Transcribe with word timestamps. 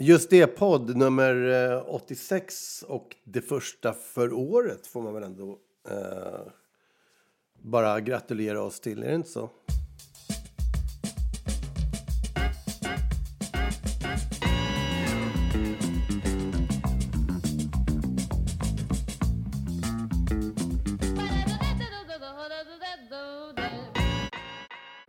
Just 0.00 0.30
det, 0.30 0.46
podd 0.46 0.96
nummer 0.96 1.48
eh, 1.72 1.94
86 1.94 2.82
och 2.82 3.16
det 3.24 3.40
första 3.40 3.92
för 3.92 4.32
året 4.32 4.86
får 4.86 5.02
man 5.02 5.14
väl 5.14 5.22
ändå 5.22 5.58
eh, 5.90 6.52
bara 7.62 8.00
gratulera 8.00 8.62
oss 8.62 8.80
till, 8.80 9.02
är 9.02 9.08
det 9.08 9.14
inte 9.14 9.28
så? 9.28 9.50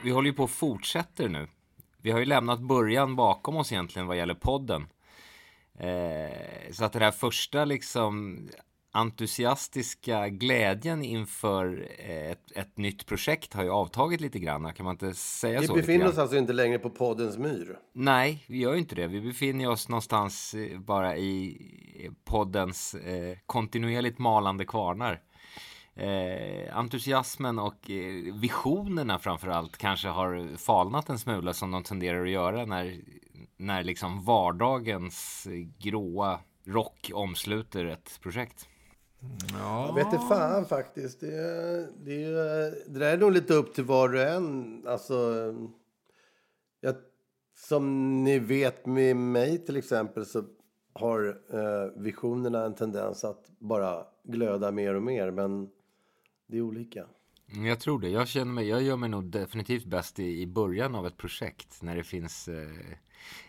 Vi 0.03 0.11
håller 0.11 0.29
ju 0.29 0.33
på 0.33 0.43
och 0.43 0.49
fortsätter 0.49 1.29
nu. 1.29 1.47
Vi 2.01 2.11
har 2.11 2.19
ju 2.19 2.25
lämnat 2.25 2.59
början 2.59 3.15
bakom 3.15 3.57
oss 3.57 3.71
egentligen 3.71 4.07
vad 4.07 4.17
gäller 4.17 4.33
podden. 4.33 4.87
Eh, 5.79 6.71
så 6.71 6.85
att 6.85 6.93
den 6.93 7.01
här 7.01 7.11
första 7.11 7.65
liksom 7.65 8.39
entusiastiska 8.91 10.29
glädjen 10.29 11.03
inför 11.03 11.87
ett, 11.97 12.51
ett 12.55 12.77
nytt 12.77 13.05
projekt 13.05 13.53
har 13.53 13.63
ju 13.63 13.69
avtagit 13.69 14.21
lite 14.21 14.39
grann. 14.39 14.73
Kan 14.73 14.83
man 14.83 14.93
inte 14.93 15.13
säga 15.13 15.59
Vi 15.59 15.67
så? 15.67 15.73
Vi 15.73 15.81
befinner 15.81 16.07
oss 16.07 16.17
alltså 16.17 16.37
inte 16.37 16.53
längre 16.53 16.79
på 16.79 16.89
poddens 16.89 17.37
myr. 17.37 17.77
Nej, 17.93 18.45
vi 18.47 18.57
gör 18.57 18.73
ju 18.73 18.79
inte 18.79 18.95
det. 18.95 19.07
Vi 19.07 19.21
befinner 19.21 19.69
oss 19.69 19.89
någonstans 19.89 20.53
eh, 20.53 20.79
bara 20.79 21.17
i 21.17 22.09
poddens 22.25 22.93
eh, 22.95 23.37
kontinuerligt 23.45 24.19
malande 24.19 24.65
kvarnar. 24.65 25.21
Eh, 25.99 26.77
entusiasmen 26.77 27.59
och 27.59 27.91
eh, 27.91 28.33
visionerna 28.33 29.19
framför 29.19 29.47
allt 29.47 29.77
kanske 29.77 30.07
har 30.07 30.57
falnat 30.57 31.09
en 31.09 31.19
smula 31.19 31.53
som 31.53 31.71
de 31.71 31.83
tenderar 31.83 32.23
att 32.23 32.29
göra 32.29 32.65
när, 32.65 33.01
när 33.57 33.83
liksom 33.83 34.23
vardagens 34.25 35.47
gråa 35.79 36.39
rock 36.65 37.11
omsluter 37.13 37.85
ett 37.85 38.19
projekt. 38.21 38.67
Ja. 39.53 39.87
Jag 39.87 39.95
vet 39.95 40.13
inte 40.13 40.25
fan 40.29 40.65
faktiskt. 40.65 41.19
Det, 41.19 41.87
det, 42.05 42.25
det 42.87 42.99
där 42.99 43.13
är 43.13 43.17
nog 43.17 43.31
lite 43.31 43.53
upp 43.53 43.73
till 43.73 43.83
var 43.83 44.15
och 44.15 44.21
en. 44.21 44.83
Alltså, 44.87 45.33
jag, 46.81 46.95
som 47.57 48.23
ni 48.23 48.39
vet 48.39 48.85
med 48.85 49.15
mig 49.15 49.65
till 49.65 49.77
exempel 49.77 50.25
så 50.25 50.43
har 50.93 51.27
eh, 51.53 52.01
visionerna 52.01 52.65
en 52.65 52.75
tendens 52.75 53.23
att 53.23 53.45
bara 53.59 54.03
glöda 54.23 54.71
mer 54.71 54.95
och 54.95 55.03
mer. 55.03 55.31
Men 55.31 55.69
det 56.49 56.57
är 56.57 56.61
olika. 56.61 57.05
Jag 57.65 57.79
tror 57.79 57.99
det. 57.99 58.09
Jag 58.09 58.27
känner 58.27 58.51
mig, 58.51 58.67
jag 58.67 58.83
gör 58.83 58.97
mig 58.97 59.09
nog 59.09 59.23
definitivt 59.23 59.85
bäst 59.85 60.19
i, 60.19 60.41
i 60.41 60.47
början 60.47 60.95
av 60.95 61.07
ett 61.07 61.17
projekt 61.17 61.81
när 61.81 61.95
det 61.95 62.03
finns 62.03 62.47
eh, 62.47 62.97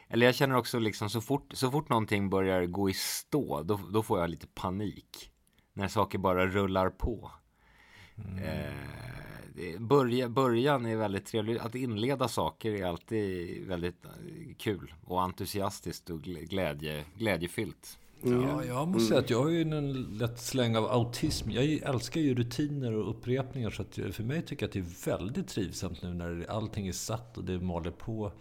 eller 0.08 0.26
jag 0.26 0.34
känner 0.34 0.56
också 0.56 0.78
liksom 0.78 1.10
så 1.10 1.20
fort, 1.20 1.52
så 1.52 1.70
fort 1.70 1.88
någonting 1.88 2.30
börjar 2.30 2.66
gå 2.66 2.90
i 2.90 2.94
stå, 2.94 3.62
då, 3.62 3.80
då 3.92 4.02
får 4.02 4.20
jag 4.20 4.30
lite 4.30 4.46
panik. 4.46 5.30
När 5.72 5.88
saker 5.88 6.18
bara 6.18 6.46
rullar 6.46 6.90
på. 6.90 7.30
Mm. 8.16 8.38
Eh, 8.38 9.80
börja, 9.80 10.28
början 10.28 10.86
är 10.86 10.96
väldigt 10.96 11.26
trevligt. 11.26 11.60
Att 11.60 11.74
inleda 11.74 12.28
saker 12.28 12.72
är 12.72 12.86
alltid 12.86 13.66
väldigt 13.66 14.04
eh, 14.04 14.10
kul 14.58 14.94
och 15.04 15.22
entusiastiskt 15.22 16.10
och 16.10 16.22
glädje, 16.22 17.04
glädjefyllt. 17.16 17.98
Mm. 18.24 18.42
Ja, 18.42 18.64
jag 18.64 18.88
måste 18.88 19.08
säga 19.08 19.20
att 19.20 19.30
jag 19.30 19.42
har 19.42 19.48
ju 19.48 19.62
en 19.62 19.92
lätt 20.18 20.38
släng 20.38 20.76
av 20.76 20.84
autism. 20.84 21.50
Jag 21.50 21.64
älskar 21.64 22.20
ju 22.20 22.34
rutiner 22.34 22.92
och 22.92 23.10
upprepningar. 23.10 23.70
Så 23.70 23.82
att 23.82 24.14
för 24.14 24.22
mig 24.22 24.42
tycker 24.42 24.62
jag 24.62 24.68
att 24.68 24.72
det 24.72 24.78
är 24.78 25.18
väldigt 25.18 25.48
trivsamt 25.48 26.02
nu 26.02 26.14
när 26.14 26.50
allting 26.50 26.88
är 26.88 26.92
satt 26.92 27.38
och 27.38 27.44
det 27.44 27.60
maler 27.60 27.90
på. 27.90 28.32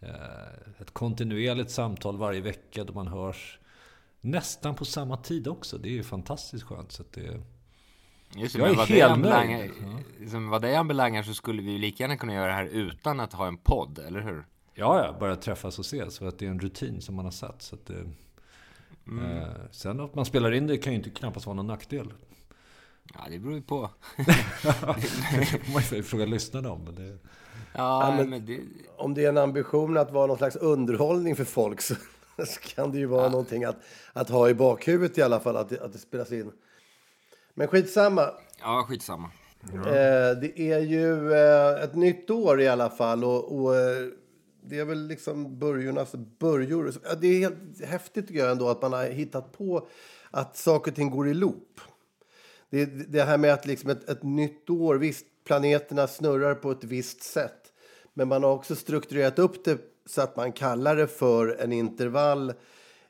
Eh, 0.00 0.80
ett 0.80 0.90
kontinuerligt 0.90 1.70
samtal 1.70 2.16
varje 2.16 2.40
vecka 2.40 2.84
då 2.84 2.92
man 2.92 3.06
hörs 3.06 3.58
nästan 4.20 4.74
på 4.74 4.84
samma 4.84 5.16
tid 5.16 5.48
också. 5.48 5.78
Det 5.78 5.88
är 5.88 5.92
ju 5.92 6.02
fantastiskt 6.02 6.64
skönt. 6.64 6.92
Så 6.92 7.02
det, 7.10 7.42
Just 8.36 8.54
jag 8.54 8.70
är 8.70 8.74
vad 8.74 8.88
helt 8.88 9.18
nöjd. 9.18 9.70
Liksom, 10.18 10.48
vad 10.48 10.62
det 10.62 10.76
anbelangar 10.76 11.22
så 11.22 11.34
skulle 11.34 11.62
vi 11.62 11.72
ju 11.72 11.78
lika 11.78 12.04
gärna 12.04 12.16
kunna 12.16 12.34
göra 12.34 12.46
det 12.46 12.52
här 12.52 12.66
utan 12.66 13.20
att 13.20 13.32
ha 13.32 13.46
en 13.46 13.56
podd, 13.56 13.98
eller 13.98 14.20
hur? 14.20 14.46
Ja, 14.74 15.04
ja, 15.04 15.16
bara 15.20 15.36
träffas 15.36 15.78
och 15.78 15.84
ses. 15.84 16.18
För 16.18 16.26
att 16.26 16.38
det 16.38 16.46
är 16.46 16.50
en 16.50 16.60
rutin 16.60 17.00
som 17.00 17.14
man 17.14 17.24
har 17.24 17.32
satt. 17.32 17.62
Så 17.62 17.74
att 17.74 17.86
det, 17.86 18.10
mm. 19.08 19.36
eh, 19.36 19.48
sen 19.70 20.00
att 20.00 20.14
man 20.14 20.24
spelar 20.24 20.52
in 20.52 20.66
det 20.66 20.78
kan 20.78 20.92
ju 20.92 20.98
inte 20.98 21.10
knappast 21.10 21.46
vara 21.46 21.56
någon 21.56 21.66
nackdel. 21.66 22.12
Ja, 23.14 23.20
det 23.30 23.38
beror 23.38 23.54
ju 23.54 23.62
på. 23.62 23.90
det 24.16 25.44
får 25.44 25.72
man 25.72 25.82
ju 25.92 26.02
fråga 26.02 26.26
lyssnarna 26.26 26.70
om. 26.70 26.84
Men 26.84 26.94
det... 26.94 27.18
Ja, 27.72 28.06
ja 28.06 28.16
men, 28.16 28.30
men 28.30 28.46
det... 28.46 28.60
Om 28.96 29.14
det 29.14 29.24
är 29.24 29.28
en 29.28 29.38
ambition 29.38 29.96
att 29.96 30.12
vara 30.12 30.26
någon 30.26 30.38
slags 30.38 30.56
underhållning 30.56 31.36
för 31.36 31.44
folk 31.44 31.80
så, 31.80 31.94
så 32.46 32.60
kan 32.60 32.92
det 32.92 32.98
ju 32.98 33.06
vara 33.06 33.22
ja. 33.22 33.28
någonting 33.28 33.64
att, 33.64 33.76
att 34.12 34.28
ha 34.28 34.48
i 34.48 34.54
bakhuvudet 34.54 35.18
i 35.18 35.22
alla 35.22 35.40
fall, 35.40 35.56
att 35.56 35.68
det, 35.68 35.80
att 35.80 35.92
det 35.92 35.98
spelas 35.98 36.32
in. 36.32 36.52
Men 37.54 37.68
skitsamma. 37.68 38.30
Ja, 38.60 38.84
skitsamma. 38.88 39.30
Ja. 39.72 39.78
Eh, 39.78 40.36
det 40.40 40.60
är 40.60 40.78
ju 40.78 41.32
eh, 41.32 41.84
ett 41.84 41.94
nytt 41.94 42.30
år 42.30 42.60
i 42.60 42.68
alla 42.68 42.90
fall 42.90 43.24
och, 43.24 43.60
och 43.60 43.76
eh, 43.76 44.08
det 44.64 44.78
är 44.78 44.84
väl 44.84 45.06
liksom 45.06 45.58
börjornas 45.58 46.14
börjor. 46.38 46.94
Det 47.20 47.26
är 47.26 47.40
helt 47.40 47.84
häftigt 47.84 48.28
tycker 48.28 48.40
jag 48.40 48.50
ändå 48.50 48.68
att 48.68 48.82
man 48.82 48.92
har 48.92 49.04
hittat 49.04 49.52
på 49.52 49.88
att 50.30 50.56
saker 50.56 50.90
och 50.90 50.96
ting 50.96 51.10
går 51.10 51.28
i 51.28 51.34
loop. 51.34 51.80
Det, 52.70 52.84
det 52.84 53.22
här 53.22 53.38
med 53.38 53.52
att 53.52 53.66
liksom 53.66 53.90
ett, 53.90 54.08
ett 54.08 54.22
nytt 54.22 54.70
år, 54.70 54.94
visst 54.94 55.26
planeterna 55.44 56.06
snurrar 56.06 56.54
på 56.54 56.70
ett 56.70 56.84
visst 56.84 57.22
sätt. 57.22 57.72
Men 58.14 58.28
man 58.28 58.42
har 58.42 58.50
också 58.50 58.76
strukturerat 58.76 59.38
upp 59.38 59.64
det 59.64 59.78
så 60.06 60.20
att 60.22 60.36
man 60.36 60.52
kallar 60.52 60.96
det 60.96 61.06
för 61.06 61.56
en 61.60 61.72
intervall 61.72 62.52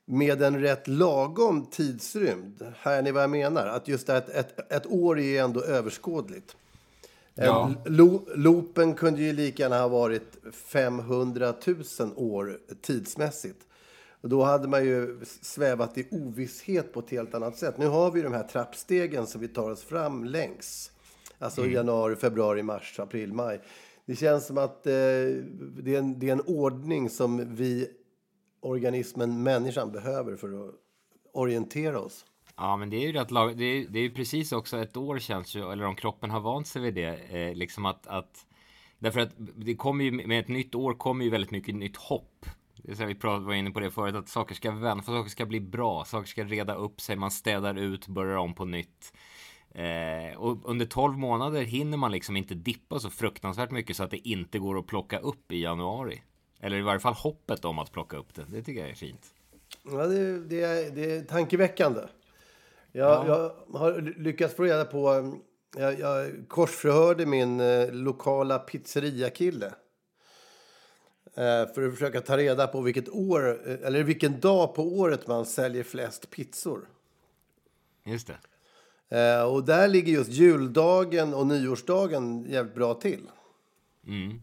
med 0.05 0.43
en 0.43 0.61
rätt 0.61 0.89
lagom 0.89 1.67
tidsrymd. 1.67 2.73
Här 2.77 2.99
är 2.99 3.03
ni 3.03 3.11
vad 3.11 3.23
jag 3.23 3.31
menar? 3.31 3.67
Att 3.67 3.89
just 3.89 4.09
ett, 4.09 4.29
ett, 4.29 4.73
ett 4.73 4.87
år 4.87 5.19
är 5.19 5.43
ändå 5.43 5.63
överskådligt. 5.63 6.57
Ja. 7.35 7.71
Lo, 7.85 8.27
loopen 8.35 8.95
kunde 8.95 9.23
ju 9.23 9.33
lika 9.33 9.63
gärna 9.63 9.81
ha 9.81 9.89
varit 9.89 10.37
500 10.53 11.55
000 11.67 12.13
år 12.17 12.59
tidsmässigt. 12.81 13.67
Och 14.21 14.29
då 14.29 14.43
hade 14.43 14.69
man 14.69 14.85
ju 14.85 15.21
svävat 15.25 15.99
i 15.99 16.09
ovisshet 16.11 16.93
på 16.93 17.01
ett 17.01 17.11
helt 17.11 17.35
annat 17.35 17.57
sätt. 17.57 17.79
Nu 17.79 17.87
har 17.87 18.11
vi 18.11 18.23
de 18.23 18.33
här 18.33 18.43
trappstegen 18.43 19.27
som 19.27 19.41
vi 19.41 19.49
tar 19.49 19.71
oss 19.71 19.83
fram 19.83 20.25
längs. 20.25 20.93
Alltså 21.39 21.61
mm. 21.61 21.73
januari, 21.73 22.17
februari, 22.17 22.63
mars, 22.63 23.01
april, 23.01 23.33
maj. 23.33 23.61
det 24.07 24.17
känns 24.17 24.47
som 24.47 24.59
att 24.59 24.87
eh, 24.87 24.93
det, 24.93 25.95
är 25.95 25.99
en, 25.99 26.19
det 26.19 26.29
är 26.29 26.33
en 26.33 26.41
ordning 26.41 27.11
som 27.11 27.55
vi, 27.55 27.89
organismen 28.61 29.43
människan, 29.43 29.93
behöver 29.93 30.37
för 30.37 30.69
att 30.69 30.75
orientera 31.33 32.01
oss. 32.01 32.25
Ja, 32.63 32.77
men 32.77 32.91
det 32.91 32.97
är 32.97 33.07
ju 33.07 33.13
rätt 33.13 33.31
lag... 33.31 33.57
det, 33.57 33.65
är, 33.65 33.87
det 33.89 33.99
är 33.99 34.03
ju 34.03 34.11
precis 34.11 34.53
också 34.53 34.79
ett 34.79 34.97
år 34.97 35.19
känns 35.19 35.55
ju, 35.57 35.73
eller 35.73 35.85
om 35.85 35.97
kroppen 35.97 36.31
har 36.31 36.41
vant 36.41 36.67
sig 36.67 36.83
vid 36.83 36.95
det, 36.95 37.17
eh, 37.17 37.55
liksom 37.55 37.87
att, 37.87 38.07
att 38.07 38.47
Därför 38.99 39.21
att 39.21 39.31
det 39.37 39.75
kommer 39.75 40.05
ju 40.05 40.11
med 40.11 40.41
ett 40.41 40.49
nytt 40.49 40.75
år 40.75 40.95
kommer 40.95 41.25
ju 41.25 41.31
väldigt 41.31 41.51
mycket 41.51 41.75
nytt 41.75 41.97
hopp. 41.97 42.47
Det 42.77 42.91
är 42.91 42.95
så 42.95 43.05
vi 43.05 43.15
pratade, 43.15 43.47
var 43.47 43.55
inne 43.55 43.71
på 43.71 43.81
det 43.81 43.91
förut, 43.91 44.15
att 44.15 44.29
saker 44.29 44.55
ska 44.55 44.71
vända, 44.71 45.03
för 45.03 45.13
saker 45.13 45.31
ska 45.31 45.47
bli 45.47 45.61
bra, 45.61 46.05
saker 46.05 46.29
ska 46.29 46.45
reda 46.45 46.75
upp 46.75 47.01
sig, 47.01 47.17
man 47.17 47.31
städar 47.31 47.79
ut, 47.79 48.07
börjar 48.07 48.37
om 48.37 48.55
på 48.55 48.65
nytt. 48.65 49.13
Eh, 49.71 50.39
och 50.39 50.71
under 50.71 50.87
12 50.87 51.19
månader 51.19 51.63
hinner 51.63 51.97
man 51.97 52.13
liksom 52.13 52.37
inte 52.37 52.55
dippa 52.55 52.99
så 52.99 53.11
fruktansvärt 53.11 53.71
mycket 53.71 53.97
så 53.97 54.05
att 54.05 54.11
det 54.11 54.29
inte 54.29 54.59
går 54.59 54.79
att 54.79 54.87
plocka 54.87 55.19
upp 55.19 55.53
i 55.53 55.61
januari. 55.61 56.23
Eller 56.61 56.77
i 56.77 56.83
varje 56.83 57.01
fall 57.01 57.15
hoppet 57.15 57.65
om 57.65 57.79
att 57.79 57.93
plocka 57.93 58.17
upp 58.17 58.35
det. 58.35 58.45
Det 58.49 58.63
tycker 58.63 58.81
jag 58.81 58.91
är 58.91 58.95
fint. 58.95 59.35
Ja, 59.85 60.07
det, 60.07 60.39
det, 60.39 60.95
det 60.95 61.17
är 61.17 61.23
tankeväckande. 61.25 62.01
Jag, 62.93 63.29
ja. 63.29 63.55
jag 63.73 63.79
har 63.79 64.01
lyckats 64.01 64.55
få 64.55 64.63
reda 64.63 64.85
på... 64.85 65.35
Jag, 65.77 66.01
jag 66.01 66.31
korsförhörde 66.49 67.27
min 67.27 67.61
eh, 67.61 67.93
lokala 67.93 68.59
pizzeria-kille. 68.59 69.67
Eh, 71.35 71.75
för 71.75 71.87
att 71.87 71.93
försöka 71.93 72.21
ta 72.21 72.37
reda 72.37 72.67
på 72.67 72.81
vilket 72.81 73.09
år, 73.09 73.69
eh, 73.69 73.87
eller 73.87 74.03
vilken 74.03 74.41
dag 74.41 74.75
på 74.75 74.83
året 74.83 75.27
man 75.27 75.47
säljer 75.47 75.83
flest 75.83 76.31
pizzor. 76.31 76.89
Just 78.05 78.27
det. 78.27 78.39
Eh, 79.19 79.43
och 79.43 79.65
där 79.65 79.89
ligger 79.89 80.13
just 80.13 80.31
juldagen 80.31 81.35
och 81.35 81.47
nyårsdagen 81.47 82.45
jävligt 82.49 82.75
bra 82.75 82.95
till. 82.95 83.29
Mm. 84.07 84.43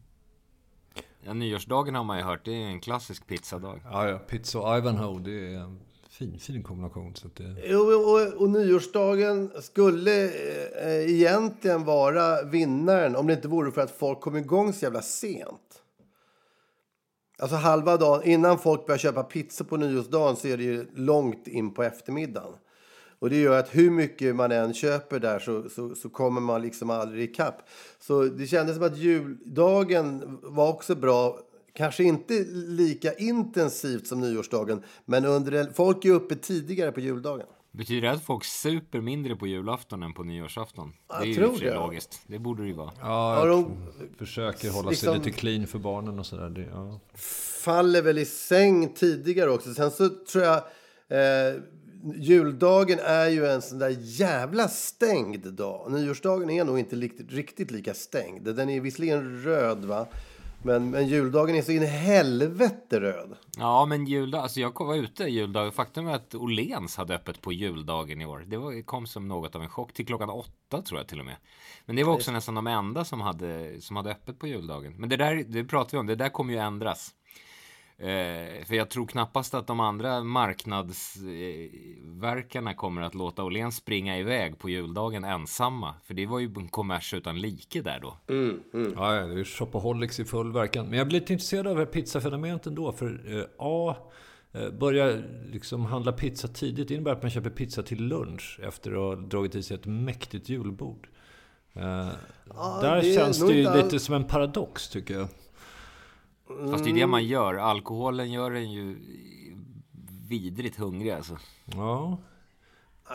Ja, 1.22 1.34
nyårsdagen 1.34 1.96
har 1.96 2.04
man 2.04 2.18
ju 2.18 2.24
hört, 2.24 2.46
det 2.46 2.52
är 2.52 2.68
en 2.68 2.80
klassisk 2.80 3.28
pizzadag. 3.28 3.82
Ja, 3.84 4.10
ja. 4.10 4.18
Pizza 4.18 4.78
Ivanhoe, 4.78 5.20
det 5.20 5.54
är 5.56 5.76
fin, 6.20 6.40
fin 6.40 6.64
kombination. 6.64 7.16
Så 7.16 7.28
det... 7.38 7.76
och, 7.76 8.12
och, 8.12 8.42
och, 8.42 8.50
nyårsdagen 8.50 9.52
skulle 9.62 10.26
eh, 10.26 11.12
egentligen 11.12 11.84
vara 11.84 12.44
vinnaren 12.44 13.16
om 13.16 13.28
det 13.28 13.34
inte 13.34 13.48
vore 13.48 13.72
för 13.72 13.82
att 13.82 13.92
folk 13.92 14.20
kom 14.20 14.38
igång 14.38 14.74
så 14.74 14.86
jävla 14.86 15.02
sent. 15.02 15.82
Alltså 17.40 17.56
halva 17.56 17.98
dagen, 17.98 18.24
innan 18.24 18.60
folk 18.60 18.86
börjar 18.86 18.98
köpa 18.98 19.24
pizza 19.24 19.64
på 19.64 19.78
nyårsdagen 19.78 20.36
så 20.36 20.48
är 20.48 20.58
det 20.58 20.64
ju 20.64 20.88
långt 20.94 21.48
in 21.48 21.74
på 21.74 21.84
eftermiddagen. 21.84 22.54
Och 23.20 23.30
det 23.30 23.38
gör 23.38 23.60
att 23.60 23.76
hur 23.76 23.92
mycket 23.92 24.36
man 24.36 24.52
än 24.52 24.74
köper 24.74 25.20
där 25.20 25.40
så, 25.40 25.70
så, 25.70 25.96
så 25.96 26.10
kommer 26.10 26.42
man 26.42 26.62
liksom 26.62 26.90
aldrig 26.90 27.24
ikapp. 27.24 27.70
Så 28.00 28.24
det 28.24 28.48
kändes 28.48 28.76
som 28.76 28.86
att 28.86 28.98
juldagen 28.98 30.40
var 30.44 30.70
också 30.70 30.96
bra. 30.96 31.40
Kanske 31.74 32.04
inte 32.04 32.34
lika 32.54 33.14
intensivt 33.14 34.08
som 34.08 34.20
nyårsdagen, 34.20 34.84
men 35.06 35.26
under 35.26 35.52
en, 35.52 35.74
folk 35.74 36.06
är 36.06 36.12
uppe 36.12 36.36
tidigare 36.36 36.92
på 36.92 37.00
juldagen. 37.00 37.46
Betyder 37.72 38.02
det 38.02 38.12
att 38.14 38.24
folk 38.26 38.44
super 38.44 39.02
mindre 39.02 39.36
på 39.36 39.48
julafton 39.48 40.04
än 40.04 40.14
på 40.14 40.24
nyårsafton? 40.24 40.94
Jag 41.10 41.22
det 41.22 41.32
är 41.32 41.36
tror 41.36 41.54
ju 41.54 41.70
det. 41.70 41.76
logiskt. 41.76 42.22
Det 42.28 42.40
borde 42.40 42.62
det 42.64 42.68
ju 42.68 42.74
vara. 42.74 42.92
Ja, 43.02 43.38
jag 43.40 43.48
de 43.48 43.88
försöker 44.18 44.70
hålla 44.70 44.90
liksom- 44.90 45.08
sig 45.14 45.18
lite 45.18 45.32
clean 45.40 45.68
för 45.68 45.80
barnen 45.80 46.20
och 46.20 46.26
sådär. 46.26 46.50
Det- 46.50 46.68
Ja. 46.72 47.00
faller 47.64 48.02
väl 48.02 48.18
i 48.18 48.26
säng 48.26 48.94
tidigare 48.94 49.50
också. 49.50 49.74
Sen 49.74 49.92
så 49.92 50.10
tror 50.10 50.44
jag... 50.44 50.58
Eh, 51.12 51.56
juldagen 52.16 53.00
är 53.00 53.28
ju 53.28 53.46
en 53.46 53.62
sån 53.62 53.80
där 53.80 53.96
jävla 54.00 54.68
stängd 54.68 55.54
dag. 55.54 55.92
Nyårsdagen 55.92 56.50
är 56.50 56.64
nog 56.64 56.80
inte 56.80 56.96
riktigt, 56.96 57.32
riktigt 57.32 57.72
lika 57.72 57.94
stängd. 57.94 58.56
Den 58.56 58.70
är 58.70 58.82
visserligen 58.82 59.44
röd, 59.44 59.86
va? 59.86 60.08
Men, 60.64 60.90
men 60.90 61.08
juldagen 61.08 61.56
är 61.56 61.62
så 61.62 61.72
in 61.72 61.84
i 61.84 61.86
helvete 61.86 63.00
röd. 63.00 63.36
Ja, 63.58 63.86
men 63.86 64.06
juldag, 64.06 64.42
alltså 64.42 64.60
jag 64.60 64.80
var 64.80 64.96
ute 64.96 65.24
juldag. 65.24 65.74
Faktum 65.74 66.08
är 66.08 66.16
att 66.16 66.36
Åhléns 66.36 66.98
hade 66.98 67.16
öppet 67.16 67.42
på 67.42 67.54
juldagen 67.54 68.22
i 68.22 68.26
år. 68.26 68.44
Det 68.48 68.58
var, 68.58 68.82
kom 68.82 69.08
som 69.08 69.28
något 69.28 69.56
av 69.56 69.62
en 69.62 69.70
chock 69.70 69.94
till 69.94 70.06
klockan 70.06 70.30
åtta 70.30 70.82
tror 70.82 71.00
jag 71.00 71.08
till 71.08 71.20
och 71.20 71.26
med. 71.26 71.36
Men 71.86 71.96
det 71.96 72.04
var 72.04 72.14
också 72.14 72.32
nästan 72.32 72.56
de 72.56 72.68
enda 72.68 73.06
som 73.06 73.22
hade, 73.22 73.82
som 73.82 73.96
hade 73.96 74.12
öppet 74.12 74.40
på 74.40 74.48
juldagen. 74.48 74.96
Men 74.98 75.10
det 75.10 75.18
där, 75.18 75.44
det 75.48 75.64
pratar 75.64 75.92
vi 75.92 75.98
om, 75.98 76.08
det 76.08 76.16
där 76.16 76.30
kommer 76.30 76.54
ju 76.54 76.60
ändras. 76.60 77.12
Eh, 78.02 78.66
för 78.66 78.74
jag 78.76 78.90
tror 78.90 79.08
knappast 79.08 79.54
att 79.54 79.68
de 79.68 79.80
andra 79.80 80.24
marknadsverkarna 80.24 82.74
kommer 82.74 83.02
att 83.02 83.16
låta 83.16 83.44
Åhléns 83.44 83.76
springa 83.76 84.18
iväg 84.20 84.60
på 84.60 84.70
juldagen 84.70 85.24
ensamma. 85.24 85.94
För 86.04 86.14
det 86.14 86.26
var 86.26 86.40
ju 86.40 86.54
en 86.58 86.68
kommers 86.68 87.14
utan 87.14 87.42
like 87.42 87.82
där 87.82 88.00
då. 88.02 88.18
Ja, 88.98 89.16
ja, 89.16 89.26
det 89.28 89.40
är 89.40 89.44
shopaholics 89.44 90.20
i 90.20 90.26
full 90.26 90.52
verkan. 90.52 90.86
Men 90.88 90.98
jag 90.98 91.08
blir 91.08 91.20
lite 91.20 91.34
intresserad 91.34 91.68
av 91.68 91.76
det 91.76 91.82
här 91.82 91.86
pizzafenomenet 91.92 92.68
ändå. 92.68 92.92
För 92.92 93.38
eh, 93.38 93.44
A, 93.58 93.96
eh, 94.52 94.70
börja 94.70 95.18
liksom 95.52 95.86
handla 95.86 96.12
pizza 96.12 96.48
tidigt 96.48 96.92
innebär 96.92 97.12
att 97.12 97.22
man 97.22 97.32
köper 97.32 97.50
pizza 97.50 97.84
till 97.84 98.04
lunch 98.04 98.60
efter 98.64 98.92
att 98.92 98.98
ha 98.98 99.16
dragit 99.16 99.56
i 99.56 99.64
sig 99.64 99.76
ett 99.78 99.86
mäktigt 99.86 100.50
julbord. 100.50 101.08
Eh, 101.74 102.08
där 102.82 102.96
det 102.96 103.14
känns 103.16 103.48
det 103.48 103.54
ju 103.54 103.66
all- 103.68 103.84
lite 103.84 104.00
som 104.00 104.16
en 104.16 104.24
paradox 104.24 104.90
tycker 104.90 105.14
jag. 105.14 105.28
Fast 106.72 106.84
det 106.84 106.90
är 106.90 106.94
det 106.94 107.08
man 107.08 107.24
gör. 107.26 107.56
Alkoholen 107.56 108.32
gör 108.32 108.52
en 108.52 108.72
ju 108.72 108.98
vidrigt 110.30 110.76
hungrig 110.76 111.12
alltså. 111.12 111.38
Ja. 111.66 112.18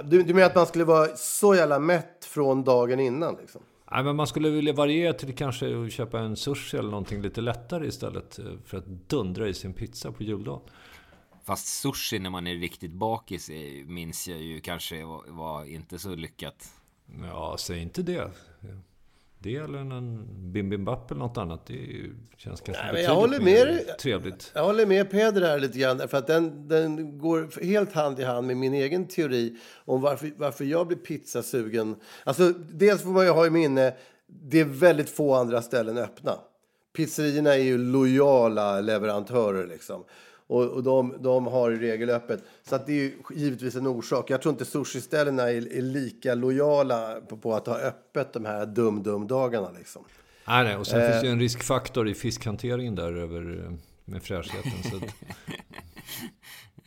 Du, 0.04 0.22
du 0.22 0.34
menar 0.34 0.46
att 0.46 0.54
man 0.54 0.66
skulle 0.66 0.84
vara 0.84 1.16
så 1.16 1.54
jävla 1.54 1.78
mätt 1.78 2.24
från 2.24 2.64
dagen 2.64 3.00
innan? 3.00 3.36
Liksom? 3.40 3.62
Nej, 3.90 4.04
men 4.04 4.16
man 4.16 4.26
skulle 4.26 4.50
vilja 4.50 4.72
variera 4.72 5.12
till 5.12 5.34
kanske 5.34 5.84
att 5.84 5.92
köpa 5.92 6.18
en 6.20 6.36
sushi 6.36 6.76
eller 6.76 6.90
någonting 6.90 7.22
lite 7.22 7.40
lättare 7.40 7.86
istället 7.86 8.38
eh, 8.38 8.44
för 8.64 8.78
att 8.78 8.86
dundra 8.86 9.48
i 9.48 9.54
sin 9.54 9.74
pizza 9.74 10.12
på 10.12 10.22
juldagen. 10.22 10.60
Fast 11.44 11.66
sushi 11.66 12.18
när 12.18 12.30
man 12.30 12.46
är 12.46 12.54
riktigt 12.54 12.92
bakis 12.92 13.50
är- 13.50 13.84
minns 13.84 14.28
jag 14.28 14.38
ju 14.38 14.60
kanske 14.60 15.04
var, 15.04 15.22
var 15.28 15.64
inte 15.64 15.98
så 15.98 16.14
lyckat. 16.14 16.68
Ja, 17.22 17.56
säg 17.58 17.82
inte 17.82 18.02
det. 18.02 18.30
Det 19.44 19.56
eller 19.56 19.78
en 19.78 20.26
bibimbap 20.52 21.10
eller 21.10 21.18
något 21.18 21.38
annat. 21.38 21.66
Det 21.66 21.76
känns 22.36 22.60
kanske 22.60 22.92
Nej, 22.92 23.02
jag 23.02 23.14
håller 23.14 23.40
med 23.40 23.98
trevligt. 23.98 24.52
Jag 24.54 24.64
håller 24.64 24.86
med 24.86 25.10
Peder 25.10 25.42
här 25.42 25.58
lite 25.58 25.78
grann. 25.78 26.08
För 26.08 26.18
att 26.18 26.26
den, 26.26 26.68
den 26.68 27.18
går 27.18 27.64
helt 27.64 27.92
hand 27.92 28.20
i 28.20 28.24
hand 28.24 28.46
med 28.46 28.56
min 28.56 28.74
egen 28.74 29.08
teori 29.08 29.56
om 29.84 30.00
varför, 30.00 30.32
varför 30.36 30.64
jag 30.64 30.86
blir 30.86 30.96
pizzasugen. 30.96 31.96
Alltså, 32.24 32.52
dels 32.52 33.02
får 33.02 33.10
man 33.10 33.24
ju 33.24 33.30
ha 33.30 33.46
i 33.46 33.50
minne, 33.50 33.94
det 34.26 34.60
är 34.60 34.64
väldigt 34.64 35.10
få 35.10 35.34
andra 35.34 35.62
ställen 35.62 35.98
öppna. 35.98 36.38
Pizzerierna 36.96 37.54
är 37.54 37.62
ju 37.62 37.78
lojala 37.78 38.80
leverantörer 38.80 39.66
liksom. 39.66 40.04
Och, 40.46 40.62
och 40.64 40.82
de, 40.82 41.14
de 41.22 41.46
har 41.46 41.70
i 41.70 41.76
regel 41.76 42.10
öppet. 42.10 42.42
Så 42.68 42.74
att 42.74 42.86
det 42.86 42.92
är 42.92 42.96
ju 42.96 43.12
givetvis 43.34 43.74
en 43.74 43.86
orsak. 43.86 44.30
Jag 44.30 44.42
tror 44.42 44.52
inte 44.52 44.64
sushiställena 44.64 45.42
är, 45.42 45.76
är 45.76 45.82
lika 45.82 46.34
lojala 46.34 47.20
på, 47.28 47.36
på 47.36 47.54
att 47.54 47.66
ha 47.66 47.78
öppet 47.78 48.32
de 48.32 48.44
här 48.44 48.66
dum-dum-dagarna 48.66 49.70
liksom. 49.78 50.04
Nej, 50.46 50.64
nej. 50.64 50.76
Och 50.76 50.86
sen 50.86 51.00
Eh. 51.00 51.10
finns 51.10 51.20
det 51.20 51.26
ju 51.26 51.32
en 51.32 51.40
riskfaktor 51.40 52.08
i 52.08 52.14
fiskhanteringen 52.14 52.94
där 52.94 53.12
över, 53.12 53.64
eh, 53.64 53.72
med 54.04 54.22
fräschheten. 54.22 54.72
Så 54.90 54.96
att, 54.96 55.02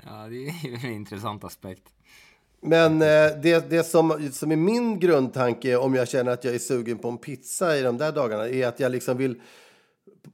Ja, 0.05 0.27
det 0.29 0.35
är 0.47 0.67
ju 0.67 0.75
en 0.87 0.91
intressant 0.93 1.43
aspekt. 1.43 1.83
Men 2.61 3.01
eh, 3.01 3.07
det, 3.43 3.69
det 3.69 3.83
som, 3.83 4.29
som 4.33 4.51
är 4.51 4.55
min 4.55 4.99
grundtanke 4.99 5.75
om 5.75 5.95
jag 5.95 6.07
känner 6.07 6.31
att 6.31 6.43
jag 6.43 6.55
är 6.55 6.59
sugen 6.59 6.97
på 6.97 7.09
en 7.09 7.17
pizza 7.17 7.77
i 7.77 7.81
de 7.81 7.97
där 7.97 8.11
dagarna 8.11 8.49
är 8.49 8.67
att 8.67 8.79
jag 8.79 8.91
liksom 8.91 9.17
vill 9.17 9.41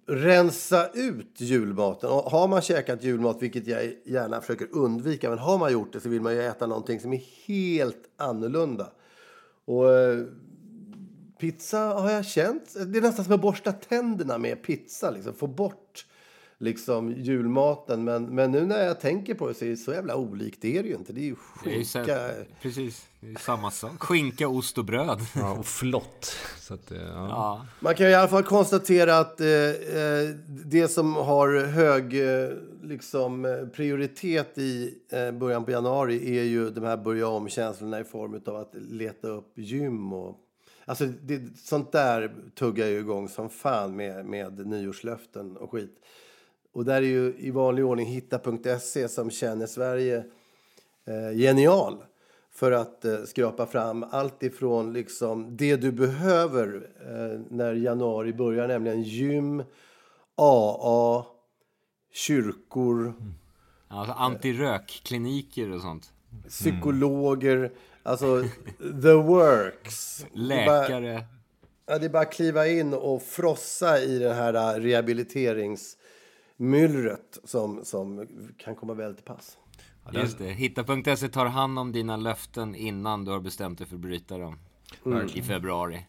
rensa 0.06 0.90
ut 0.94 1.42
julmaten. 1.42 2.10
Och 2.10 2.24
har 2.24 2.48
man 2.48 2.62
käkat 2.62 3.04
julmat, 3.04 3.42
vilket 3.42 3.68
jag 3.68 3.94
gärna 4.04 4.42
försöker 4.42 4.68
undvika, 4.72 5.30
men 5.30 5.40
har 5.40 5.58
man 5.58 5.72
gjort 5.72 5.94
det 5.94 6.00
så 6.00 6.10
vill 6.10 6.22
man 6.22 6.34
ju 6.34 6.42
äta 6.42 6.68
någonting 6.68 7.00
som 7.00 7.14
är 7.14 7.22
helt 7.48 8.10
annorlunda. 8.18 8.92
Och 9.66 9.92
eh, 9.92 10.26
pizza 11.40 11.80
har 11.80 12.12
jag 12.12 12.26
känt, 12.26 12.74
det 12.88 12.98
är 12.98 13.02
nästan 13.02 13.26
som 13.26 13.34
att 13.34 13.42
borsta 13.42 13.72
tänderna 13.72 14.38
med 14.38 14.64
pizza, 14.64 15.12
liksom 15.12 15.34
få 15.34 15.48
bort 15.48 16.06
liksom 16.64 17.12
julmaten. 17.18 18.04
Men, 18.04 18.26
men 18.36 18.52
nu 18.52 18.66
när 18.66 18.86
jag 18.86 19.00
tänker 19.00 19.34
på 19.34 19.48
det 19.48 19.54
så 19.54 19.66
är 19.66 19.70
det 19.70 19.78
så 19.78 19.92
jävla 19.94 20.16
olikt, 20.16 20.62
det 20.62 20.78
är 20.78 20.84
det 20.84 20.90
ju 20.90 20.96
inte. 20.96 21.14
Det 21.14 21.22
är 21.22 21.26
ju 21.26 21.36
Det 21.64 21.70
är 21.70 21.78
ju 21.78 21.86
skinka. 21.86 22.30
precis, 22.62 23.06
det 23.20 23.32
är 23.32 23.36
samma 23.36 23.72
sak. 23.72 23.92
Skinka, 24.04 24.48
ost 24.48 24.78
och 24.78 24.86
bröd. 24.86 25.20
ja, 25.36 25.52
och 25.52 25.66
flott. 25.66 26.36
Så 26.60 26.74
att, 26.74 26.92
eh, 26.92 26.98
ja. 27.02 27.28
Ja, 27.30 27.66
Man 27.80 27.96
kan 27.96 28.08
i 28.08 28.14
alla 28.14 28.28
fall 28.28 28.44
konstatera 28.44 29.18
att 29.20 29.42
eh, 29.42 29.48
eh, 29.48 30.30
det 30.66 30.88
som 30.88 31.16
har 31.16 31.66
hög 31.66 32.22
eh, 32.22 32.50
liksom, 32.84 33.68
prioritet 33.76 34.58
i 34.58 34.94
eh, 35.12 35.32
början 35.32 35.66
på 35.66 35.72
januari 35.72 36.40
är 36.40 36.44
ju 36.44 36.70
de 36.70 36.84
här 36.84 36.98
börja 36.98 37.28
om-känslorna 37.28 38.00
i 38.00 38.04
form 38.04 38.42
av 38.46 38.56
att 38.56 38.72
leta 38.76 39.28
upp 39.28 39.52
gym 39.56 40.14
och 40.14 40.40
Alltså, 40.86 41.06
det, 41.06 41.58
sånt 41.58 41.92
där 41.92 42.34
tuggar 42.56 42.88
ju 42.88 43.00
igång 43.00 43.30
som 43.30 43.50
fan 43.50 43.96
med, 43.96 44.26
med 44.26 44.68
nyårslöften 44.68 45.58
och 45.58 45.72
skit. 45.72 45.96
Och 46.74 46.86
där 46.86 46.96
är 46.96 47.02
ju 47.02 47.36
i 47.38 47.52
vanlig 47.52 47.86
ordning 47.86 48.06
hitta.se 48.06 49.08
som 49.10 49.30
känner 49.32 49.66
Sverige 49.68 50.18
eh, 51.08 51.38
genial. 51.38 51.98
för 52.52 52.72
att 52.72 53.06
eh, 53.06 53.24
skrapa 53.26 53.66
fram 53.66 54.06
allt 54.12 54.44
ifrån 54.44 54.94
liksom 54.94 55.58
det 55.58 55.76
du 55.76 55.92
behöver 55.92 56.90
eh, 57.02 57.42
när 57.50 57.74
januari 57.74 58.34
börjar, 58.34 58.68
nämligen 58.68 59.04
gym, 59.04 59.64
AA, 60.36 61.26
kyrkor, 62.14 63.14
Alltså 63.88 64.14
antirökkliniker 64.14 65.72
och 65.72 65.82
sånt. 65.82 66.12
psykologer, 66.48 67.72
alltså 68.04 68.44
the 69.02 69.14
works. 69.14 70.26
Det 70.34 70.54
är 70.56 70.66
bara- 70.66 70.82
Läkare. 70.82 71.26
Ja, 71.86 71.98
det 72.00 72.06
är 72.06 72.10
bara 72.10 72.24
att 72.24 72.34
kliva 72.34 72.68
in 72.68 72.94
och 72.94 73.22
frossa 73.22 74.00
i 74.00 74.20
det 74.20 74.34
här 74.34 74.54
äh, 74.76 74.80
rehabiliteringsmyllret 76.64 77.40
som, 77.44 77.86
som 77.86 78.28
kan 78.58 78.76
komma 78.76 78.94
väl 78.94 79.16
till 79.16 79.26
pass. 79.26 79.58
Just 80.14 80.38
det. 80.38 80.50
Hitta.se 80.50 81.28
tar 81.30 81.46
hand 81.46 81.80
om 81.80 81.92
dina 81.92 82.18
löften 82.18 82.76
innan 82.76 83.26
du 83.26 83.32
har 83.32 83.40
bestämt 83.40 83.78
dig 83.78 83.88
för 83.88 83.96
att 83.96 84.02
bryta 84.02 84.38
dem. 84.38 84.60
I 85.34 85.42
februari. 85.42 86.06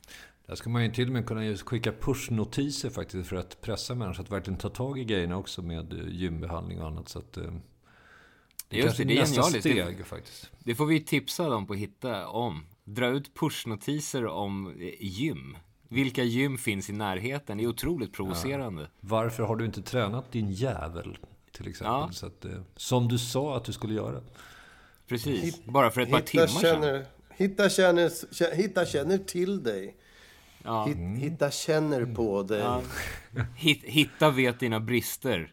Där 0.47 0.55
ska 0.55 0.71
man 0.71 0.85
ju 0.85 0.93
till 0.93 1.07
och 1.07 1.13
med 1.13 1.27
kunna 1.27 1.57
skicka 1.57 1.93
pushnotiser 1.93 2.91
faktiskt 2.91 3.29
för 3.29 3.37
att 3.37 3.61
pressa 3.61 3.95
människor 3.95 4.23
att 4.23 4.31
verkligen 4.31 4.59
ta 4.59 4.69
tag 4.69 4.99
i 4.99 5.05
grejerna 5.05 5.37
också 5.37 5.63
med 5.63 5.93
eh, 5.93 6.09
gymbehandling 6.09 6.81
och 6.81 6.87
annat. 6.87 7.09
Så 7.09 7.19
att, 7.19 7.37
eh, 7.37 7.53
det 8.69 8.77
Just 8.77 8.97
det, 8.97 9.05
det 9.05 9.17
är 9.17 9.21
nästa 9.21 9.43
genialiskt. 9.43 9.61
steg 9.61 9.99
Det, 9.99 10.05
faktiskt. 10.05 10.51
det 10.59 10.75
får 10.75 10.87
vi 10.87 11.01
tipsa 11.01 11.49
dem 11.49 11.67
på 11.67 11.73
att 11.73 11.79
hitta 11.79 12.29
om. 12.29 12.67
Dra 12.85 13.09
ut 13.09 13.35
pushnotiser 13.35 14.27
om 14.27 14.67
eh, 14.67 14.95
gym. 15.01 15.57
Vilka 15.95 16.23
gym 16.23 16.59
finns 16.59 16.91
i 16.91 16.93
närheten? 16.93 17.59
Det 17.59 17.65
är 17.65 17.69
otroligt 17.69 18.13
provocerande. 18.13 18.89
Varför 19.01 19.43
har 19.43 19.57
du 19.57 19.65
inte 19.65 19.83
tränat 19.83 20.33
din 20.33 20.51
jävel? 20.51 21.19
Till 21.53 21.69
exempel. 21.69 21.93
Ja. 21.93 22.09
Så 22.13 22.27
att, 22.27 22.45
eh, 22.45 22.51
som 22.77 23.09
du 23.09 23.19
sa 23.19 23.57
att 23.57 23.65
du 23.65 23.73
skulle 23.73 23.95
göra. 23.95 24.21
Precis. 25.09 25.65
Bara 25.65 25.91
för 25.91 26.01
ett 26.01 26.11
par 26.11 26.21
timmar 26.21 26.47
sedan. 26.47 26.61
känner, 26.61 27.05
hitta, 27.37 27.69
känner, 27.69 28.09
kä- 28.09 28.55
hitta 28.55 28.87
känner 28.87 29.19
till 29.19 29.63
dig. 29.63 29.97
Ja. 30.65 30.85
Hit, 30.87 31.23
hitta 31.23 31.51
känner 31.51 32.15
på 32.15 32.43
dig. 32.43 32.59
Ja. 32.61 32.83
Hit, 33.57 33.81
hitta 33.85 34.31
vet 34.31 34.61
dina 34.61 34.81
brister. 34.81 35.53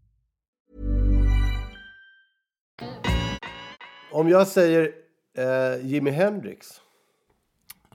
Om 4.11 4.29
jag 4.29 4.47
säger 4.47 4.91
eh, 5.37 5.85
Jimi 5.85 6.11
Hendrix, 6.11 6.67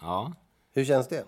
Ja. 0.00 0.32
hur 0.74 0.84
känns 0.84 1.08
det? 1.08 1.24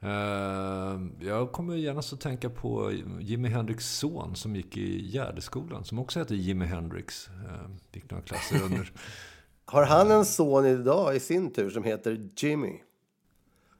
Eh, 0.00 1.00
jag 1.20 1.52
kommer 1.52 1.74
gärna 1.76 1.98
att 1.98 2.20
tänka 2.20 2.50
på 2.50 2.92
Jimi 3.20 3.48
Hendrix 3.48 3.84
son 3.98 4.36
som 4.36 4.56
gick 4.56 4.76
i 4.76 5.06
Gärdeskolan. 5.10 5.84
Som 5.84 5.98
också 5.98 6.18
hette 6.18 6.34
Jimi 6.34 6.64
Hendrix. 6.66 7.28
Uh, 7.28 7.70
gick 7.92 8.10
några 8.10 8.22
klasser 8.24 8.62
under. 8.62 8.92
Har 9.64 9.82
han 9.86 10.10
en 10.10 10.24
son 10.24 10.66
idag 10.66 11.16
i 11.16 11.20
sin 11.20 11.52
tur 11.52 11.70
som 11.70 11.84
heter 11.84 12.28
Jimmy? 12.36 12.72
Och 12.72 12.78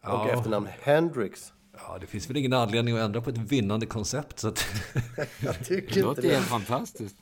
Ja. 0.02 0.28
efternamn 0.30 0.68
Hendrix? 0.80 1.52
Ja, 1.72 1.98
det 2.00 2.06
finns 2.06 2.30
väl 2.30 2.36
ingen 2.36 2.52
anledning 2.52 2.94
att 2.96 3.00
ändra 3.04 3.20
på 3.20 3.30
ett 3.30 3.38
vinnande 3.38 3.86
koncept. 3.86 4.38
Så 4.38 4.48
att, 4.48 4.64
Jag 5.40 5.54
Det 5.58 5.64
tycker 5.64 5.86
inte 5.88 6.02
låter 6.02 6.22
det. 6.22 6.28
helt 6.34 6.46
fantastiskt. 6.46 7.16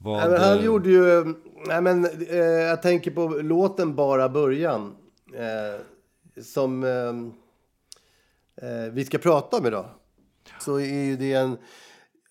Vad, 0.00 0.30
Nej, 0.30 0.38
han 0.38 0.58
eh, 0.58 0.64
gjorde 0.64 0.90
ju... 0.90 1.34
Nej, 1.66 1.82
men, 1.82 2.04
eh, 2.04 2.38
jag 2.38 2.82
tänker 2.82 3.10
på 3.10 3.28
låten 3.28 3.94
Bara 3.94 4.28
början. 4.28 4.96
Eh, 5.34 5.80
som 6.42 6.84
eh, 6.84 8.68
eh, 8.68 8.92
vi 8.92 9.04
ska 9.04 9.18
prata 9.18 9.56
om 9.56 9.66
idag. 9.66 9.86
Så 10.60 10.76
är 10.76 11.04
ju 11.04 11.16
det 11.16 11.32
en 11.32 11.56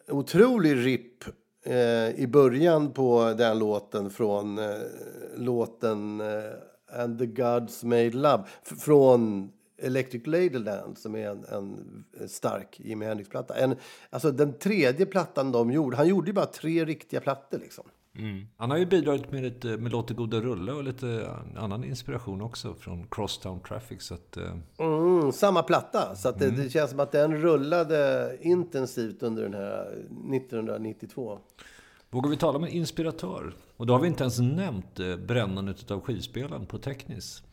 otrolig 0.08 0.86
ripp 0.86 1.24
eh, 1.66 2.10
i 2.10 2.28
början 2.28 2.94
på 2.94 3.34
den 3.38 3.60
låten 3.60 4.10
från 4.10 4.60
låten 5.36 6.22
And 6.98 7.20
the 7.20 7.26
Gods 7.26 7.84
Made 7.84 8.10
Love. 8.12 8.44
Från 8.64 9.52
Electric 9.82 10.28
Ladyland 10.28 10.98
som 10.98 11.16
är 11.16 11.30
en, 11.30 11.46
en 11.50 12.30
stark 12.30 12.80
Jimi 12.80 13.06
Hendrix-platta. 13.06 13.56
En, 13.56 13.76
alltså 14.10 14.32
den 14.32 14.54
tredje 14.54 15.06
plattan 15.06 15.52
de 15.52 15.72
gjorde. 15.72 15.98
Han 15.98 16.08
gjorde 16.08 16.28
ju 16.28 16.34
bara 16.34 16.46
tre 16.46 16.86
riktiga 16.86 17.20
plattor 17.22 17.58
liksom. 17.60 17.84
Han 18.58 18.72
har 18.72 18.78
ju 18.78 18.86
bidragit 18.86 19.32
med, 19.32 19.44
lite, 19.44 19.68
med 19.68 19.92
Låt 19.92 20.08
det 20.08 20.14
goda 20.14 20.40
rulla 20.40 20.74
och 20.74 20.84
lite 20.84 21.30
annan 21.58 21.84
inspiration 21.84 22.42
också 22.42 22.74
från 22.74 23.08
Crosstown 23.12 23.60
Traffic. 23.60 24.02
Så 24.04 24.14
att, 24.14 24.38
eh, 24.38 24.56
Mm, 24.78 25.32
samma 25.32 25.64
platta. 25.64 26.16
Så 26.16 26.30
att 26.30 26.40
det, 26.40 26.52
det 26.52 26.70
känns 26.70 26.90
som 26.92 27.00
att 27.00 27.12
den 27.12 27.38
rullade 27.42 28.38
intensivt 28.42 29.24
under 29.24 29.44
den 29.44 29.54
här 29.54 29.92
1992. 30.36 31.40
vågar 32.10 32.30
vi 32.30 32.38
tala 32.38 32.58
om 32.58 32.64
en 32.64 32.70
inspiratör? 32.70 33.54
Och 33.78 33.86
då 33.86 33.94
har 33.94 34.00
vi 34.02 34.08
inte 34.08 34.24
ens 34.24 34.40
nämnt 34.40 35.00
eh, 35.00 35.16
brännandet 35.16 35.92
av 35.92 36.02
skivspelaren 36.02 36.66
på 36.66 36.78
Teknis. 36.78 37.44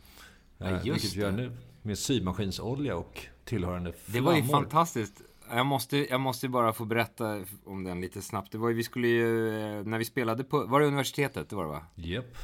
Ja, 0.58 0.66
Eh, 0.66 0.72
just 0.72 0.86
vilket 0.86 1.16
vi 1.16 1.20
gör 1.20 1.30
det. 1.30 1.36
nu. 1.36 1.52
Med 1.86 1.98
symaskinsolja 1.98 2.96
och 2.96 3.26
tillhörande 3.44 3.92
Det 4.06 4.20
var 4.20 4.36
ju 4.36 4.42
flammor. 4.42 4.62
fantastiskt. 4.62 5.22
Jag 5.50 5.66
måste, 5.66 5.96
jag 6.10 6.20
måste 6.20 6.48
bara 6.48 6.72
få 6.72 6.84
berätta 6.84 7.44
om 7.64 7.84
den 7.84 8.00
lite 8.00 8.22
snabbt. 8.22 8.52
Det 8.52 8.58
var 8.58 8.68
ju, 8.68 8.74
vi 8.74 8.82
skulle 8.82 9.08
ju, 9.08 9.48
eh, 9.78 9.84
när 9.84 9.98
vi 9.98 10.04
spelade 10.04 10.44
på, 10.44 10.66
var 10.66 10.80
det 10.80 10.86
universitetet? 10.86 11.50
Det 11.50 11.56
var 11.56 11.64
det 11.64 11.70
va? 11.70 11.82
Japp. 11.94 12.36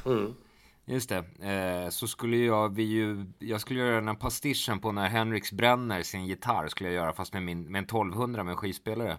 Just 0.85 1.09
det. 1.09 1.85
Eh, 1.85 1.89
så 1.89 2.07
skulle 2.07 2.37
jag, 2.37 2.75
vi 2.75 2.83
ju, 2.83 3.25
jag 3.39 3.61
skulle 3.61 3.79
göra 3.79 3.95
den 3.95 4.07
här 4.07 4.15
pastischen 4.15 4.79
på 4.79 4.91
när 4.91 5.09
Henriks 5.09 5.51
bränner 5.51 6.03
sin 6.03 6.25
gitarr. 6.25 6.67
Skulle 6.67 6.89
jag 6.89 6.95
göra 7.03 7.13
fast 7.13 7.33
med, 7.33 7.43
min, 7.43 7.71
med 7.71 7.79
en 7.79 7.85
1200 7.85 8.43
med 8.43 8.51
en 8.51 8.57
skivspelare. 8.57 9.17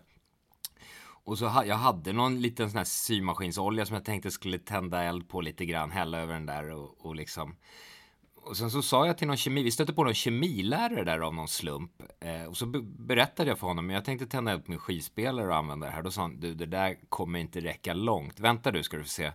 Och 1.27 1.39
så 1.39 1.47
ha, 1.47 1.65
jag 1.65 1.77
hade 1.77 2.13
någon 2.13 2.41
liten 2.41 2.71
sån 2.71 2.79
här 2.79 2.85
symaskinsolja 2.85 3.87
som 3.87 3.95
jag 3.95 4.05
tänkte 4.05 4.31
skulle 4.31 4.59
tända 4.59 5.03
eld 5.03 5.29
på 5.29 5.41
lite 5.41 5.65
grann. 5.67 5.91
Hälla 5.91 6.19
över 6.21 6.35
den 6.35 6.47
där 6.47 6.71
och, 6.71 7.07
och 7.07 7.15
liksom. 7.17 7.57
Och 8.47 8.57
sen 8.57 8.71
så 8.71 8.83
sa 8.83 9.07
jag 9.07 9.19
till 9.19 9.27
någon 9.27 9.37
kemi, 9.37 9.63
vi 9.63 9.71
stötte 9.71 9.93
på 9.93 10.05
någon 10.05 10.15
kemilärare 10.15 11.05
där 11.05 11.21
av 11.21 11.35
någon 11.35 11.49
slump. 11.49 11.91
Eh, 12.21 12.45
och 12.45 12.57
så 12.57 12.67
be- 12.67 12.83
berättade 12.83 13.49
jag 13.49 13.59
för 13.59 13.67
honom, 13.67 13.87
men 13.87 13.95
jag 13.95 14.05
tänkte 14.05 14.27
tända 14.27 14.53
eld 14.53 14.65
på 14.65 14.71
min 14.71 14.81
skivspelare 14.81 15.49
och 15.49 15.57
använda 15.57 15.87
det 15.87 15.93
här. 15.93 16.03
Då 16.03 16.11
sa 16.11 16.21
han, 16.21 16.41
du 16.41 16.55
det 16.55 16.67
där 16.67 16.97
kommer 17.09 17.39
inte 17.39 17.61
räcka 17.61 17.95
långt. 17.95 18.41
Vänta 18.41 18.71
du 18.71 18.83
ska 18.83 18.97
du 18.97 19.03
få 19.03 19.09
se. 19.09 19.33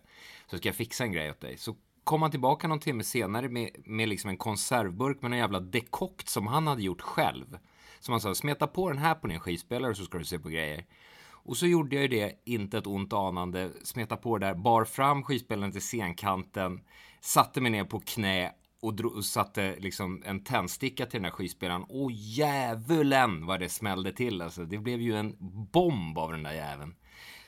Så 0.48 0.58
ska 0.58 0.70
jag 0.70 0.76
fixa 0.76 1.04
en 1.04 1.12
grej 1.12 1.30
åt 1.32 1.42
dig. 1.42 1.58
Så 1.58 1.76
kom 2.04 2.22
han 2.22 2.32
tillbaka 2.32 2.68
någon 2.68 2.80
timme 2.80 3.04
senare 3.04 3.50
med, 3.50 3.70
med 3.86 4.10
liksom 4.10 4.30
en 4.30 4.38
konservburk 4.38 5.22
med 5.22 5.32
en 5.32 5.38
jävla 5.38 5.60
dekokt 5.60 6.30
som 6.30 6.48
han 6.48 6.68
hade 6.68 6.82
gjort 6.82 7.02
själv. 7.02 7.58
Som 8.00 8.12
han 8.12 8.22
sa, 8.22 8.36
smeta 8.36 8.68
på 8.68 8.90
den 8.90 8.98
här 8.98 9.16
på 9.16 9.28
din 9.28 9.40
skivspelare 9.40 9.96
så 9.96 10.04
ska 10.04 10.18
du 10.18 10.26
se 10.26 10.40
på 10.40 10.50
grejer. 10.50 10.86
Och 11.32 11.58
så 11.58 11.68
gjorde 11.68 11.96
jag 11.96 12.02
ju 12.02 12.08
det, 12.08 12.42
inte 12.46 12.78
ett 12.78 12.88
ont 12.88 13.14
anande, 13.14 13.72
smeta 13.84 14.18
på 14.18 14.38
det 14.38 14.46
där, 14.46 14.56
bar 14.56 14.86
fram 14.86 15.24
skivspelaren 15.24 15.72
till 15.72 15.82
scenkanten, 15.82 16.82
satte 17.22 17.62
mig 17.62 17.72
ner 17.72 17.84
på 17.84 18.00
knä 18.00 18.52
och, 18.82 18.94
drog, 18.94 19.16
och 19.16 19.26
satte 19.26 19.76
liksom 19.80 20.24
en 20.26 20.44
tändsticka 20.44 21.06
till 21.06 21.18
den 21.18 21.26
här 21.26 21.32
skivspelaren. 21.32 21.84
Och 21.84 22.12
djävulen 22.12 23.46
vad 23.46 23.60
det 23.60 23.70
smällde 23.70 24.12
till 24.12 24.42
alltså. 24.42 24.66
Det 24.66 24.78
blev 24.78 25.02
ju 25.02 25.16
en 25.16 25.36
bomb 25.72 26.18
av 26.18 26.32
den 26.32 26.44
där 26.44 26.54
jäveln. 26.54 26.96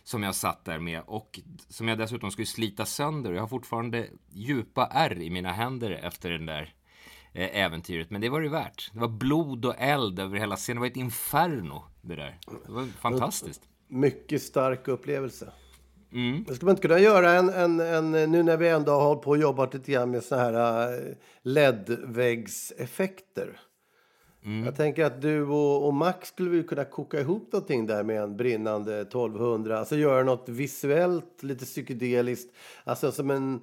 Som 0.03 0.23
jag 0.23 0.35
satt 0.35 0.65
där 0.65 0.79
med 0.79 1.01
och 1.05 1.39
som 1.67 1.87
jag 1.87 1.97
dessutom 1.97 2.31
skulle 2.31 2.45
slita 2.45 2.85
sönder. 2.85 3.33
Jag 3.33 3.41
har 3.41 3.47
fortfarande 3.47 4.07
djupa 4.31 4.89
ärr 4.91 5.21
i 5.21 5.29
mina 5.29 5.51
händer 5.51 5.91
efter 5.91 6.29
den 6.29 6.45
där 6.45 6.73
eh, 7.33 7.61
äventyret. 7.63 8.09
Men 8.09 8.21
det 8.21 8.29
var 8.29 8.41
det 8.41 8.49
värt. 8.49 8.89
Det 8.93 8.99
var 8.99 9.07
blod 9.07 9.65
och 9.65 9.75
eld 9.77 10.19
över 10.19 10.37
hela 10.37 10.55
scenen. 10.55 10.75
Det 10.75 10.79
var 10.79 10.87
ett 10.87 10.97
inferno 10.97 11.83
det 12.01 12.15
där. 12.15 12.39
Det 12.65 12.71
var 12.71 12.85
fantastiskt. 12.85 13.61
Mycket 13.87 14.41
stark 14.41 14.87
upplevelse. 14.87 15.53
Det 16.47 16.55
skulle 16.55 16.65
man 16.65 16.75
inte 16.75 16.87
kunna 16.87 16.99
göra 16.99 17.31
en, 17.31 17.49
en, 17.49 17.79
en, 17.79 18.31
nu 18.31 18.43
när 18.43 18.57
vi 18.57 18.69
ändå 18.69 18.91
har 18.91 19.01
hållit 19.01 19.21
på 19.21 19.29
och 19.29 19.37
jobbat 19.37 19.73
lite 19.73 19.91
grann 19.91 20.11
med 20.11 20.23
såna 20.23 20.41
här 20.41 20.93
eh, 20.93 20.99
LED-väggseffekter. 21.43 23.59
Jag 24.65 24.75
tänker 24.75 25.05
att 25.05 25.21
du 25.21 25.43
och, 25.43 25.87
och 25.87 25.93
Max 25.93 26.27
skulle 26.27 26.63
kunna 26.63 26.85
koka 26.85 27.19
ihop 27.19 27.53
någonting 27.53 27.87
där 27.87 28.03
med 28.03 28.21
en 28.21 28.37
brinnande 28.37 29.01
1200. 29.01 29.79
Alltså 29.79 29.95
göra 29.95 30.23
något 30.23 30.49
visuellt, 30.49 31.43
lite 31.43 31.65
psykedeliskt. 31.65 32.53
Alltså 32.83 33.11
som 33.11 33.31
en 33.31 33.61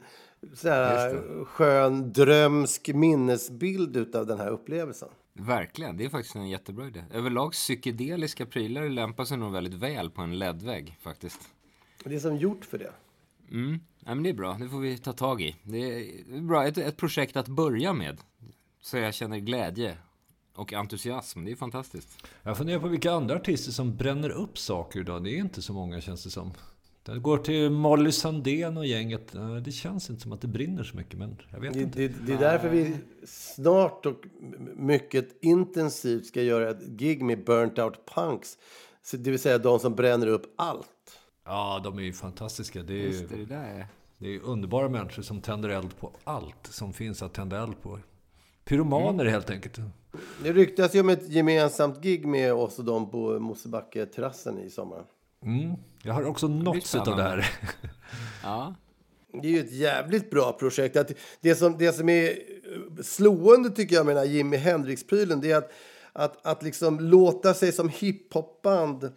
sån 0.55 0.71
här 0.71 1.45
skön, 1.45 2.13
drömsk 2.13 2.89
minnesbild 2.89 3.97
utav 3.97 4.27
den 4.27 4.39
här 4.39 4.51
upplevelsen. 4.51 5.09
Verkligen, 5.33 5.97
det 5.97 6.05
är 6.05 6.09
faktiskt 6.09 6.37
en 6.37 6.49
jättebra 6.49 6.87
idé. 6.87 7.05
Överlag 7.15 7.53
psykedeliska 7.53 8.47
prylar 8.47 8.89
lämpar 8.89 9.25
sig 9.25 9.37
nog 9.37 9.53
väldigt 9.53 9.75
väl 9.75 10.11
på 10.11 10.23
en 10.23 10.39
LED-vägg 10.39 10.97
faktiskt. 11.01 11.41
Det 12.09 12.15
är 12.15 12.21
som 12.21 12.37
gjort 12.37 12.65
för 12.65 12.79
det. 12.79 12.93
Mm. 13.51 13.81
Ja, 14.05 14.15
men 14.15 14.23
det 14.23 14.29
är 14.31 14.35
bra, 14.35 14.57
det 14.61 14.69
får 14.69 14.79
vi 14.81 14.99
ta 14.99 15.13
tag 15.13 15.43
i. 15.43 15.57
Det 15.63 15.79
är 15.79 16.41
bra, 16.41 16.67
ett, 16.67 16.79
ett 16.79 16.97
projekt 16.97 17.37
att 17.37 17.49
börja 17.49 17.93
med. 17.93 18.21
Så 18.81 18.97
jag 18.97 19.15
känner 19.15 19.39
glädje 19.39 19.97
och 20.55 20.73
entusiasm. 20.73 21.45
Det 21.45 21.51
är 21.53 21.57
fantastiskt. 21.57 22.27
Jag 22.43 22.57
funderar 22.57 22.81
på 22.81 22.89
vilka 22.89 23.13
andra 23.13 23.37
artister 23.37 23.73
som 23.73 23.97
bränner 23.97 24.31
upp 24.31 24.59
saker 24.59 25.01
idag. 25.01 25.25
Det 25.25 25.31
är 25.31 25.39
inte 25.39 25.63
så 25.63 25.73
många 25.73 26.01
känns 26.01 26.25
det 26.25 26.31
som. 26.31 26.53
Det 27.03 27.19
går 27.19 27.39
till 27.39 27.71
Molly 27.71 28.13
Sandén 28.13 28.77
och 28.77 28.87
gänget. 28.87 29.35
Det 29.65 29.73
känns 29.73 30.11
inte 30.11 30.23
som 30.23 30.33
att 30.33 30.41
det 30.41 30.49
brinner 30.49 30.83
så 30.85 30.97
mycket, 30.97 31.19
men 31.19 31.37
jag 31.51 31.61
vet 31.61 31.75
Det, 31.75 31.81
inte. 31.81 31.99
det, 31.99 32.15
det 32.27 32.33
är 32.33 32.39
därför 32.39 32.69
vi 32.69 32.97
snart 33.27 34.07
och 34.07 34.25
mycket 34.77 35.45
intensivt 35.45 36.27
ska 36.27 36.43
göra 36.43 36.71
ett 36.71 36.87
gig 36.87 37.23
med 37.23 37.45
Burnt 37.45 37.79
Out 37.79 37.95
Punks. 38.15 38.59
Det 39.13 39.31
vill 39.31 39.39
säga 39.39 39.59
de 39.59 39.79
som 39.79 39.95
bränner 39.95 40.27
upp 40.27 40.55
allt. 40.57 40.89
Ja, 41.49 41.81
de 41.85 41.99
är 41.99 42.03
ju 42.03 42.13
fantastiska. 42.13 42.83
Det 42.83 42.95
är, 42.95 43.07
Just 43.07 43.29
det, 43.29 43.37
det 43.37 43.45
där 43.45 43.65
är... 43.65 43.87
det 44.19 44.35
är 44.35 44.41
underbara 44.41 44.89
människor 44.89 45.23
som 45.23 45.41
tänder 45.41 45.69
eld 45.69 45.99
på 46.01 46.11
allt 46.25 46.67
som 46.71 46.93
finns 46.93 47.23
att 47.23 47.35
tända 47.35 47.63
eld 47.63 47.83
på. 47.83 47.99
Pyromaner 48.65 49.25
helt 49.25 49.51
enkelt. 49.51 49.79
Det 50.43 50.53
ryktas 50.53 50.95
ju 50.95 51.01
om 51.01 51.09
ett 51.09 51.29
gemensamt 51.29 52.03
gig 52.03 52.27
med 52.27 52.53
oss 52.53 52.79
och 52.79 52.85
dem 52.85 53.11
på 53.11 53.39
Mosebacke-terrassen 53.39 54.59
i 54.59 54.71
sommar. 54.71 55.05
Mm. 55.43 55.75
Jag 56.03 56.15
har 56.15 56.25
också 56.25 56.49
nåtts 56.49 56.95
av 56.95 57.17
det 57.17 57.23
här. 57.23 57.51
Ja, 58.43 58.75
Det 59.43 59.49
är 59.49 59.53
ju 59.53 59.61
ett 59.61 59.73
jävligt 59.73 60.31
bra 60.31 60.53
projekt. 60.53 60.97
Att 60.97 61.13
det, 61.41 61.55
som, 61.55 61.79
det 61.79 61.93
som 61.93 62.09
är 62.09 62.39
slående 63.03 63.71
tycker 63.71 63.97
jag 63.97 64.07
med 64.07 64.17
den 64.17 64.27
här 64.27 64.33
Jimi 64.33 64.57
Hendrix-prylen 64.57 65.41
det 65.41 65.51
är 65.51 65.57
att, 65.57 65.71
att, 66.13 66.47
att 66.47 66.63
liksom 66.63 67.01
låta 67.01 67.55
sig 67.55 67.73
som 67.73 67.89
hiphopband 67.89 69.05
eh, 69.05 69.11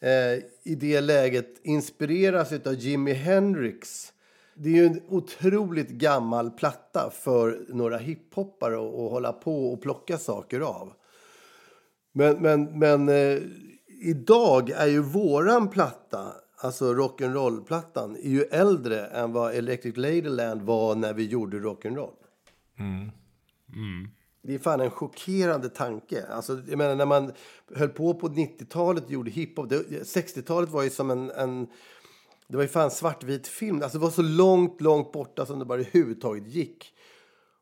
Eh, 0.00 0.42
i 0.62 0.74
det 0.74 1.00
läget 1.00 1.60
inspireras 1.62 2.52
av 2.52 2.74
Jimi 2.74 3.12
Hendrix. 3.12 4.12
Det 4.54 4.68
är 4.68 4.74
ju 4.74 4.86
en 4.86 5.02
otroligt 5.08 5.88
gammal 5.88 6.50
platta 6.50 7.10
för 7.10 7.66
några 7.68 7.98
hiphoppare 7.98 8.74
att 8.74 8.94
att 8.94 9.10
hålla 9.10 9.32
på 9.32 9.72
och 9.72 9.82
plocka 9.82 10.18
saker 10.18 10.60
av. 10.60 10.92
Men, 12.12 12.36
men, 12.42 12.78
men 12.78 13.08
eh, 13.08 13.38
idag 14.02 14.70
är 14.70 14.86
ju 14.86 15.02
våran 15.02 15.68
platta, 15.68 16.32
alltså 16.56 16.94
rock'n'roll-plattan, 16.94 18.16
är 18.16 18.30
ju 18.30 18.42
äldre 18.42 19.06
än 19.06 19.32
vad 19.32 19.54
Electric 19.54 19.96
Ladyland 19.96 20.62
var 20.62 20.94
när 20.94 21.14
vi 21.14 21.26
gjorde 21.26 21.58
rock'n'roll. 21.58 22.14
Mm. 22.78 23.10
Mm. 23.74 24.10
Det 24.42 24.54
är 24.54 24.58
fan 24.58 24.80
en 24.80 24.90
chockerande 24.90 25.68
tanke. 25.68 26.26
Alltså, 26.26 26.60
jag 26.68 26.78
menar, 26.78 26.96
när 26.96 27.06
man 27.06 27.32
höll 27.74 27.88
på 27.88 28.14
på 28.14 28.28
90-talet 28.28 29.04
och 29.04 29.10
gjorde 29.10 29.30
hiphop, 29.30 29.66
60-talet 29.66 30.70
var 30.70 30.82
ju 30.82 30.90
som 30.90 31.10
en, 31.10 31.30
en 31.30 31.68
det 32.48 32.56
var 32.56 32.62
ju 32.64 32.68
fan 32.68 32.90
svartvit 32.90 33.46
film. 33.48 33.82
Alltså 33.82 33.98
det 33.98 34.04
var 34.04 34.10
så 34.10 34.22
långt, 34.22 34.80
långt 34.80 35.12
borta 35.12 35.46
som 35.46 35.58
det 35.58 35.64
bara 35.64 35.80
överhuvudtaget 35.80 36.46
gick. 36.46 36.94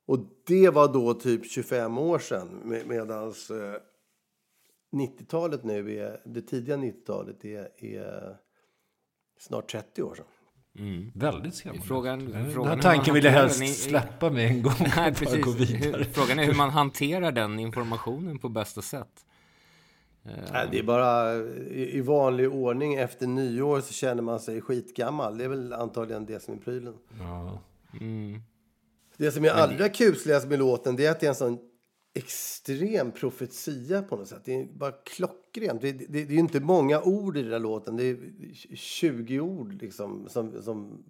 Och 0.07 0.19
det 0.47 0.71
var 0.71 0.93
då 0.93 1.15
typ 1.15 1.51
25 1.51 1.99
år 1.99 2.19
sedan. 2.19 2.49
Med, 2.49 2.87
Medan 2.87 3.29
eh, 3.29 3.81
90-talet 4.93 5.65
nu 5.65 5.99
är, 5.99 6.21
det 6.25 6.43
tidiga 6.43 6.77
90-talet 6.77 7.45
är, 7.45 7.85
är 7.85 8.37
snart 9.39 9.71
30 9.71 10.03
år 10.03 10.15
sedan. 10.15 10.27
Väldigt 11.15 11.55
skrämmande. 11.55 11.87
Frågan- 11.87 12.33
Den 12.33 12.53
frågan 12.53 12.69
här 12.69 12.77
hur 12.77 12.83
tanken 12.83 13.15
vill 13.15 13.25
jag 13.25 13.33
helst 13.33 13.59
den 13.59 13.69
i- 13.69 13.73
släppa 13.73 14.31
med 14.31 14.47
en 14.47 14.63
gång 14.63 14.73
och 14.81 14.81
Nej, 14.97 15.15
bara 15.25 15.37
gå 15.41 15.53
precis. 15.53 15.71
vidare. 15.71 15.99
Hur, 15.99 16.05
frågan 16.05 16.39
är 16.39 16.45
hur 16.45 16.55
man 16.55 16.71
hanterar 16.71 17.33
den 17.33 17.59
informationen 17.59 18.39
på 18.39 18.49
bästa 18.49 18.83
sätt. 18.83 19.09
Nej, 20.53 20.69
det 20.71 20.79
är 20.79 20.83
bara 20.83 21.35
i, 21.35 22.01
vanlig 22.01 22.53
ordning 22.53 22.95
efter 22.95 23.27
nyår 23.27 23.81
så 23.81 23.93
känner 23.93 24.23
man 24.23 24.41
sig 24.41 24.61
skitgammal. 24.61 25.39
Det 25.39 25.45
är 25.45 25.49
väl 25.49 25.73
antagligen 25.73 26.27
det 26.27 26.43
som 26.43 26.55
är 26.55 26.59
prylen. 26.59 26.95
Ja. 27.21 27.59
Det 29.17 29.33
som 29.33 29.45
är 29.45 29.51
allra 29.51 29.89
kusligast 29.89 30.49
med 30.49 30.59
låten 30.59 30.97
det 30.97 31.07
är 31.07 31.11
att 31.11 31.21
det 31.21 31.27
är 31.27 31.31
en 31.31 31.35
sån 31.35 31.59
extrem 32.17 33.13
profetia 33.13 34.03
på 34.03 34.17
något 34.17 34.29
sätt. 34.29 34.43
Det 34.45 34.55
är 34.55 34.65
bara 34.65 34.93
klockrent. 34.93 35.81
Det, 35.81 35.93
det, 35.93 36.07
det 36.09 36.21
är 36.21 36.27
ju 36.27 36.39
inte 36.39 36.61
många 36.61 37.03
ord 37.03 37.37
i 37.37 37.43
den 37.43 37.53
här 37.53 37.59
låten. 37.59 37.97
Det 37.97 38.05
är 38.05 38.19
20 38.75 39.41
ord 39.41 39.83
liksom. 39.83 40.29
Som, 40.29 40.63
som, 40.63 41.05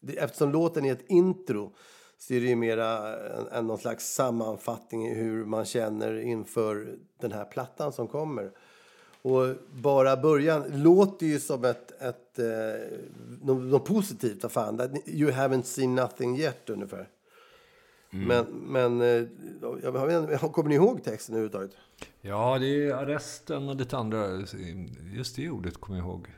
det, 0.00 0.16
eftersom 0.16 0.52
låten 0.52 0.84
är 0.84 0.92
ett 0.92 1.04
intro 1.08 1.72
så 2.18 2.34
är 2.34 2.40
det 2.40 2.46
ju 2.46 2.56
mera 2.56 3.16
en, 3.38 3.46
en 3.52 3.66
någon 3.66 3.78
slags 3.78 4.14
sammanfattning 4.14 5.08
i 5.08 5.14
hur 5.14 5.44
man 5.44 5.64
känner 5.64 6.20
inför 6.20 6.98
den 7.20 7.32
här 7.32 7.44
plattan 7.44 7.92
som 7.92 8.08
kommer. 8.08 8.50
Och 9.22 9.56
bara 9.72 10.16
början 10.16 10.82
låter 10.82 11.26
ju 11.26 11.40
som 11.40 11.64
ett, 11.64 12.02
ett, 12.02 12.38
ett 12.38 13.00
något, 13.42 13.62
något 13.62 13.84
positivt. 13.84 14.42
vad 14.42 14.52
Fan. 14.52 14.78
That 14.78 14.90
You 15.06 15.30
haven't 15.30 15.62
seen 15.62 15.94
nothing 15.94 16.38
yet 16.38 16.70
ungefär. 16.70 17.08
Men, 18.14 18.44
men 18.46 19.00
eh, 19.00 19.06
jag, 19.62 19.80
jag, 19.82 20.06
vet 20.06 20.30
inte, 20.32 20.48
kommer 20.52 20.68
ni 20.68 20.74
ihåg 20.74 21.04
texten 21.04 21.34
överhuvudtaget? 21.34 21.70
ja, 22.20 22.58
det 22.58 22.86
är 22.86 22.94
arresten 22.94 23.68
och 23.68 23.76
lite 23.76 23.96
andra. 23.96 24.26
Just 25.12 25.36
det 25.36 25.50
ordet 25.50 25.80
kommer 25.80 25.98
jag 25.98 26.06
ihåg. 26.06 26.28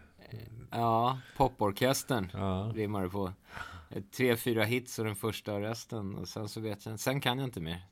Ja, 0.70 1.18
poporkestern 1.36 2.30
Ja. 2.32 2.72
rimmar 2.74 3.02
det 3.02 3.08
på. 3.08 3.32
Tre, 4.16 4.36
fyra 4.36 4.64
hits 4.64 4.98
och 4.98 5.04
den 5.04 5.16
första 5.16 5.52
arresten. 5.52 6.14
Och 6.14 6.28
sen 6.28 6.48
så 6.48 6.60
vet 6.60 6.86
jag 6.86 7.00
Sen 7.00 7.20
kan 7.20 7.38
jag 7.38 7.46
inte 7.46 7.60
mer. 7.60 7.86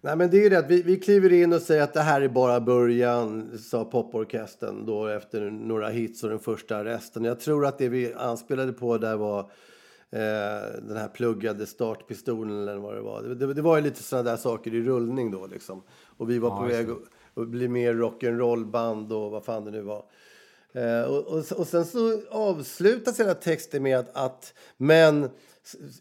Nej, 0.00 0.16
men 0.16 0.30
det 0.30 0.36
är 0.36 0.42
ju 0.42 0.48
det 0.48 0.58
att 0.58 0.70
vi, 0.70 0.82
vi 0.82 0.96
kliver 0.96 1.32
in 1.32 1.52
och 1.52 1.62
säger 1.62 1.82
att 1.82 1.94
det 1.94 2.00
här 2.00 2.20
är 2.20 2.28
bara 2.28 2.60
början, 2.60 3.58
sa 3.58 3.84
poporkestern 3.84 4.86
då 4.86 5.06
efter 5.06 5.50
några 5.50 5.88
hits 5.88 6.22
och 6.22 6.30
den 6.30 6.38
första 6.38 6.76
arresten. 6.76 7.24
Jag 7.24 7.40
tror 7.40 7.66
att 7.66 7.78
det 7.78 7.88
vi 7.88 8.14
anspelade 8.14 8.72
på 8.72 8.98
där 8.98 9.16
var 9.16 9.40
eh, 9.40 9.46
den 10.10 10.96
här 10.96 11.08
pluggade 11.08 11.66
startpistolen 11.66 12.62
eller 12.62 12.76
vad 12.76 12.94
det 12.94 13.00
var. 13.00 13.22
Det, 13.22 13.54
det, 13.54 13.62
var 13.62 13.76
ju 13.76 13.82
lite 13.82 14.02
sådana 14.02 14.30
där 14.30 14.36
saker 14.36 14.74
i 14.74 14.82
rullning 14.82 15.30
då 15.30 15.46
liksom. 15.46 15.82
Och 16.16 16.30
vi 16.30 16.38
var 16.38 16.50
på 16.50 16.64
väg 16.64 16.86
att, 16.90 17.48
bli 17.48 17.68
mer 17.68 17.94
rock'n'roll-band 17.94 19.12
och 19.12 19.30
vad 19.30 19.44
fan 19.44 19.64
det 19.64 19.70
nu 19.70 19.82
var. 19.82 20.04
Eh, 20.72 21.02
och, 21.02 21.26
och, 21.26 21.52
och 21.52 21.66
sen 21.66 21.84
så 21.84 22.20
avslutas 22.30 23.20
hela 23.20 23.34
texten 23.34 23.82
med 23.82 23.98
att, 23.98 24.16
att 24.16 24.54
men 24.76 25.30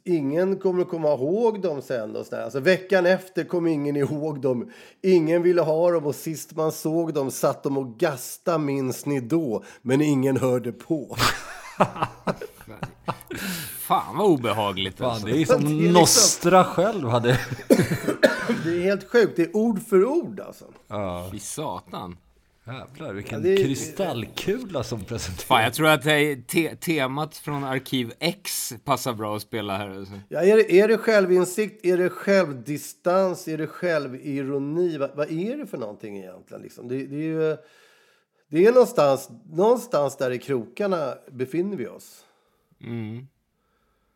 ingen 0.03 0.59
kommer 0.59 0.81
att 0.81 0.89
komma 0.89 1.13
ihåg 1.13 1.61
dem 1.61 1.81
sen. 1.81 2.15
Och 2.15 2.25
sådär. 2.25 2.43
Alltså, 2.43 2.59
veckan 2.59 3.05
efter 3.05 3.43
kom 3.43 3.67
ingen 3.67 3.95
ihåg 3.95 4.41
dem. 4.41 4.71
Ingen 5.01 5.43
ville 5.43 5.61
ha 5.61 5.91
dem 5.91 6.05
och 6.05 6.15
sist 6.15 6.55
man 6.55 6.71
såg 6.71 7.13
dem 7.13 7.31
satt 7.31 7.63
de 7.63 7.77
och 7.77 7.97
gasta 7.99 8.57
minns 8.57 9.05
ni 9.05 9.19
då. 9.19 9.63
Men 9.81 10.01
ingen 10.01 10.37
hörde 10.37 10.71
på. 10.71 11.15
Fan 13.87 14.17
vad 14.17 14.27
obehagligt 14.27 14.97
Fan, 14.97 15.09
alltså. 15.11 15.27
det 15.27 15.41
är 15.41 15.45
som 15.45 15.61
Det 15.63 15.67
är 15.69 15.73
liksom- 15.73 15.93
Nostra 15.93 16.63
själv 16.63 17.07
hade. 17.09 17.39
Det 18.65 18.69
är 18.77 18.81
helt 18.83 19.09
sjukt. 19.09 19.35
Det 19.35 19.41
är 19.43 19.55
ord 19.55 19.81
för 19.87 20.05
ord 20.05 20.39
alltså. 20.39 20.65
Ja, 20.87 21.29
Fy 21.31 21.39
satan. 21.39 22.17
jävlar 22.67 23.13
vilken 23.13 23.39
Ja, 23.39 23.43
det 23.43 23.53
är- 23.53 23.57
kristallkula 23.65 24.83
som 24.83 25.03
presenteras. 25.03 25.43
Fan, 25.45 25.63
jag 25.63 25.73
tror 25.73 25.87
att 25.87 26.05
är 26.05 26.41
te 26.47 26.75
temat 26.75 27.37
från 27.37 27.63
Arkiv 27.63 28.13
X 28.19 28.73
passar 28.83 29.13
bra 29.13 29.35
att 29.35 29.41
spela 29.41 29.77
här. 29.77 29.89
Alltså. 29.89 30.13
Ja, 30.29 30.39
är, 30.41 30.55
det, 30.57 30.71
är 30.79 30.87
det 30.87 30.97
självinsikt? 30.97 31.85
Är 31.85 31.97
det 31.97 32.09
självdistans? 32.09 33.47
Är 33.47 33.57
det 33.57 33.67
självironi? 33.67 34.97
Vad, 34.97 35.11
vad 35.15 35.31
är 35.31 35.57
det 35.57 35.67
för 35.67 35.77
någonting 35.77 36.17
egentligen? 36.17 36.63
Liksom? 36.63 36.87
Det, 36.87 36.95
det 37.05 37.15
är 37.15 37.19
ju... 37.49 37.57
Det 38.49 38.65
är 38.65 38.71
någonstans, 38.71 39.29
någonstans 39.51 40.17
där 40.17 40.31
i 40.31 40.37
krokarna 40.39 41.13
befinner 41.31 41.77
vi 41.77 41.87
oss. 41.87 42.21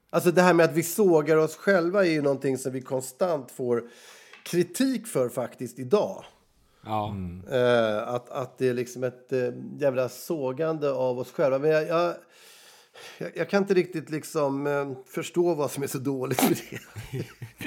Alltså 0.09 0.31
det 0.31 0.41
här 0.41 0.53
med 0.53 0.63
att 0.65 0.75
vi 0.75 0.83
sågar 0.83 1.37
oss 1.37 1.55
själva 1.55 2.05
är 2.05 2.09
ju 2.09 2.21
någonting 2.21 2.57
som 2.57 2.71
vi 2.71 2.81
konstant 2.81 3.51
får 3.51 3.83
kritik 4.43 5.07
för 5.07 5.29
faktiskt 5.29 5.79
idag. 5.79 6.25
Ja. 6.85 7.15
Eh, 7.51 8.07
att, 8.07 8.29
att 8.29 8.57
det 8.57 8.69
är 8.69 8.73
liksom 8.73 9.03
ett 9.03 9.33
eh, 9.33 9.49
jävla 9.79 10.09
sågande 10.09 10.91
av 10.91 11.19
oss 11.19 11.31
själva. 11.31 11.59
Men 11.59 11.69
jag, 11.69 11.87
jag, 11.87 12.15
jag, 13.35 13.49
kan 13.49 13.63
inte 13.63 13.73
riktigt 13.73 14.09
liksom 14.09 14.67
eh, 14.67 14.91
förstå 15.05 15.53
vad 15.53 15.71
som 15.71 15.83
är 15.83 15.87
så 15.87 15.97
dåligt 15.97 16.49
med 16.49 16.57
det. 16.71 16.79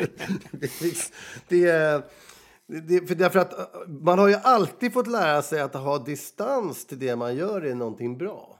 det, 0.50 0.66
är 0.66 0.84
liksom- 0.84 1.14
det, 1.48 1.68
är- 1.68 2.02
det, 2.66 3.08
för 3.08 3.14
därför 3.14 3.38
att 3.38 3.54
man 3.86 4.18
har 4.18 4.28
ju 4.28 4.34
alltid 4.42 4.92
fått 4.92 5.06
lära 5.06 5.42
sig 5.42 5.60
att 5.60 5.74
ha 5.74 5.98
distans 5.98 6.86
till 6.86 6.98
det 6.98 7.16
man 7.16 7.36
gör 7.36 7.62
är 7.62 7.74
någonting 7.74 8.18
bra. 8.18 8.58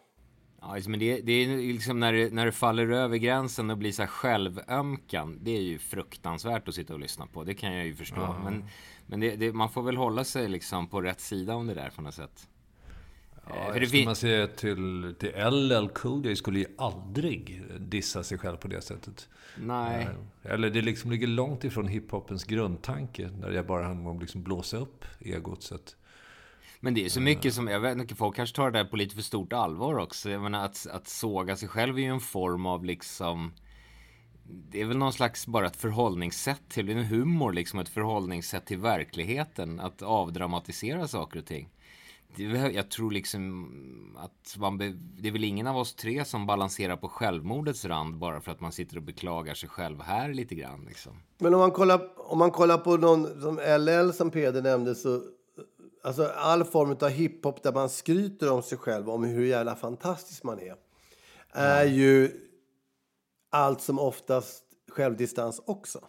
Ja, 0.63 0.77
men 0.87 1.01
det, 1.01 1.21
det 1.21 1.33
är 1.33 1.57
liksom 1.73 2.01
när 2.01 2.13
det, 2.13 2.33
när 2.33 2.47
det 2.47 2.53
faller 2.53 2.89
över 2.89 3.17
gränsen 3.17 3.71
och 3.71 3.79
blir 3.79 3.93
så 3.93 4.03
här 4.03 4.09
självömkan. 4.09 5.39
Det 5.43 5.57
är 5.57 5.61
ju 5.63 5.79
fruktansvärt 5.79 6.69
att 6.69 6.75
sitta 6.75 6.95
och 6.95 7.01
lyssna 7.01 7.27
på. 7.27 7.45
Det 7.45 7.55
kan 7.55 7.75
jag 7.75 7.87
ju 7.87 7.95
förstå. 7.95 8.37
Men, 8.45 8.65
men 9.07 9.21
det, 9.21 9.37
det, 9.37 9.53
man 9.53 9.71
får 9.71 9.83
väl 9.83 9.97
hålla 9.97 10.25
sig 10.25 10.49
liksom 10.49 10.89
på 10.89 11.01
rätt 11.01 11.21
sida 11.21 11.55
om 11.55 11.67
det 11.67 11.75
där 11.75 11.91
på 11.91 12.03
något 12.03 12.15
sätt. 12.15 12.49
Eh, 13.47 13.53
Ja, 13.57 13.73
för 13.73 13.81
det 13.81 13.87
ska 13.87 13.99
man 14.05 14.17
se 14.17 14.47
till, 14.47 15.15
till 15.19 15.33
LL 15.51 15.89
Cool 15.89 16.27
J 16.27 16.37
skulle 16.37 16.59
ju 16.59 16.67
aldrig 16.79 17.63
dissa 17.79 18.23
sig 18.23 18.39
själv 18.39 18.57
på 18.57 18.69
det 18.69 18.81
sättet. 18.81 19.29
Nej. 19.59 20.09
Eller 20.43 20.71
det 20.71 20.83
liksom 20.83 21.11
ligger 21.11 21.27
långt 21.27 21.65
ifrån 21.65 21.89
hiphopens 21.89 22.45
grundtanke. 22.45 23.31
Där 23.41 23.51
det 23.51 23.63
bara 23.63 23.87
handlar 23.87 24.11
om 24.11 24.17
att 24.17 24.23
liksom 24.23 24.43
blåsa 24.43 24.77
upp 24.77 25.05
egot. 25.21 25.63
Så 25.63 25.75
att, 25.75 25.97
Men 26.85 26.95
det 26.95 27.05
är 27.05 27.09
så 27.09 27.21
mycket 27.21 27.55
som, 27.55 27.69
jag 27.69 27.81
vet 27.81 27.99
inte, 27.99 28.15
folk 28.15 28.37
kanske 28.37 28.57
tar 28.57 28.71
det 28.71 28.79
där 28.79 28.85
på 28.85 28.97
lite 28.97 29.15
för 29.15 29.23
stort 29.23 29.53
allvar 29.53 29.99
också. 29.99 30.31
Jag 30.31 30.43
menar 30.43 30.65
att, 30.65 30.87
att 30.91 31.09
såga 31.09 31.57
sig 31.57 31.69
själv 31.69 31.99
är 31.99 32.03
ju 32.03 32.09
en 32.09 32.21
form 32.21 32.67
av 32.67 32.85
liksom 32.85 33.53
det 34.45 34.81
är 34.81 34.85
väl 34.85 34.97
någon 34.97 35.13
slags 35.13 35.47
bara 35.47 35.67
ett 35.67 35.77
förhållningssätt 35.77 36.69
till 36.69 36.89
en 36.89 37.05
humor, 37.05 37.53
liksom 37.53 37.79
ett 37.79 37.89
förhållningssätt 37.89 38.67
till 38.67 38.79
verkligheten. 38.79 39.81
Att 39.81 40.03
avdramatisera 40.03 41.09
saker 41.09 41.39
och 41.39 41.47
ting. 41.47 41.69
Det, 42.37 42.45
jag 42.75 42.91
tror 42.91 43.11
liksom 43.11 43.69
att 44.19 44.57
man 44.59 44.79
be, 44.79 44.93
det 45.19 45.29
är 45.29 45.33
väl 45.33 45.45
ingen 45.45 45.67
av 45.67 45.77
oss 45.77 45.95
tre 45.95 46.25
som 46.25 46.47
balanserar 46.47 46.97
på 46.97 47.09
självmordets 47.09 47.85
rand 47.85 48.19
bara 48.19 48.41
för 48.41 48.53
att 48.53 48.61
man 48.61 48.73
sitter 48.73 48.97
och 48.97 49.03
beklagar 49.03 49.55
sig 49.55 49.69
själv 49.69 50.01
här 50.03 50.35
lite 50.35 50.55
grann. 50.55 50.85
Liksom. 50.89 51.13
Men 51.39 51.55
om 51.55 51.61
man 51.61 51.71
kollar, 51.71 52.31
om 52.31 52.39
man 52.39 52.51
kollar 52.51 52.79
på 52.79 52.97
någon 52.97 53.41
som 53.41 53.61
LL 53.79 54.13
som 54.13 54.31
Peder 54.31 54.63
nämnde 54.63 54.95
så 54.95 55.23
alltså 56.03 56.25
all 56.25 56.65
form 56.65 56.97
av 57.01 57.09
hiphop 57.09 57.63
där 57.63 57.73
man 57.73 57.89
skryter 57.89 58.51
om 58.51 58.63
sig 58.63 58.79
själv 58.79 59.11
om 59.11 59.25
hur 59.25 59.45
jävla 59.45 59.77
fantastisk 59.77 60.43
man 60.43 60.61
är 60.61 60.75
är 61.53 61.85
ja. 61.85 61.91
ju 61.91 62.31
allt 63.51 63.81
som 63.81 63.99
oftast 63.99 64.65
självdistans 64.89 65.63
också. 65.67 66.01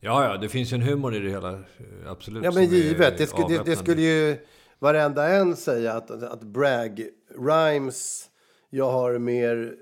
Ja, 0.00 0.24
ja, 0.24 0.36
det 0.36 0.48
finns 0.48 0.72
ju 0.72 0.74
en 0.74 0.82
humor 0.82 1.14
i 1.14 1.18
det 1.18 1.30
hela, 1.30 1.52
eh, 1.52 1.60
absolut. 2.06 2.44
Ja, 2.44 2.52
men 2.52 2.64
givet. 2.64 3.18
Det 3.18 3.26
skulle, 3.26 3.58
det, 3.58 3.64
det 3.64 3.76
skulle 3.76 4.02
ju 4.02 4.46
varenda 4.78 5.28
en 5.28 5.56
säga 5.56 5.92
att, 5.92 6.10
att 6.10 6.42
brag 6.42 7.08
rhymes, 7.38 8.30
jag 8.70 8.90
har 8.90 9.18
mer 9.18 9.74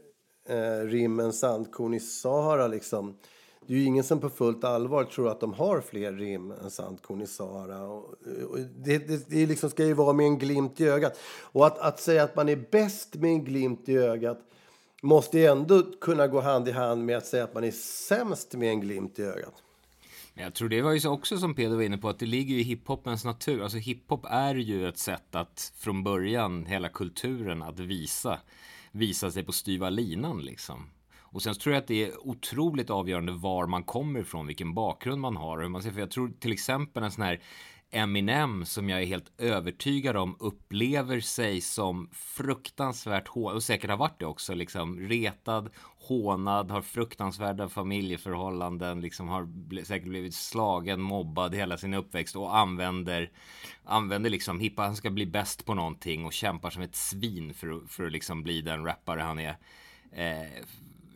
eh, 0.48 0.86
rim 0.86 1.20
än 1.20 1.32
sandkorn 1.32 1.94
i 1.94 2.00
Sahara 2.00 2.66
liksom. 2.66 3.18
Det 3.66 3.74
är 3.74 3.78
ju 3.78 3.84
ingen 3.84 4.04
som 4.04 4.20
på 4.20 4.28
fullt 4.28 4.64
allvar 4.64 5.04
tror 5.04 5.28
att 5.28 5.40
de 5.40 5.52
har 5.52 5.80
fler 5.80 6.12
rim 6.12 6.50
än 6.50 6.70
sandkorn 6.70 7.22
i 7.22 7.26
Sahara. 7.26 7.82
Och, 7.82 8.04
och 8.48 8.58
det, 8.58 8.98
det, 8.98 9.30
det 9.30 9.46
liksom 9.46 9.70
ska 9.70 9.84
ju 9.84 9.94
vara 9.94 10.12
med 10.12 10.26
en 10.26 10.38
glimt 10.38 10.80
i 10.80 10.88
ögat. 10.88 11.18
Och 11.40 11.66
att, 11.66 11.78
att 11.78 12.00
säga 12.00 12.22
att 12.22 12.36
man 12.36 12.48
är 12.48 12.64
bäst 12.70 13.14
med 13.14 13.30
en 13.30 13.44
glimt 13.44 13.88
i 13.88 13.96
ögat 13.96 14.38
måste 15.02 15.38
ju 15.38 15.46
ändå 15.46 15.82
kunna 16.00 16.26
gå 16.26 16.40
hand 16.40 16.68
i 16.68 16.72
hand 16.72 17.04
med 17.04 17.16
att 17.16 17.26
säga 17.26 17.44
att 17.44 17.54
man 17.54 17.64
är 17.64 17.70
sämst 18.08 18.54
med 18.54 18.70
en 18.70 18.80
glimt 18.80 19.18
i 19.18 19.22
ögat. 19.22 19.54
Jag 20.34 20.54
tror 20.54 20.68
det 20.68 20.82
var 20.82 20.92
ju 20.92 21.08
också 21.08 21.38
som 21.38 21.54
Peder 21.54 21.76
var 21.76 21.82
inne 21.82 21.98
på 21.98 22.08
att 22.08 22.18
det 22.18 22.26
ligger 22.26 22.54
i 22.54 22.62
hiphopens 22.62 23.24
natur. 23.24 23.62
Alltså 23.62 23.78
hiphop 23.78 24.26
är 24.30 24.54
ju 24.54 24.88
ett 24.88 24.98
sätt 24.98 25.34
att 25.34 25.72
från 25.76 26.04
början 26.04 26.66
hela 26.66 26.88
kulturen 26.88 27.62
att 27.62 27.80
visa 27.80 28.38
visa 28.96 29.30
sig 29.30 29.44
på 29.44 29.52
styva 29.52 29.90
linan 29.90 30.42
liksom. 30.42 30.90
Och 31.36 31.42
sen 31.42 31.54
tror 31.54 31.74
jag 31.74 31.82
att 31.82 31.88
det 31.88 32.04
är 32.04 32.26
otroligt 32.26 32.90
avgörande 32.90 33.32
var 33.32 33.66
man 33.66 33.84
kommer 33.84 34.20
ifrån, 34.20 34.46
vilken 34.46 34.74
bakgrund 34.74 35.20
man 35.20 35.36
har. 35.36 35.58
Hur 35.58 35.68
man 35.68 35.82
ser, 35.82 35.90
för 35.90 36.00
jag 36.00 36.10
tror 36.10 36.32
till 36.40 36.52
exempel 36.52 37.02
en 37.02 37.10
sån 37.10 37.24
här 37.24 37.40
Eminem 37.90 38.64
som 38.64 38.88
jag 38.88 39.02
är 39.02 39.06
helt 39.06 39.40
övertygad 39.40 40.16
om 40.16 40.36
upplever 40.38 41.20
sig 41.20 41.60
som 41.60 42.10
fruktansvärt 42.12 43.28
hånad 43.28 43.56
och 43.56 43.62
säkert 43.62 43.90
har 43.90 43.96
varit 43.96 44.18
det 44.18 44.26
också 44.26 44.54
liksom 44.54 45.00
retad, 45.00 45.70
hånad, 45.98 46.70
har 46.70 46.82
fruktansvärda 46.82 47.68
familjeförhållanden, 47.68 49.00
liksom 49.00 49.28
har 49.28 49.44
bl 49.44 49.78
säkert 49.84 50.08
blivit 50.08 50.34
slagen, 50.34 51.00
mobbad 51.00 51.54
hela 51.54 51.78
sin 51.78 51.94
uppväxt 51.94 52.36
och 52.36 52.56
använder 52.56 53.30
använder 53.84 54.30
liksom 54.30 54.60
hippa, 54.60 54.82
han 54.82 54.96
ska 54.96 55.10
bli 55.10 55.26
bäst 55.26 55.64
på 55.64 55.74
någonting 55.74 56.24
och 56.24 56.32
kämpar 56.32 56.70
som 56.70 56.82
ett 56.82 56.96
svin 56.96 57.54
för, 57.54 57.86
för 57.88 58.06
att 58.06 58.12
liksom 58.12 58.42
bli 58.42 58.60
den 58.60 58.84
rappare 58.84 59.20
han 59.20 59.38
är. 59.38 59.56
Eh, 60.12 60.64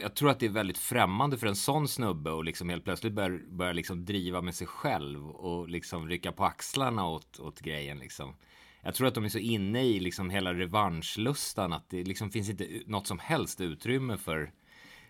jag 0.00 0.14
tror 0.14 0.30
att 0.30 0.40
det 0.40 0.46
är 0.46 0.50
väldigt 0.50 0.78
främmande 0.78 1.38
för 1.38 1.46
en 1.46 1.56
sån 1.56 1.88
snubbe 1.88 2.30
och 2.30 2.44
liksom 2.44 2.68
helt 2.68 2.84
plötsligt 2.84 3.12
börja 3.48 3.72
liksom 3.72 4.04
driva 4.04 4.42
med 4.42 4.54
sig 4.54 4.66
själv 4.66 5.30
och 5.30 5.68
liksom 5.68 6.08
rycka 6.08 6.32
på 6.32 6.44
axlarna 6.44 7.06
åt, 7.06 7.40
åt 7.40 7.60
grejen 7.60 7.98
liksom. 7.98 8.34
Jag 8.82 8.94
tror 8.94 9.08
att 9.08 9.14
de 9.14 9.24
är 9.24 9.28
så 9.28 9.38
inne 9.38 9.82
i 9.82 10.00
liksom 10.00 10.30
hela 10.30 10.54
revanschlustan 10.54 11.72
att 11.72 11.90
det 11.90 12.04
liksom 12.04 12.30
finns 12.30 12.50
inte 12.50 12.68
något 12.86 13.06
som 13.06 13.18
helst 13.18 13.60
utrymme 13.60 14.16
för, 14.16 14.52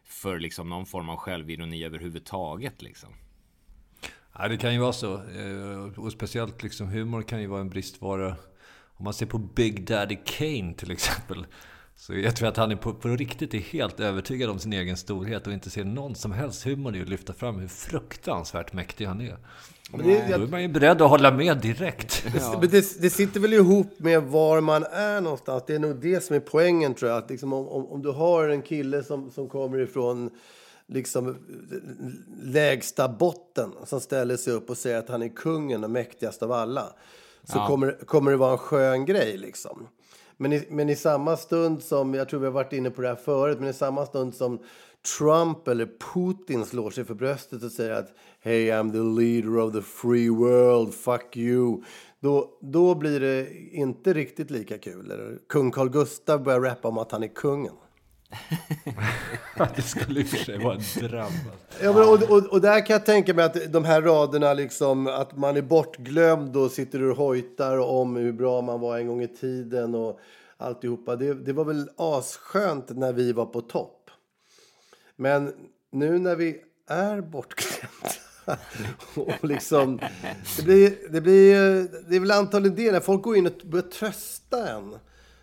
för 0.04 0.38
liksom 0.38 0.68
någon 0.68 0.86
form 0.86 1.08
av 1.08 1.16
självironi 1.16 1.84
överhuvudtaget 1.84 2.82
liksom. 2.82 3.14
Ja, 4.32 4.48
det 4.48 4.56
kan 4.56 4.72
ju 4.72 4.80
vara 4.80 4.92
så. 4.92 5.14
Eh, 5.14 5.98
och 5.98 6.12
speciellt 6.12 6.62
liksom 6.62 6.88
humor 6.88 7.22
kan 7.22 7.40
ju 7.40 7.46
vara 7.46 7.60
en 7.60 7.70
bristvara. 7.70 8.36
Om 8.96 9.04
man 9.04 9.14
ser 9.14 9.26
på 9.26 9.38
Big 9.38 9.86
Daddy 9.86 10.16
Kane 10.24 10.74
till 10.74 10.90
exempel. 10.90 11.46
Så 12.00 12.14
jag 12.14 12.36
tror 12.36 12.48
att 12.48 12.56
han 12.56 12.72
är 12.72 12.76
på, 12.76 12.94
på 12.94 13.08
riktigt 13.08 13.54
är 13.54 13.58
helt 13.58 14.00
övertygad 14.00 14.50
om 14.50 14.58
sin 14.58 14.72
egen 14.72 14.96
storhet 14.96 15.46
och 15.46 15.52
inte 15.52 15.70
ser 15.70 15.84
någon 15.84 16.14
som 16.14 16.32
helst 16.32 16.66
humor 16.66 16.96
i 16.96 17.02
att 17.02 17.08
lyfta 17.08 17.32
fram 17.32 17.58
hur 17.58 17.68
fruktansvärt 17.68 18.72
mäktig 18.72 19.06
han 19.06 19.20
är. 19.20 19.36
Men 19.90 20.06
det, 20.06 20.36
Då 20.36 20.42
är 20.42 20.46
man 20.46 20.62
ju 20.62 20.68
beredd 20.68 21.02
att 21.02 21.10
hålla 21.10 21.30
med 21.30 21.58
direkt. 21.58 22.24
Ja. 22.38 22.58
Det, 22.60 22.66
det, 22.66 23.00
det, 23.00 23.10
sitter 23.10 23.40
väl 23.40 23.52
ihop 23.52 23.98
med 23.98 24.22
var 24.22 24.60
man 24.60 24.84
är 24.84 25.20
någonstans. 25.20 25.62
Det 25.66 25.74
är 25.74 25.78
nog 25.78 25.96
det 25.96 26.24
som 26.24 26.36
är 26.36 26.40
poängen 26.40 26.94
tror 26.94 27.10
jag. 27.10 27.18
Att 27.18 27.30
liksom 27.30 27.52
om, 27.52 27.68
om, 27.68 27.86
om, 27.86 28.02
du 28.02 28.10
har 28.10 28.48
en 28.48 28.62
kille 28.62 29.02
som, 29.02 29.30
som 29.30 29.48
kommer 29.48 29.78
ifrån 29.78 30.30
liksom 30.86 31.36
lägsta 32.42 33.08
botten 33.08 33.72
som 33.84 34.00
ställer 34.00 34.36
sig 34.36 34.52
upp 34.52 34.70
och 34.70 34.76
säger 34.76 34.98
att 34.98 35.08
han 35.08 35.22
är 35.22 35.28
kungen 35.28 35.84
och 35.84 35.90
mäktigast 35.90 36.42
av 36.42 36.52
alla. 36.52 36.92
Så 37.44 37.58
ja. 37.58 37.66
kommer, 37.66 37.92
kommer 37.92 38.30
det 38.30 38.36
vara 38.36 38.52
en 38.52 38.58
skön 38.58 39.06
grej 39.06 39.36
liksom. 39.36 39.86
Men 40.42 40.52
i, 40.52 40.66
men 40.68 40.88
i 40.88 40.96
samma 40.96 41.36
stund 41.36 41.82
som, 41.82 42.14
jag 42.14 42.28
tror 42.28 42.40
vi 42.40 42.46
har 42.46 42.52
varit 42.52 42.72
inne 42.72 42.90
på 42.90 43.02
det 43.02 43.08
här 43.08 43.16
förut, 43.16 43.60
men 43.60 43.68
i 43.68 43.72
samma 43.72 44.06
stund 44.06 44.34
som 44.34 44.58
Trump 45.18 45.68
eller 45.68 45.88
Putin 46.14 46.64
slår 46.64 46.90
sig 46.90 47.04
för 47.04 47.14
bröstet 47.14 47.62
och 47.62 47.72
säger 47.72 47.92
att 47.92 48.14
Hey 48.40 48.70
I'm 48.70 48.92
the 48.92 49.22
leader 49.22 49.58
of 49.58 49.72
the 49.72 49.82
free 49.82 50.28
world, 50.28 50.94
fuck 50.94 51.36
you. 51.36 51.82
Då, 52.20 52.58
då 52.60 52.94
blir 52.94 53.20
det 53.20 53.48
inte 53.72 54.12
riktigt 54.12 54.50
lika 54.50 54.78
kul. 54.78 55.10
Eller? 55.10 55.38
Kung 55.48 55.70
Carl 55.70 55.90
Gustav 55.90 56.42
börjar 56.42 56.60
rappa 56.60 56.88
om 56.88 56.98
att 56.98 57.12
han 57.12 57.22
är 57.22 57.34
kungen. 57.34 57.74
det 59.76 59.82
skulle 59.82 60.20
i 60.20 60.22
och 60.22 60.26
för 60.26 60.36
sig 60.36 60.58
vara 60.58 60.74
en 60.74 61.08
dröm. 61.08 61.22
Alltså. 61.22 61.84
Ja, 61.84 61.92
men, 61.92 62.02
och, 62.02 62.22
och, 62.22 62.52
och, 62.52 62.60
där 62.60 62.86
kan 62.86 62.94
jag 62.94 63.06
tänka 63.06 63.34
mig 63.34 63.44
att 63.44 63.72
de 63.72 63.84
här 63.84 64.02
raderna, 64.02 64.54
liksom, 64.54 65.06
att 65.06 65.36
man 65.36 65.56
är 65.56 65.62
bortglömd 65.62 66.56
och 66.56 66.70
sitter 66.70 67.02
och 67.02 67.16
hojtar 67.16 67.78
om 67.78 68.16
hur 68.16 68.32
bra 68.32 68.60
man 68.60 68.80
var 68.80 68.98
en 68.98 69.06
gång 69.06 69.22
i 69.22 69.28
tiden 69.28 69.94
och 69.94 70.20
alltihopa. 70.56 71.16
Det, 71.16 71.34
det 71.34 71.52
var 71.52 71.64
väl 71.64 71.90
asskönt 71.96 72.88
när 72.88 73.12
vi 73.12 73.32
var 73.32 73.46
på 73.46 73.60
topp. 73.60 74.10
Men 75.16 75.52
nu 75.92 76.18
när 76.18 76.36
vi 76.36 76.56
är 76.88 77.20
bortglömda 77.20 78.58
och 79.14 79.44
liksom, 79.44 80.00
det, 80.56 80.62
blir, 80.62 80.94
det, 81.10 81.20
blir, 81.20 81.54
det 82.08 82.16
är 82.16 82.20
väl 82.20 82.30
antagligen 82.30 82.76
det, 82.76 82.92
när 82.92 83.00
folk 83.00 83.22
går 83.22 83.36
in 83.36 83.46
och 83.46 83.52
börjar 83.64 83.86
trösta 83.86 84.68
en. 84.68 84.94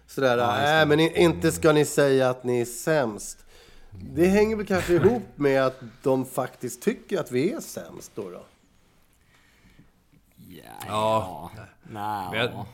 Sådär, 0.07 0.37
ja, 0.37 0.47
nej 0.47 0.85
men 0.85 0.99
inte 0.99 1.51
ska 1.51 1.71
ni 1.71 1.85
säga 1.85 2.29
att 2.29 2.43
ni 2.43 2.61
är 2.61 2.65
sämst. 2.65 3.45
Det 3.91 4.27
hänger 4.27 4.55
väl 4.55 4.65
kanske 4.65 4.93
ihop 4.95 5.23
med 5.35 5.65
att 5.65 5.79
de 6.03 6.25
faktiskt 6.25 6.81
tycker 6.81 7.19
att 7.19 7.31
vi 7.31 7.51
är 7.51 7.59
sämst 7.59 8.11
då. 8.15 8.29
då. 8.29 8.41
Ja, 10.35 10.71
ja. 10.87 11.51
Nej. 11.91 12.39
Jag, 12.39 12.65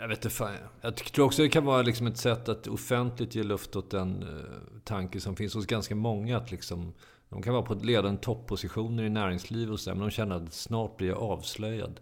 jag 0.00 0.08
vet 0.08 0.18
inte 0.18 0.30
fan. 0.30 0.54
Jag 0.80 0.96
tror 0.96 1.26
också 1.26 1.42
det 1.42 1.48
kan 1.48 1.64
vara 1.64 1.82
liksom 1.82 2.06
ett 2.06 2.16
sätt 2.16 2.48
att 2.48 2.66
offentligt 2.66 3.34
ge 3.34 3.42
luft 3.42 3.76
åt 3.76 3.90
den 3.90 4.22
uh, 4.22 4.80
tanke 4.84 5.20
som 5.20 5.36
finns 5.36 5.54
hos 5.54 5.66
ganska 5.66 5.94
många. 5.94 6.36
Att 6.36 6.50
liksom, 6.50 6.92
de 7.28 7.42
kan 7.42 7.52
vara 7.52 7.62
på 7.62 7.74
ledande 7.74 8.20
toppositioner 8.20 9.02
i 9.04 9.08
näringslivet 9.08 9.72
och 9.72 9.80
så, 9.80 9.90
men 9.90 10.00
de 10.00 10.10
känner 10.10 10.36
att 10.36 10.52
snart 10.52 10.96
blir 10.96 11.08
jag 11.08 11.18
avslöjad. 11.18 12.00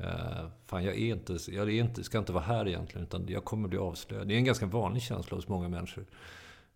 Uh, 0.00 0.48
fan, 0.66 0.84
jag, 0.84 0.94
är 0.94 1.14
inte, 1.14 1.38
jag 1.48 1.68
är 1.68 1.68
inte, 1.68 2.04
ska 2.04 2.18
inte 2.18 2.32
vara 2.32 2.44
här 2.44 2.68
egentligen, 2.68 3.06
utan 3.06 3.26
jag 3.28 3.44
kommer 3.44 3.68
bli 3.68 3.78
avslöjad. 3.78 4.28
Det 4.28 4.34
är 4.34 4.38
en 4.38 4.44
ganska 4.44 4.66
vanlig 4.66 5.02
känsla 5.02 5.36
hos 5.36 5.48
många 5.48 5.68
människor. 5.68 6.06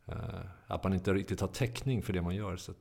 Uh, 0.08 0.40
att 0.66 0.84
man 0.84 0.94
inte 0.94 1.14
riktigt 1.14 1.40
har 1.40 1.48
täckning 1.48 2.02
för 2.02 2.12
det 2.12 2.22
man 2.22 2.36
gör. 2.36 2.56
Så 2.56 2.72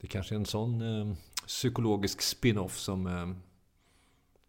det 0.00 0.06
kanske 0.06 0.34
är 0.34 0.36
en 0.36 0.46
sån 0.46 0.82
uh, 0.82 1.14
psykologisk 1.46 2.22
spin-off 2.22 2.78
som, 2.78 3.34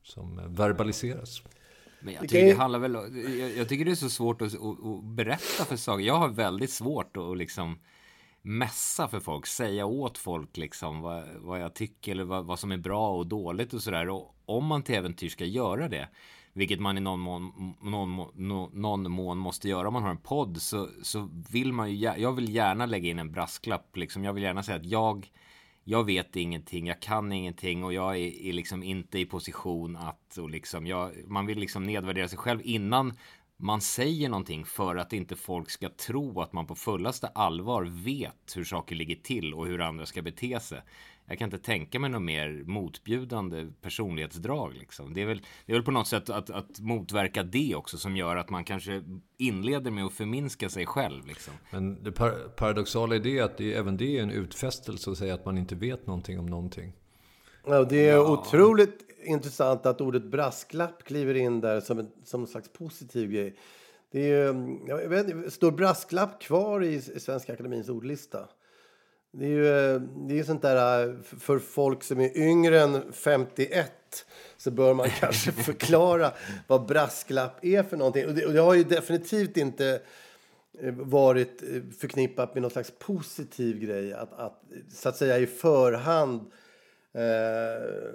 som 0.03 0.55
verbaliseras. 0.55 1.41
Men 1.99 2.13
jag 2.13 2.21
tycker 2.21 2.45
det 2.45 2.53
handlar 2.53 2.79
väl 2.79 2.93
jag, 3.39 3.57
jag 3.57 3.69
tycker 3.69 3.85
det 3.85 3.91
är 3.91 3.95
så 3.95 4.09
svårt 4.09 4.41
att, 4.41 4.53
att, 4.53 4.85
att 4.85 5.03
berätta 5.03 5.65
för 5.65 5.75
saker. 5.75 6.03
Jag 6.03 6.17
har 6.17 6.29
väldigt 6.29 6.71
svårt 6.71 7.17
att 7.17 7.37
liksom 7.37 7.79
mässa 8.43 9.07
för 9.07 9.19
folk, 9.19 9.45
säga 9.45 9.85
åt 9.85 10.17
folk 10.17 10.57
liksom 10.57 11.01
vad, 11.01 11.23
vad 11.35 11.61
jag 11.61 11.73
tycker 11.73 12.11
eller 12.11 12.23
vad, 12.23 12.45
vad 12.45 12.59
som 12.59 12.71
är 12.71 12.77
bra 12.77 13.17
och 13.17 13.27
dåligt 13.27 13.73
och 13.73 13.83
sådär. 13.83 14.09
Och 14.09 14.35
om 14.45 14.65
man 14.65 14.83
till 14.83 14.95
äventyr 14.95 15.29
ska 15.29 15.45
göra 15.45 15.89
det, 15.89 16.09
vilket 16.53 16.79
man 16.79 16.97
i 16.97 17.01
någon 17.01 17.19
mån, 17.19 17.73
någon, 17.81 18.29
någon 18.73 19.11
mån 19.11 19.37
måste 19.37 19.69
göra 19.69 19.87
om 19.87 19.93
man 19.93 20.03
har 20.03 20.09
en 20.09 20.17
podd, 20.17 20.61
så, 20.61 20.89
så 21.01 21.29
vill 21.51 21.73
man 21.73 21.91
ju, 21.91 21.97
jag 21.97 22.33
vill 22.33 22.55
gärna 22.55 22.85
lägga 22.85 23.09
in 23.09 23.19
en 23.19 23.31
brasklapp 23.31 23.97
liksom. 23.97 24.23
Jag 24.23 24.33
vill 24.33 24.43
gärna 24.43 24.63
säga 24.63 24.77
att 24.77 24.85
jag, 24.85 25.31
jag 25.83 26.03
vet 26.03 26.35
ingenting, 26.35 26.87
jag 26.87 27.01
kan 27.01 27.31
ingenting 27.31 27.83
och 27.83 27.93
jag 27.93 28.17
är, 28.17 28.47
är 28.47 28.53
liksom 28.53 28.83
inte 28.83 29.19
i 29.19 29.25
position 29.25 29.95
att, 29.95 30.37
och 30.37 30.49
liksom, 30.49 30.87
jag, 30.87 31.11
man 31.27 31.45
vill 31.45 31.59
liksom 31.59 31.83
nedvärdera 31.83 32.27
sig 32.27 32.37
själv 32.37 32.61
innan 32.63 33.13
man 33.63 33.81
säger 33.81 34.29
någonting 34.29 34.65
för 34.65 34.95
att 34.95 35.13
inte 35.13 35.35
folk 35.35 35.69
ska 35.69 35.89
tro 35.89 36.41
att 36.41 36.53
man 36.53 36.65
på 36.67 36.75
fullaste 36.75 37.27
allvar 37.27 37.83
vet 37.83 38.55
hur 38.55 38.63
saker 38.63 38.95
ligger 38.95 39.15
till 39.15 39.53
och 39.53 39.67
hur 39.67 39.81
andra 39.81 40.05
ska 40.05 40.21
bete 40.21 40.59
sig. 40.59 40.81
jag 41.25 41.39
kan 41.39 41.47
inte 41.47 41.57
tänka 41.57 41.99
mig 41.99 42.09
något 42.09 42.21
mer 42.21 42.63
motbjudande 42.65 43.67
personlighetsdrag. 43.81 44.73
Liksom. 44.73 45.13
Det, 45.13 45.21
är 45.21 45.25
väl, 45.25 45.41
det 45.65 45.71
är 45.71 45.75
väl 45.75 45.83
på 45.83 45.91
något 45.91 46.07
sätt 46.07 46.29
att, 46.29 46.49
att 46.49 46.79
motverka 46.79 47.43
det 47.43 47.75
också 47.75 47.97
som 47.97 48.17
gör 48.17 48.35
att 48.35 48.49
man 48.49 48.63
kanske 48.63 49.03
inleder 49.37 49.91
med 49.91 50.05
att 50.05 50.13
förminska 50.13 50.69
sig 50.69 50.85
själv. 50.85 51.27
Liksom. 51.27 51.53
Men 51.71 52.03
det 52.03 52.11
par 52.11 52.31
paradoxala 52.55 53.15
är 53.15 53.19
det 53.19 53.39
att 53.39 53.57
det, 53.57 53.73
även 53.73 53.97
det 53.97 54.17
är 54.17 54.23
en 54.23 54.31
utfästelse 54.31 55.11
att 55.11 55.17
säga 55.17 55.33
att 55.33 55.45
man 55.45 55.57
inte 55.57 55.75
vet 55.75 56.07
någonting 56.07 56.39
om 56.39 56.45
någonting. 56.45 56.93
Ja, 57.65 57.83
det 57.83 58.09
är 58.09 58.19
otroligt 58.19 59.12
intressant 59.25 59.85
att 59.85 60.01
ordet 60.01 60.23
brasklapp 60.23 61.03
kliver 61.03 61.33
in 61.33 61.61
där 61.61 61.81
som 61.81 61.99
en 61.99 62.11
som 62.23 62.41
en 62.41 62.47
slags 62.47 62.69
positiv 62.69 63.31
grej. 63.31 63.55
Det 64.11 64.19
är, 64.19 64.53
ju- 64.53 64.79
jag 64.87 65.09
vet, 65.09 65.53
står 65.53 65.71
brasklapp 65.71 66.41
kvar 66.41 66.83
i 66.83 67.01
Svenska 67.01 67.53
Akademins 67.53 67.89
ordlista? 67.89 68.49
Det 69.31 69.45
är 69.45 69.49
ju 69.49 69.99
det 69.99 70.39
är 70.39 70.43
sånt 70.43 70.61
där 70.61 71.07
äh, 71.09 71.15
för 71.21 71.59
folk 71.59 72.03
som 72.03 72.19
är 72.19 72.37
yngre 72.37 72.81
än 72.81 73.13
51 73.13 73.91
så 74.57 74.71
bör 74.71 74.93
man 74.93 75.09
kanske 75.19 75.51
förklara 75.51 76.31
vad 76.67 76.85
brasklapp 76.85 77.65
är 77.65 77.83
för 77.83 77.97
någonting. 77.97 78.25
Och 78.27 78.33
det, 78.33 78.45
och 78.45 78.53
det 78.53 78.59
har 78.59 78.73
ju 78.73 78.83
definitivt 78.83 79.57
inte 79.57 80.01
eh, 80.79 80.93
varit 80.93 81.63
eh, 81.63 81.81
förknippat 81.99 82.53
med 82.55 82.61
någon 82.61 82.71
slags 82.71 82.93
positiv 82.99 83.79
grej 83.79 84.13
att, 84.13 84.33
att 84.33 84.63
så 84.93 85.09
att 85.09 85.17
säga 85.17 85.37
i 85.37 85.47
förhand 85.47 86.41
eh, 87.13 88.13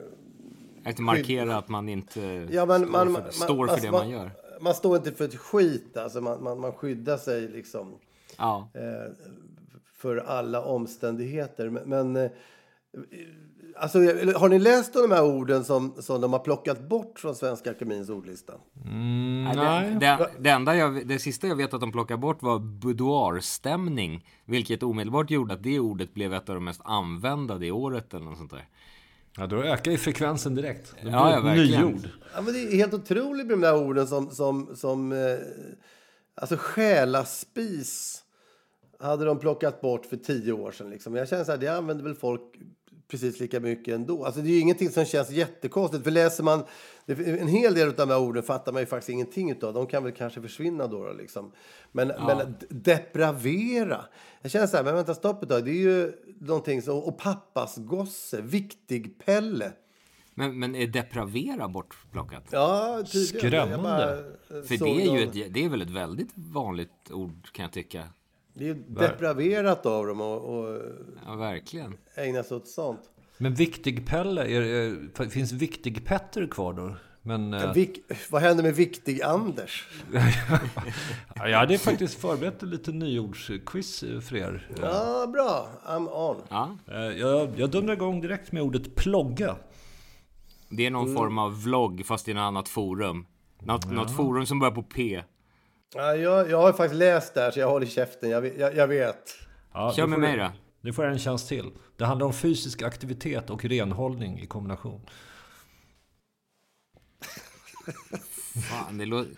att 0.88 0.98
markera 0.98 1.57
att 1.57 1.68
man 1.68 1.88
inte 1.88 2.46
Ja, 2.51 2.66
men 2.66 2.81
står, 2.81 2.90
man, 2.90 3.14
för, 3.14 3.22
man, 3.22 3.33
står 3.33 3.66
för 3.66 3.72
alltså, 3.72 3.87
det 3.87 3.92
man 3.92 4.09
gör. 4.11 4.31
Man 4.61 4.74
står 4.74 4.96
inte 4.96 5.12
för 5.12 5.24
ett 5.24 5.37
skit. 5.37 5.96
Alltså 5.96 6.20
man, 6.20 6.42
man, 6.42 6.61
man 6.61 6.72
skyddar 6.72 7.16
sig 7.16 7.48
liksom 7.48 7.94
Ja. 8.37 8.68
eh, 8.74 9.12
för 9.96 10.16
alla 10.16 10.62
omständigheter. 10.64 11.70
Men, 11.70 11.83
men 11.88 12.16
eh, 12.16 12.31
alltså, 13.77 13.98
har 14.38 14.48
ni 14.48 14.59
läst 14.59 14.92
de 14.94 15.11
här 15.11 15.24
orden 15.24 15.64
som, 15.64 15.94
som 15.98 16.20
de 16.20 16.33
har 16.33 16.40
plockat 16.40 16.88
bort 16.88 17.18
från 17.18 17.35
Svenska 17.35 17.70
Akademins 17.70 18.09
ordlista? 18.11 18.53
Nej, 19.55 19.90
Det, 19.90 19.98
det, 20.01 20.31
det, 20.38 20.51
enda 20.51 20.77
jag, 20.77 21.07
det 21.09 21.18
sista 21.18 21.46
jag 21.46 21.57
vet 21.57 21.74
att 21.74 21.81
de 21.81 21.92
plockade 21.92 22.18
bort 22.18 22.42
var 22.42 22.59
boudoirstämning. 22.59 24.27
Vilket 24.44 24.83
omedelbart 24.83 25.31
gjorde 25.31 25.55
att 25.55 25.62
det 25.62 25.81
ordet 25.81 26.14
blev 26.14 26.35
ett 26.35 26.48
av 26.48 26.55
de 26.55 26.64
mest 26.64 26.81
använda 26.85 27.59
det 27.59 27.70
året 27.70 28.14
eller 28.14 28.24
något 28.24 28.38
sånt 28.38 28.51
där. 28.51 28.68
Ja, 29.38 29.46
då 29.46 29.62
ökar 29.62 29.90
ju 29.92 29.98
frekvensen 29.98 30.55
direkt. 30.55 30.94
Det 30.96 31.03
blir 31.03 31.12
Ja, 31.12 31.33
ja, 31.35 31.40
verkligen. 31.40 31.81
nyord. 31.87 32.09
Ja, 32.35 32.40
men 32.40 32.53
det 32.55 32.61
är 32.61 32.77
helt 32.77 32.94
otroligt 32.94 33.46
med 33.46 33.55
de 33.55 33.61
där 33.61 33.77
orden 33.77 34.07
som... 34.07 34.31
som, 34.31 34.77
som 34.77 35.12
eh, 35.12 35.18
alltså 36.35 36.57
själaspis 36.59 38.22
hade 39.01 39.24
de 39.24 39.38
plockat 39.38 39.81
bort 39.81 40.07
för 40.07 40.16
tio 40.16 40.53
år 40.53 40.70
sedan. 40.72 40.90
Liksom. 40.90 41.14
Jag 41.14 41.29
känner 41.29 41.44
så 41.44 41.51
här, 41.51 41.59
det 41.59 41.68
använder 41.68 42.05
väl 42.05 42.14
folk 42.14 42.42
precis 43.10 43.40
lika 43.40 43.60
mycket 43.60 43.94
ändå. 43.94 44.24
Alltså, 44.24 44.40
det 44.40 44.48
är 44.48 44.52
ju 44.52 44.60
ingenting 44.60 44.90
som 44.90 45.04
känns 45.04 45.30
jättekonstigt. 45.30 46.04
För 46.04 46.10
läser 46.10 46.44
man 46.44 46.64
en 47.06 47.48
hel 47.48 47.74
del 47.74 47.88
av 47.88 47.94
de 47.94 48.10
här 48.10 48.18
orden 48.20 48.42
fattar 48.42 48.72
man 48.72 48.82
ju 48.82 48.86
faktiskt 48.86 49.08
ingenting 49.08 49.50
utav. 49.50 49.74
De 49.74 49.86
kan 49.86 50.04
väl 50.04 50.12
kanske 50.12 50.42
försvinna 50.42 50.86
då. 50.86 51.04
då 51.04 51.12
liksom. 51.12 51.52
Men, 51.92 52.08
men 52.08 52.38
d- 52.38 52.66
depravera. 52.68 54.04
Jag 54.42 54.50
känner 54.50 54.66
så 54.66 54.76
här, 54.76 54.84
men 54.84 54.94
vänta 54.94 55.14
stopp 55.14 55.42
ett 55.42 55.48
tag. 55.48 55.64
Det 55.64 55.70
är 55.70 55.74
ju 55.74 56.12
någonting 56.40 56.82
som, 56.82 56.98
och 56.98 57.18
pappas 57.18 57.76
gosse, 57.76 58.40
viktig 58.40 59.18
Pelle. 59.24 59.72
Men, 60.34 60.58
men 60.58 60.74
är 60.74 60.86
depravera 60.86 61.68
bortplockat? 61.68 62.44
Ja, 62.50 63.02
tydligen. 63.12 63.50
Skrämmande. 63.50 64.18
Eh, 64.50 64.62
För 64.62 64.84
det 64.84 65.02
är 65.02 65.16
ju 65.18 65.22
ett, 65.24 65.54
det 65.54 65.64
är 65.64 65.68
väl 65.68 65.82
ett 65.82 65.90
väldigt 65.90 66.30
vanligt 66.34 67.10
ord 67.10 67.52
kan 67.52 67.62
jag 67.62 67.72
tycka. 67.72 68.08
Det 68.58 68.64
är 68.64 68.68
ju 68.68 68.74
depraverat 68.88 69.86
av 69.86 70.06
dem 70.06 70.20
att 70.20 70.42
och 70.42 70.82
Ja, 71.26 71.34
verkligen. 71.36 71.96
ägna 72.14 72.42
sig 72.42 72.56
åt 72.56 72.68
sånt. 72.68 73.00
Men 73.38 73.54
Viktig-Pelle, 73.54 74.42
är, 74.46 74.62
är, 74.62 75.28
finns 75.28 75.52
Viktig-Petter 75.52 76.46
kvar 76.46 76.72
då? 76.72 76.94
Men, 77.22 77.54
eh, 77.54 77.72
Vik, 77.72 78.00
vad 78.30 78.42
händer 78.42 78.62
med 78.64 78.74
Viktig-Anders? 78.74 79.88
ja, 81.34 81.48
jag 81.48 81.58
hade 81.58 81.78
faktiskt 81.78 82.20
förberett 82.20 82.62
en 82.62 82.70
liten 82.70 82.98
nyordsquiz 82.98 84.02
eh, 84.02 84.20
för 84.20 84.36
er. 84.36 84.68
Ja, 84.82 85.26
bra. 85.32 85.68
I'm 85.86 86.08
on. 86.12 86.36
Ja, 86.48 86.76
Eh, 86.88 86.96
Jag, 87.18 87.50
jag 87.56 87.70
dundrar 87.70 87.94
igång 87.94 88.20
direkt 88.20 88.52
med 88.52 88.62
ordet 88.62 88.94
plogga. 88.94 89.56
det 90.68 90.86
är 90.86 90.90
någon 90.90 91.04
Mm. 91.08 91.16
form 91.16 91.38
av 91.38 91.62
vlogg 91.62 92.06
fast 92.06 92.28
i 92.28 92.30
ett 92.30 92.36
annat 92.36 92.68
forum. 92.68 93.26
Något, 93.60 93.90
något 93.92 94.16
forum 94.16 94.46
som 94.46 94.58
börjar 94.58 94.72
på 94.74 94.82
P. 94.82 95.22
Ja, 95.94 96.16
jag, 96.16 96.51
jag 96.51 96.59
har 96.62 96.72
faktiskt 96.72 96.98
läst 96.98 97.35
där, 97.35 97.51
så 97.51 97.61
jag 97.61 97.68
håller 97.70 97.87
käften. 97.87 98.31
Jag, 98.31 98.40
vet- 98.40 98.59
jag, 98.59 98.77
jag 98.77 98.88
vet. 98.88 99.35
Ja, 99.72 99.92
Kör 99.96 100.07
med 100.07 100.16
får 100.16 100.20
mig 100.20 100.33
du- 100.33 100.38
då. 100.38 100.53
Nu 100.81 100.92
får 100.92 101.05
jag 101.05 101.12
en 101.12 101.18
chans 101.18 101.48
till. 101.48 101.70
Det 101.96 102.05
handlar 102.05 102.27
om 102.27 102.33
fysisk 102.33 102.83
aktivitet 102.83 103.51
och 103.51 103.64
renhållning 103.64 104.40
i 104.40 104.46
kombination. 104.46 105.01
Fan, 108.70 108.98
det 108.98 109.05
låter... 109.07 109.31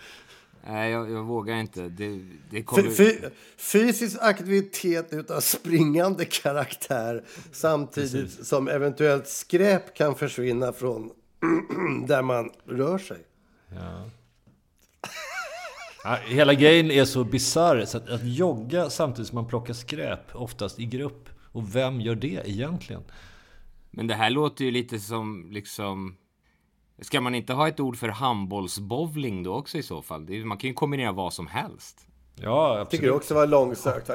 Nej, 0.67 0.91
jag, 0.93 1.11
jag 1.11 1.23
vågar 1.25 1.55
inte. 1.57 1.89
Det, 1.89 2.21
det 2.51 2.63
kommer... 2.63 2.91
fy, 2.91 3.17
fysisk 3.57 4.17
aktivitet 4.21 5.13
utav 5.13 5.41
springande 5.41 6.25
karaktär 6.25 7.25
samtidigt 7.53 8.47
som 8.47 8.69
eventuellt 8.69 9.27
skräp 9.29 9.95
kan 9.95 10.15
försvinna 10.15 10.73
från 10.73 11.11
där 12.07 12.23
man 12.23 12.51
rör 12.67 12.99
sig. 12.99 13.19
Ja, 13.75 14.11
hela 16.27 16.55
grejen 16.55 16.91
är 16.91 17.05
så 17.05 17.25
bisarr 17.25 17.85
så 17.85 17.99
att, 17.99 18.09
att 18.09 18.25
jogga 18.25 18.91
samtidigt 18.91 19.29
som 19.29 19.35
man 19.35 19.47
plockar 19.47 19.75
skräp, 19.75 20.35
oftast 20.35 20.79
i 20.79 20.87
grupp. 20.87 21.29
Och 21.53 21.77
vem 21.77 22.01
gör 22.01 22.15
det 22.15 22.43
egentligen? 22.45 23.03
Men 23.91 24.07
det 24.07 24.15
här 24.15 24.31
låter 24.31 24.65
ju 24.65 24.71
lite 24.71 24.99
som 24.99 25.49
liksom... 25.51 26.17
Ska 27.03 27.21
man 27.21 27.35
inte 27.35 27.53
ha 27.53 27.69
ett 27.69 27.81
ord 27.81 27.97
för 27.97 28.09
handbollsbowling 28.09 29.43
då 29.43 29.55
också 29.55 29.79
i 29.79 29.83
så 29.83 30.03
fall? 30.03 30.31
Är, 30.31 30.45
man 30.45 30.59
kan 30.59 30.69
ju 30.69 30.75
kombinera 30.75 31.13
vad 31.13 31.33
som 31.33 31.47
helst. 31.47 32.07
Ja, 32.43 32.75
tycker 32.75 32.81
absolut. 32.81 33.03
det 33.03 33.11
också 33.11 33.35
var 33.35 33.47
långsökt. 33.47 34.07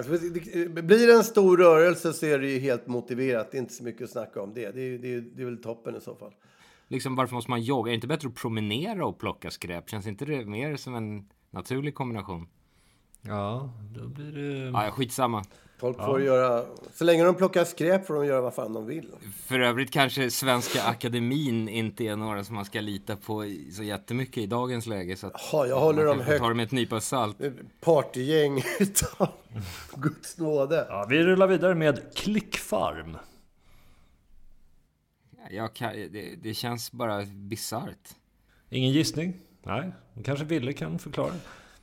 Blir 0.83 1.07
det 1.07 1.13
en 1.13 1.23
stor 1.23 1.57
rörelse 1.57 2.13
så 2.13 2.25
är 2.25 2.39
det 2.39 2.47
ju 2.47 2.59
helt 2.59 2.87
motiverat. 2.87 3.51
Det 3.51 3.57
är 3.57 3.59
inte 3.59 3.73
så 3.73 3.83
mycket 3.83 4.03
att 4.03 4.09
snacka 4.09 4.41
om 4.41 4.53
det. 4.53 4.71
Det 4.71 4.81
är, 4.81 4.97
det 4.97 5.13
är, 5.13 5.21
det 5.21 5.41
är 5.41 5.45
väl 5.45 5.61
toppen 5.61 5.95
i 5.95 6.01
så 6.01 6.15
fall. 6.15 6.31
Liksom 6.87 7.15
varför 7.15 7.35
måste 7.35 7.51
man 7.51 7.61
jogga? 7.61 7.89
Är 7.89 7.91
det 7.91 7.95
inte 7.95 8.07
bättre 8.07 8.27
att 8.27 8.35
promenera 8.35 9.05
och 9.05 9.19
plocka 9.19 9.51
skräp? 9.51 9.89
Känns 9.89 10.07
inte 10.07 10.25
det 10.25 10.45
mer 10.45 10.75
som 10.75 10.95
en 10.95 11.29
naturlig 11.55 11.95
kombination? 11.95 12.47
Ja, 13.21 13.69
då 13.95 14.07
blir 14.07 14.31
det... 14.31 14.69
Ja, 14.69 14.91
skitsamma. 14.91 15.43
Folk 15.77 15.97
får 15.97 16.21
göra... 16.21 16.65
Så 16.93 17.03
länge 17.03 17.23
de 17.23 17.35
plockar 17.35 17.63
skräp 17.63 18.07
får 18.07 18.13
de 18.13 18.25
göra 18.25 18.41
vad 18.41 18.53
fan 18.53 18.73
de 18.73 18.85
vill. 18.85 19.11
För 19.45 19.59
övrigt 19.59 19.91
kanske 19.91 20.31
Svenska 20.31 20.83
Akademin 20.83 21.69
inte 21.69 22.03
är 22.03 22.15
några 22.15 22.43
som 22.43 22.55
man 22.55 22.65
ska 22.65 22.81
lita 22.81 23.15
på 23.15 23.43
så 23.71 23.83
jättemycket 23.83 24.37
i 24.37 24.45
dagens 24.47 24.85
läge. 24.87 25.15
Så 25.15 25.27
att 25.27 25.33
Ja, 25.51 25.67
jag 25.67 25.79
håller 25.79 26.05
dem 26.05 26.19
högt. 26.19 26.39
ta 26.39 26.47
det 26.47 26.53
med 26.55 26.63
ett 26.65 26.71
nypa 26.71 27.01
salt. 27.01 27.37
Partygäng 27.81 28.57
utav 28.79 29.27
Guds 29.95 30.37
nåde. 30.37 30.85
Ja, 30.89 31.05
vi 31.09 31.23
rullar 31.23 31.47
vidare 31.47 31.75
med 31.75 32.15
klickfarm. 32.15 33.17
Jag 35.49 35.73
kan, 35.73 35.93
det, 35.93 36.35
det 36.43 36.53
känns 36.53 36.91
bara 36.91 37.23
bisarrt. 37.25 38.09
Ingen 38.69 38.91
gissning? 38.91 39.33
Nej, 39.65 39.91
kanske 40.23 40.45
Ville 40.45 40.73
kan 40.73 40.99
förklara. 40.99 41.31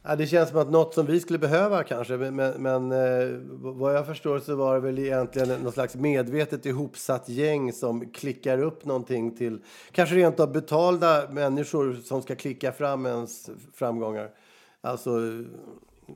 Ja, 0.02 0.16
det 0.16 0.26
känns 0.26 0.48
som 0.48 0.58
att 0.58 0.70
något 0.70 0.94
som 0.94 1.06
vi 1.06 1.20
skulle 1.20 1.38
behöva 1.38 1.84
kanske. 1.84 2.16
Men, 2.16 2.62
men, 2.62 2.92
eh, 2.92 3.38
vad 3.50 3.94
jag 3.94 4.06
förstår 4.06 4.38
så 4.38 4.56
var 4.56 4.74
det 4.74 4.80
väl 4.80 4.98
egentligen 4.98 5.62
något 5.62 5.74
slags 5.74 5.94
medvetet 5.94 6.66
ihopsatt 6.66 7.28
gäng 7.28 7.72
som 7.72 8.12
klickar 8.12 8.62
upp 8.62 8.84
någonting 8.84 9.36
till 9.36 9.62
kanske 9.92 10.14
rent 10.14 10.40
av 10.40 10.52
betalda 10.52 11.28
människor 11.30 11.94
som 12.04 12.22
ska 12.22 12.34
klicka 12.34 12.72
fram 12.72 13.06
ens 13.06 13.50
framgångar. 13.74 14.30
Alltså, 14.80 15.10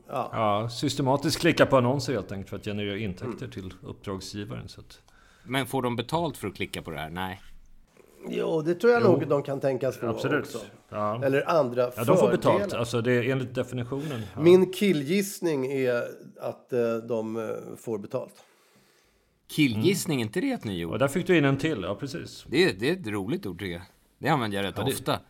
ja. 0.08 0.30
Ja, 0.32 0.68
systematiskt 0.68 1.40
klicka 1.40 1.66
på 1.66 1.76
annonser 1.76 2.12
helt 2.12 2.32
enkelt 2.32 2.50
för 2.50 2.56
att 2.56 2.64
generera 2.64 2.98
intäkter 2.98 3.48
till 3.48 3.74
uppdragsgivaren. 3.82 4.68
Så 4.68 4.80
att, 4.80 5.00
Men 5.44 5.66
får 5.66 5.82
de 5.82 5.96
betalt 5.96 6.36
för 6.36 6.48
att 6.48 6.56
klicka 6.56 6.82
på 6.82 6.90
det 6.90 6.98
här? 6.98 7.10
Nej. 7.10 7.40
Jo, 8.28 8.62
det 8.62 8.74
tror 8.74 8.92
jag 8.92 9.02
nog 9.02 9.28
de 9.28 9.42
kan 9.42 9.60
tänkas 9.60 9.96
få 9.96 10.06
absolut. 10.06 10.44
också. 10.44 10.58
Ja. 10.88 11.24
Eller 11.24 11.48
andra 11.50 11.82
ja, 11.96 12.04
de 12.04 12.16
får 12.16 12.30
betalt. 12.30 12.60
fördelar. 12.62 12.78
Alltså 12.78 13.00
det 13.00 13.12
är 13.12 13.22
enligt 13.30 13.54
definitionen. 13.54 14.22
Ja. 14.34 14.40
Min 14.40 14.72
killgissning 14.72 15.66
är 15.72 16.02
att 16.40 16.72
eh, 16.72 16.96
de 17.08 17.36
eh, 17.36 17.76
får 17.76 17.98
betalt. 17.98 18.34
Killgissning, 19.48 20.20
inte 20.20 20.40
det 20.40 20.50
ett 20.50 20.60
Och 20.60 20.66
nyord? 20.66 20.98
där 20.98 21.08
fick 21.08 21.26
du 21.26 21.38
in 21.38 21.44
en 21.44 21.56
till, 21.58 21.82
ja 21.82 21.94
precis. 21.94 22.44
Det 22.48 22.64
är, 22.64 22.72
det 22.74 22.88
är 22.90 22.92
ett 23.00 23.06
roligt 23.06 23.46
ord 23.46 23.58
tycker 23.58 23.72
jag. 23.72 23.82
Det 24.18 24.28
använder 24.28 24.56
jag 24.58 24.64
rätt 24.66 24.76
det- 24.76 24.82
ofta. 24.82 25.20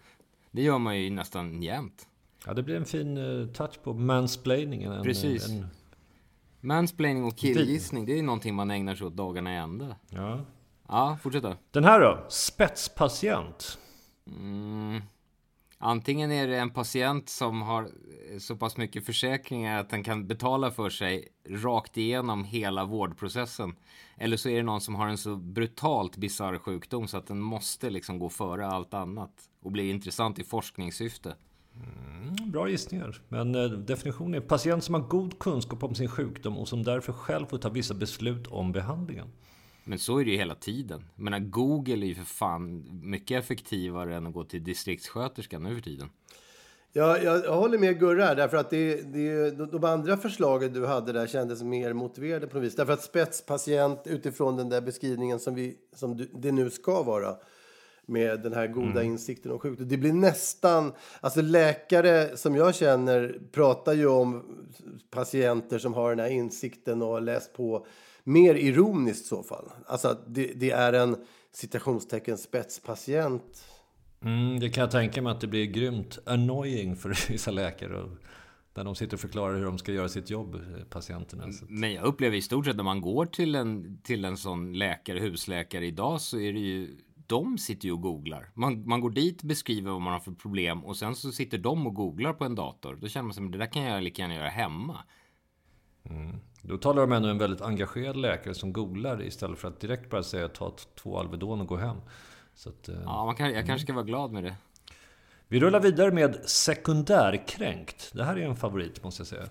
Det 0.51 0.62
gör 0.62 0.79
man 0.79 0.99
ju 1.01 1.11
nästan 1.11 1.62
jämt. 1.62 2.07
Ja, 2.47 2.55
det 2.55 2.62
blir 2.62 2.77
en 2.77 2.85
fin 2.85 3.16
eh, 3.42 3.47
touch 3.49 3.83
på 3.83 3.92
mansplainingen. 3.95 4.92
En, 4.92 5.03
Precis. 5.05 5.49
En, 5.49 5.66
Mansplaining 6.61 7.25
och 7.25 7.37
killgissning, 7.37 8.07
det 8.07 8.19
är 8.19 8.23
någonting 8.23 8.55
man 8.55 8.71
ägnar 8.71 8.95
sig 8.95 9.07
åt 9.07 9.16
dagarna 9.16 9.55
i 9.55 9.57
ända. 9.57 9.97
ja. 10.11 10.40
Ja, 10.88 11.19
fortsätt 11.23 11.42
då. 11.42 11.55
Den 11.71 11.85
här 11.85 12.01
då? 12.01 12.25
Spetspatient. 12.29 13.79
Mm. 14.27 15.03
Antingen 15.78 16.32
är 16.32 16.46
det 16.46 16.58
en 16.58 16.70
patient 16.70 17.28
som 17.28 17.62
har 17.62 17.82
eh, 17.82 18.38
så 18.38 18.56
pass 18.56 18.76
mycket 18.76 19.06
försäkringar 19.06 19.80
att 19.80 19.90
den 19.90 20.04
kan 20.04 20.26
betala 20.26 20.70
för 20.70 20.90
sig 20.90 21.28
rakt 21.48 21.96
igenom 21.96 22.44
hela 22.44 22.84
vårdprocessen. 22.84 23.76
Eller 24.16 24.36
så 24.36 24.48
är 24.48 24.56
det 24.56 24.62
någon 24.62 24.80
som 24.80 24.94
har 24.94 25.08
en 25.08 25.18
så 25.18 25.36
brutalt 25.36 26.16
bisarr 26.16 26.58
sjukdom 26.58 27.08
så 27.08 27.16
att 27.16 27.26
den 27.26 27.40
måste 27.40 27.90
liksom 27.90 28.18
gå 28.18 28.28
före 28.28 28.66
allt 28.66 28.94
annat 28.94 29.48
och 29.62 29.72
bli 29.72 29.90
intressant 29.90 30.38
i 30.38 30.44
forskningssyfte. 30.44 31.34
Mm, 31.74 32.50
bra 32.50 32.68
gissningar. 32.68 33.22
Men 33.28 33.54
eh, 33.54 33.70
definitionen 33.70 34.34
är 34.34 34.40
patient 34.40 34.84
som 34.84 34.94
har 34.94 35.02
god 35.02 35.38
kunskap 35.38 35.82
om 35.82 35.94
sin 35.94 36.08
sjukdom 36.08 36.58
och 36.58 36.68
som 36.68 36.82
därför 36.82 37.12
själv 37.12 37.46
får 37.46 37.58
ta 37.58 37.68
vissa 37.68 37.94
beslut 37.94 38.46
om 38.46 38.72
behandlingen. 38.72 39.28
Men 39.88 39.99
så 39.99 40.18
är 40.18 40.25
det 40.25 40.31
ju 40.31 40.37
hela 40.37 40.55
tiden. 40.55 41.05
Menar, 41.14 41.38
Google 41.38 42.07
är 42.07 42.09
ju 42.09 42.14
för 42.14 42.25
fan 42.25 42.85
mycket 43.03 43.44
effektivare 43.44 44.16
än 44.16 44.27
att 44.27 44.33
gå 44.33 44.44
till 44.44 44.64
distriktssköterskan 44.64 45.62
nu 45.62 45.75
för 45.75 45.83
tiden. 45.83 46.11
Ja, 46.92 47.18
jag, 47.18 47.44
jag 47.44 47.57
håller 47.57 47.79
med 47.79 48.01
Gurra 48.01 48.35
därför 48.35 48.57
att 48.57 48.70
det, 48.70 49.12
det, 49.12 49.51
de 49.51 49.85
andra 49.85 50.16
förslagen 50.16 50.72
du 50.72 50.87
hade 50.87 51.12
där 51.12 51.27
kändes 51.27 51.62
mer 51.62 51.92
motiverade 51.92 52.46
på 52.46 52.57
något 52.57 52.66
vis. 52.66 52.77
Därför 52.77 52.92
att 52.92 53.03
spetspatient 53.03 54.03
utifrån 54.05 54.57
den 54.57 54.68
där 54.68 54.81
beskrivningen 54.81 55.40
som, 55.40 55.55
vi, 55.55 55.77
som 55.94 56.16
du, 56.16 56.31
det 56.35 56.53
nu 56.53 56.70
ska 56.70 57.03
vara 57.03 57.37
med 58.07 58.42
den 58.42 58.53
här 58.53 58.66
goda 58.66 59.01
mm. 59.01 59.07
insikten 59.07 59.53
om 59.53 59.59
sjukdom. 59.59 59.88
Det 59.88 59.96
blir 59.96 60.12
nästan, 60.12 60.92
alltså 61.20 61.42
läkare 61.42 62.37
som 62.37 62.55
jag 62.57 62.75
känner 62.75 63.40
pratar 63.53 63.92
ju 63.92 64.07
om 64.07 64.44
patienter 65.11 65.79
som 65.79 65.94
har 65.94 66.11
den 66.11 66.18
här 66.18 66.31
insikten 66.31 67.03
och 67.03 67.09
har 67.09 67.20
läst 67.20 67.53
på 67.53 67.87
mer 68.26 68.54
ironiskt 68.54 69.24
i 69.24 69.28
så 69.28 69.42
fall. 69.42 69.70
Alltså 69.86 70.18
det, 70.26 70.52
det 70.56 70.70
är 70.70 70.92
en 70.92 71.16
citationstecken 71.52 72.38
spetspatient. 72.38 73.64
Mm, 74.20 74.60
det 74.60 74.70
kan 74.70 74.80
jag 74.80 74.90
tänka 74.90 75.22
mig 75.22 75.32
att 75.32 75.40
det 75.40 75.46
blir 75.46 75.66
grymt 75.66 76.18
annoying 76.26 76.96
för 76.96 77.08
vissa 77.32 77.50
läkare. 77.50 78.10
När 78.74 78.84
de 78.84 78.94
sitter 78.94 79.16
och 79.16 79.20
förklarar 79.20 79.56
hur 79.56 79.64
de 79.64 79.78
ska 79.78 79.92
göra 79.92 80.08
sitt 80.08 80.30
jobb, 80.30 80.54
eh, 80.54 80.84
patienterna. 80.84 81.48
Men 81.68 81.92
jag 81.92 82.04
upplever 82.04 82.36
i 82.36 82.42
stort 82.42 82.66
sett 82.66 82.76
när 82.76 82.84
man 82.84 83.00
går 83.00 83.26
till 83.26 83.54
en, 83.54 84.00
till 84.02 84.24
en 84.24 84.36
sån 84.36 84.72
läkare, 84.72 85.18
husläkare 85.18 85.86
idag 85.86 86.20
så 86.20 86.38
är 86.38 86.52
det 86.52 86.60
ju 86.60 86.96
de 87.26 87.58
sitter 87.58 87.86
ju 87.86 87.92
och 87.92 88.00
googlar. 88.00 88.50
Man, 88.54 88.88
man 88.88 89.00
går 89.00 89.10
dit, 89.10 89.42
beskriver 89.42 89.90
vad 89.90 90.00
man 90.00 90.12
har 90.12 90.20
för 90.20 90.32
problem 90.32 90.84
och 90.84 90.96
sen 90.96 91.14
så 91.14 91.32
sitter 91.32 91.58
de 91.58 91.86
och 91.86 91.94
googlar 91.94 92.32
på 92.32 92.44
en 92.44 92.54
dator. 92.54 92.98
Då 93.00 93.08
känner 93.08 93.24
man 93.24 93.34
sig, 93.34 93.48
det 93.48 93.58
där 93.58 93.72
kan 93.72 93.82
jag 93.82 94.02
lika 94.02 94.22
gärna 94.22 94.34
göra 94.34 94.48
hemma. 94.48 94.98
Mm. 96.04 96.36
Då 96.68 96.79
talar 96.79 97.02
de 97.02 97.12
ändå 97.12 97.29
en 97.29 97.38
väldigt 97.38 97.61
engagerad 97.61 98.16
läkare 98.16 98.55
som 98.55 98.72
googlar 98.72 99.22
istället 99.22 99.59
för 99.59 99.68
att 99.68 99.81
direkt 99.81 100.11
bara 100.11 100.22
säga 100.22 100.48
ta 100.48 100.76
två 100.94 101.18
Alvedon 101.18 101.61
och 101.61 101.66
gå 101.66 101.76
hem. 101.76 101.96
Så 102.55 102.68
att, 102.68 102.88
eh, 102.88 102.94
ja, 103.05 103.24
man 103.24 103.35
kan, 103.35 103.46
jag 103.46 103.55
mm. 103.55 103.66
kanske 103.66 103.87
ska 103.87 103.92
vara 103.92 104.05
glad 104.05 104.33
med 104.33 104.44
det. 104.44 104.55
Vi 105.48 105.61
rullar 105.61 105.81
vidare 105.81 106.11
med 106.11 106.37
sekundärkränkt. 106.44 108.11
Det 108.14 108.24
här 108.24 108.37
är 108.37 108.42
en 108.42 108.57
favorit 108.57 109.05
måste 109.05 109.20
jag 109.20 109.26
säga. 109.26 109.42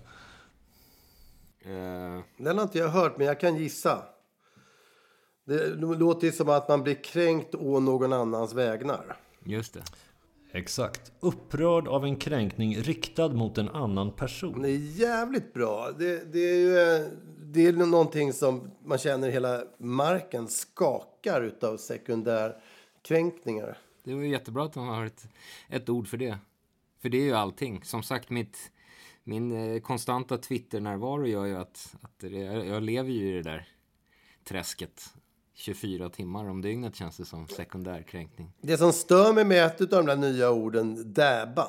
Uh... 1.66 2.22
Den 2.36 2.56
har 2.56 2.62
inte 2.62 2.78
jag 2.78 2.88
hört, 2.88 3.18
men 3.18 3.26
jag 3.26 3.40
kan 3.40 3.56
gissa. 3.56 4.02
Det 5.44 5.66
låter 5.74 6.30
som 6.30 6.48
att 6.48 6.68
man 6.68 6.82
blir 6.82 7.04
kränkt 7.04 7.54
å 7.54 7.80
någon 7.80 8.12
annans 8.12 8.54
vägnar. 8.54 9.16
Just 9.44 9.74
det. 9.74 9.82
Exakt. 10.56 11.12
Upprörd 11.20 11.88
av 11.88 12.04
en 12.04 12.16
kränkning 12.16 12.76
riktad 12.76 13.28
mot 13.28 13.58
en 13.58 13.68
annan 13.68 14.12
person. 14.12 14.62
Det 14.62 14.70
är 14.70 15.00
jävligt 15.00 15.54
bra. 15.54 15.90
Det, 15.98 16.32
det 16.32 16.38
är 16.38 16.56
ju 16.56 17.06
det 17.56 17.66
är 17.66 17.72
någonting 17.72 18.32
som 18.32 18.70
man 18.84 18.98
känner 18.98 19.30
hela 19.30 19.64
marken 19.78 20.48
skakar 20.48 21.42
utav 21.42 21.76
sekundärkränkningar. 21.76 23.78
Det 24.04 24.14
var 24.14 24.22
jättebra 24.22 24.64
att 24.64 24.74
man 24.74 24.88
har 24.88 25.04
ett, 25.04 25.28
ett 25.68 25.88
ord 25.88 26.08
för 26.08 26.16
det. 26.16 26.38
För 27.02 27.08
det 27.08 27.18
är 27.18 27.24
ju 27.24 27.32
allting. 27.32 27.84
Som 27.84 28.02
sagt, 28.02 28.30
mitt, 28.30 28.70
min 29.24 29.52
eh, 29.52 29.80
konstanta 29.80 30.38
Twitter-närvaro 30.38 31.26
gör 31.26 31.44
ju 31.44 31.56
att, 31.56 31.94
att 32.00 32.18
det, 32.18 32.30
jag 32.66 32.82
lever 32.82 33.10
ju 33.10 33.28
i 33.28 33.32
det 33.32 33.42
där 33.42 33.68
träsket 34.44 35.14
24 35.58 36.08
timmar 36.08 36.48
om 36.48 36.62
dygnet 36.62 36.96
känns 36.96 37.16
det 37.16 37.24
som 37.24 37.48
sekundärkränkning. 37.48 38.52
Det 38.60 38.78
som 38.78 38.92
stör 38.92 39.32
mig 39.32 39.44
med 39.44 39.66
ett 39.66 39.80
av 39.80 39.88
de 39.88 40.06
där 40.06 40.16
nya 40.16 40.50
orden, 40.50 41.12
däba. 41.12 41.66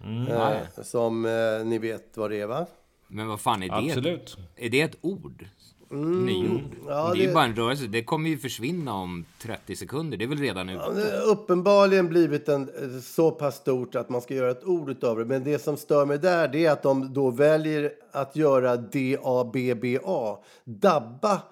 Mm, 0.00 0.26
eh, 0.26 0.82
som 0.82 1.24
eh, 1.24 1.64
ni 1.64 1.78
vet 1.78 2.16
vad 2.16 2.30
det 2.30 2.40
är 2.40 2.46
va? 2.46 2.66
Men 3.08 3.28
vad 3.28 3.40
fan 3.40 3.62
är 3.62 3.68
det? 3.68 3.74
Absolut. 3.74 4.36
Är 4.56 4.70
det 4.70 4.80
ett 4.80 4.96
ord? 5.00 5.48
Mm, 5.90 6.26
Nyord? 6.26 6.76
Ja, 6.88 7.12
det 7.14 7.24
är 7.24 7.26
ju 7.28 7.34
bara 7.34 7.44
en 7.44 7.56
rörelse. 7.56 7.86
Det 7.86 8.04
kommer 8.04 8.30
ju 8.30 8.38
försvinna 8.38 8.94
om 8.94 9.24
30 9.42 9.76
sekunder. 9.76 10.18
Det 10.18 10.24
är 10.24 10.28
väl 10.28 10.38
redan 10.38 10.68
ute? 10.68 10.84
Ja, 10.86 10.90
det 10.90 11.16
har 11.16 11.26
uppenbarligen 11.26 12.08
blivit 12.08 12.48
en, 12.48 12.70
så 13.02 13.30
pass 13.30 13.56
stort 13.56 13.94
att 13.94 14.08
man 14.08 14.20
ska 14.20 14.34
göra 14.34 14.50
ett 14.50 14.64
ord 14.64 15.04
av 15.04 15.18
det. 15.18 15.24
Men 15.24 15.44
det 15.44 15.58
som 15.58 15.76
stör 15.76 16.06
mig 16.06 16.18
där 16.18 16.48
det 16.48 16.66
är 16.66 16.70
att 16.70 16.82
de 16.82 17.12
då 17.14 17.30
väljer 17.30 17.92
att 18.12 18.36
göra 18.36 18.76
D-A-B-B-A. 18.76 20.38
Dabba 20.64 21.42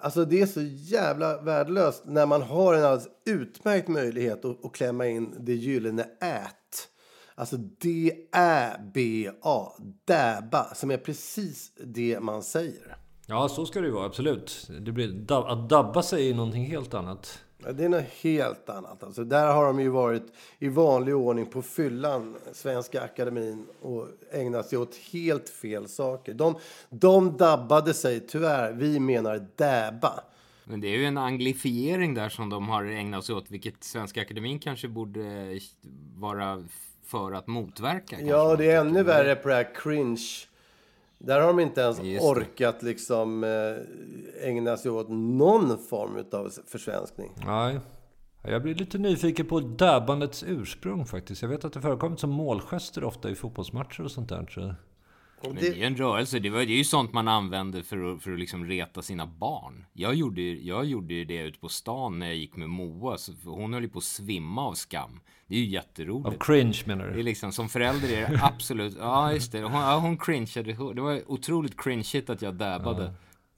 Alltså 0.00 0.24
det 0.24 0.40
är 0.40 0.46
så 0.46 0.62
jävla 0.62 1.42
värdelöst 1.42 2.02
när 2.06 2.26
man 2.26 2.42
har 2.42 2.74
en 2.74 2.84
alldeles 2.84 3.08
utmärkt 3.26 3.88
möjlighet 3.88 4.44
att, 4.44 4.64
att 4.64 4.72
klämma 4.72 5.06
in 5.06 5.34
det 5.38 5.54
gyllene 5.54 6.02
ät. 6.20 6.88
Alltså 7.34 7.56
D-Ä-B-A, 7.56 9.72
däba, 10.04 10.74
som 10.74 10.90
är 10.90 10.96
precis 10.96 11.72
det 11.84 12.20
man 12.20 12.42
säger. 12.42 12.96
Ja, 13.26 13.48
så 13.48 13.66
ska 13.66 13.80
det 13.80 13.86
ju 13.86 13.92
vara, 13.92 14.06
absolut. 14.06 14.70
Det 14.80 14.92
blir, 14.92 15.32
att 15.32 15.68
dabba 15.68 16.02
sig 16.02 16.30
är 16.30 16.34
någonting 16.34 16.64
helt 16.64 16.94
annat. 16.94 17.44
Det 17.62 17.84
är 17.84 17.88
något 17.88 18.04
helt 18.22 18.68
annat. 18.68 19.02
Alltså, 19.02 19.24
där 19.24 19.52
har 19.52 19.66
de 19.66 19.80
ju 19.80 19.88
varit 19.88 20.32
i 20.58 20.68
vanlig 20.68 21.16
ordning 21.16 21.46
på 21.46 21.62
fyllan, 21.62 22.36
Svenska 22.52 23.02
Akademin, 23.02 23.66
och 23.80 24.08
ägnat 24.32 24.66
sig 24.66 24.78
åt 24.78 24.96
helt 25.12 25.48
fel 25.48 25.88
saker. 25.88 26.34
De, 26.34 26.54
de 26.90 27.36
dabbade 27.36 27.94
sig, 27.94 28.20
tyvärr, 28.20 28.72
vi 28.72 29.00
menar 29.00 29.46
däba. 29.56 30.20
Men 30.64 30.80
det 30.80 30.88
är 30.88 30.98
ju 30.98 31.04
en 31.04 31.18
anglifiering 31.18 32.14
där 32.14 32.28
som 32.28 32.50
de 32.50 32.68
har 32.68 32.84
ägnat 32.84 33.24
sig 33.24 33.34
åt, 33.34 33.50
vilket 33.50 33.84
Svenska 33.84 34.20
Akademin 34.20 34.58
kanske 34.58 34.88
borde 34.88 35.58
vara 36.16 36.64
för 37.04 37.32
att 37.32 37.46
motverka. 37.46 38.20
Ja, 38.20 38.56
det 38.56 38.70
är 38.70 38.80
ännu 38.80 39.02
värre 39.02 39.36
på 39.36 39.48
det 39.48 39.54
här 39.54 39.74
cringe 39.74 40.46
där 41.24 41.40
har 41.40 41.46
de 41.46 41.60
inte 41.60 41.80
ens 41.80 41.98
orkat 42.20 42.82
liksom 42.82 43.44
eh, 43.44 44.48
ägna 44.48 44.76
sig 44.76 44.90
åt 44.90 45.08
någon 45.08 45.78
form 45.78 46.24
av 46.32 46.52
försvenskning. 46.66 47.32
Nej. 47.46 47.80
Jag 48.42 48.62
blir 48.62 48.74
lite 48.74 48.98
nyfiken 48.98 49.46
på 49.46 49.60
dabbandets 49.60 50.44
ursprung 50.46 51.06
faktiskt. 51.06 51.42
Jag 51.42 51.48
vet 51.48 51.64
att 51.64 51.72
det 51.72 51.80
förekommit 51.80 52.20
som 52.20 52.30
målgester 52.30 53.04
ofta 53.04 53.30
i 53.30 53.34
fotbollsmatcher 53.34 54.04
och 54.04 54.10
sånt 54.10 54.28
där. 54.28 54.46
Så... 54.50 54.74
Men 55.42 55.54
det 55.54 55.68
är 55.68 55.74
ju 55.74 55.84
en 55.84 55.96
rörelse. 55.96 56.38
Det, 56.38 56.50
var, 56.50 56.58
det 56.58 56.72
är 56.72 56.76
ju 56.76 56.84
sånt 56.84 57.12
man 57.12 57.28
använder 57.28 57.82
för 57.82 58.12
att, 58.12 58.22
för 58.22 58.32
att 58.32 58.38
liksom 58.38 58.66
reta 58.66 59.02
sina 59.02 59.26
barn. 59.26 59.84
Jag 59.92 60.14
gjorde, 60.14 60.42
jag 60.42 60.84
gjorde 60.84 61.14
ju 61.14 61.24
det 61.24 61.42
ute 61.42 61.58
på 61.58 61.68
stan 61.68 62.18
när 62.18 62.26
jag 62.26 62.36
gick 62.36 62.56
med 62.56 62.68
Moa. 62.68 63.18
Så 63.18 63.32
hon 63.44 63.74
höll 63.74 63.82
ju 63.82 63.88
på 63.88 63.98
att 63.98 64.04
svimma 64.04 64.66
av 64.66 64.74
skam. 64.74 65.20
Det 65.46 65.54
är 65.54 65.58
ju 65.58 65.66
jätteroligt. 65.66 66.26
Av 66.26 66.38
cringe 66.40 66.82
menar 66.86 67.06
du? 67.06 67.14
Det 67.14 67.20
är 67.20 67.22
liksom, 67.22 67.52
som 67.52 67.68
förälder 67.68 68.08
är 68.08 68.30
det 68.30 68.40
absolut... 68.42 68.96
Ja, 68.98 69.32
just 69.32 69.52
det. 69.52 69.62
Hon, 69.62 69.72
ja, 69.72 69.98
hon 69.98 70.18
cringeade. 70.18 70.92
Det 70.94 71.00
var 71.00 71.30
otroligt 71.30 71.82
cringeigt 71.82 72.30
att 72.30 72.42
jag 72.42 72.54
dabbade. 72.54 73.04
Ja. 73.04 73.12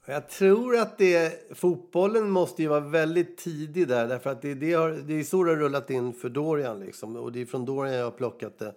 Jag 0.05 0.29
tror 0.29 0.77
att 0.77 0.97
det, 0.97 1.33
fotbollen 1.55 2.29
måste 2.29 2.61
ju 2.61 2.67
vara 2.67 2.79
väldigt 2.79 3.37
tidig 3.37 3.87
där. 3.87 4.07
Därför 4.07 4.29
att 4.29 4.41
det, 4.41 4.53
det, 4.53 4.73
har, 4.73 4.89
det 4.89 5.19
är 5.19 5.23
så 5.23 5.43
det 5.43 5.51
har 5.51 5.57
rullat 5.57 5.89
in 5.89 6.13
för 6.13 6.29
Dorian. 6.29 6.79
Liksom. 6.79 7.15
Och 7.15 7.31
det 7.31 7.41
är 7.41 7.45
från 7.45 7.65
Dorian 7.65 7.95
jag 7.95 8.03
har 8.03 8.11
plockat 8.11 8.59
det. 8.59 8.75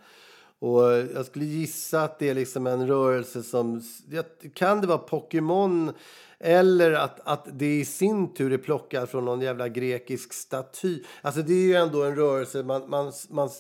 Och 0.59 0.83
jag 1.15 1.27
skulle 1.27 1.45
gissa 1.45 2.03
att 2.03 2.19
det 2.19 2.29
är 2.29 2.35
liksom 2.35 2.67
en 2.67 2.87
rörelse 2.87 3.43
som... 3.43 3.83
Kan 4.55 4.81
det 4.81 4.87
vara 4.87 4.99
Pokémon? 4.99 5.93
Eller 6.39 6.93
att, 6.93 7.21
att 7.25 7.49
det 7.53 7.81
i 7.81 7.85
sin 7.85 8.35
tur 8.35 8.53
är 8.53 8.59
plockat 8.59 9.11
från 9.11 9.25
någon 9.25 9.41
jävla 9.41 9.69
grekisk 9.69 10.33
staty. 10.33 11.03
Alltså 11.23 11.43
det 11.43 11.55
är 11.55 11.67
ju 11.67 11.75
ändå 11.75 12.05
en 12.05 12.17
rörelse, 12.17 12.63
man, 12.63 12.91
man, 12.91 13.13
man 13.29 13.51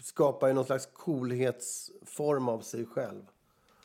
skapar 0.00 0.48
ju 0.48 0.54
någon 0.54 0.64
slags 0.64 0.88
coolhetsform 0.92 2.48
av 2.48 2.60
sig 2.60 2.86
själv. 2.86 3.22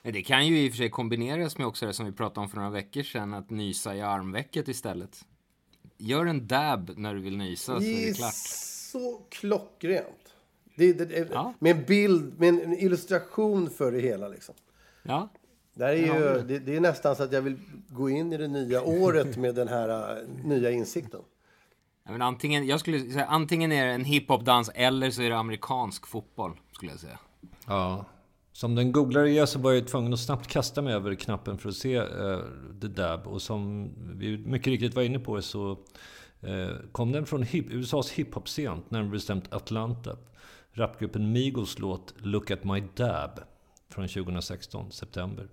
Det 0.01 0.21
kan 0.21 0.47
ju 0.47 0.60
i 0.60 0.69
och 0.69 0.71
för 0.71 0.77
sig 0.77 0.89
kombineras 0.89 1.58
med 1.58 1.67
också 1.67 1.86
det 1.86 1.93
som 1.93 2.05
vi 2.05 2.12
pratade 2.12 2.39
om 2.39 2.49
för 2.49 2.58
några 2.58 2.69
veckor 2.69 3.03
sedan, 3.03 3.34
att 3.34 3.49
nysa 3.49 3.95
i 3.95 4.01
armvecket 4.01 4.67
istället. 4.67 5.25
Gör 5.97 6.25
en 6.25 6.47
dab 6.47 6.91
när 6.97 7.13
du 7.13 7.21
vill 7.21 7.38
nysa 7.38 7.79
så 7.79 7.84
är 7.84 8.08
det 8.08 8.13
klart. 8.13 8.34
Så 8.91 9.21
klockrent. 9.29 10.28
Det, 10.79 10.93
det, 10.93 11.05
det, 11.05 11.27
ja. 11.31 11.53
Med 11.59 11.77
en 11.77 11.83
bild, 11.85 12.39
med 12.39 12.49
en 12.49 12.73
illustration 12.73 13.69
för 13.69 13.91
det 13.91 13.99
hela 13.99 14.27
liksom. 14.27 14.55
Ja. 15.03 15.29
Det, 15.73 15.85
är 15.85 15.93
ju, 15.93 16.43
det, 16.47 16.59
det, 16.59 16.75
är 16.75 16.79
nästan 16.79 17.15
så 17.15 17.23
att 17.23 17.31
jag 17.31 17.41
vill 17.41 17.57
gå 17.89 18.09
in 18.09 18.34
i 18.34 18.38
det 18.38 18.47
nya 18.47 18.82
året 18.82 19.38
med 19.38 19.55
den 19.55 19.67
här 19.67 20.17
uh, 20.21 20.30
nya 20.43 20.71
insikten. 20.71 21.19
Ja, 22.05 22.11
men 22.11 22.21
antingen, 22.21 22.67
jag 22.67 22.80
skulle 22.80 22.99
säga, 22.99 23.25
antingen 23.25 23.71
är 23.71 23.86
det 23.86 23.91
en 23.91 24.05
hiphop-dans 24.05 24.71
eller 24.75 25.11
så 25.11 25.21
är 25.21 25.30
det 25.30 25.38
amerikansk 25.38 26.07
fotboll, 26.07 26.51
skulle 26.71 26.91
jag 26.91 26.99
säga. 26.99 27.19
Ja. 27.67 28.05
Som 28.51 28.75
den 28.75 28.91
googlare 28.91 29.32
jag 29.32 29.49
så 29.49 29.59
var 29.59 29.71
jag 29.71 29.88
tvungen 29.88 30.13
att 30.13 30.19
snabbt 30.19 30.47
kasta 30.47 30.82
mig 30.82 30.93
över 30.93 31.15
knappen 31.15 31.57
för 31.57 31.69
att 31.69 31.75
se 31.75 31.99
uh, 31.99 32.39
The 32.82 32.88
Dab. 32.88 33.27
Och 33.27 33.41
som 33.41 33.89
vi 34.15 34.38
mycket 34.38 34.67
riktigt 34.67 34.95
var 34.95 35.03
inne 35.03 35.19
på 35.19 35.41
så 35.41 35.77
Eh, 36.41 36.75
kom 36.91 37.11
den 37.11 37.25
från 37.25 37.43
hip, 37.43 37.65
USAs 37.69 38.11
hiphop-scen, 38.11 38.82
närmare 38.89 39.11
bestämt 39.11 39.53
Atlanta. 39.53 40.17
Rapgruppen 40.80 41.32
Migos 41.32 41.80
låt 41.80 42.13
Look 42.17 42.51
at 42.51 42.63
my 42.63 42.84
dab 42.95 43.39
från 43.89 44.07
2016, 44.07 44.91
september. 44.91 45.47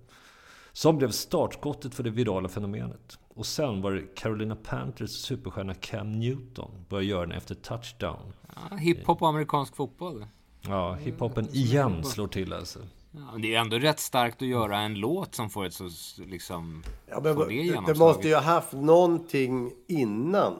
Som 0.71 0.97
blev 0.97 1.11
startskottet 1.11 1.95
för 1.95 2.03
det 2.03 2.09
virala 2.09 2.49
fenomenet. 2.49 3.19
Och 3.27 3.45
sen 3.45 3.81
var 3.81 3.91
det 3.91 4.15
Carolina 4.15 4.55
Panthers 4.55 5.11
superstjärna 5.11 5.73
Cam 5.73 6.11
Newton 6.11 6.85
började 6.89 7.05
göra 7.05 7.25
den 7.25 7.37
efter 7.37 7.55
touchdown. 7.55 8.33
Ja, 8.69 8.75
hiphop 8.75 9.21
och 9.21 9.27
amerikansk 9.27 9.75
fotboll. 9.75 10.25
Ja, 10.61 10.93
hiphopen 10.93 11.49
igen 11.51 12.03
slår 12.03 12.27
till 12.27 12.53
alltså. 12.53 12.79
Ja, 13.11 13.37
det 13.41 13.55
är 13.55 13.59
ändå 13.59 13.77
rätt 13.79 13.99
starkt 13.99 14.41
att 14.41 14.47
göra 14.47 14.77
en 14.77 14.95
låt 14.95 15.35
som 15.35 15.49
får 15.49 15.65
ett 15.65 15.73
så 15.73 15.89
liksom... 16.17 16.83
Ja, 17.09 17.19
men 17.23 17.37
det, 17.37 17.81
det 17.87 17.95
måste 17.95 18.27
ju 18.27 18.33
ha 18.33 18.41
haft 18.41 18.73
någonting 18.73 19.71
innan. 19.87 20.55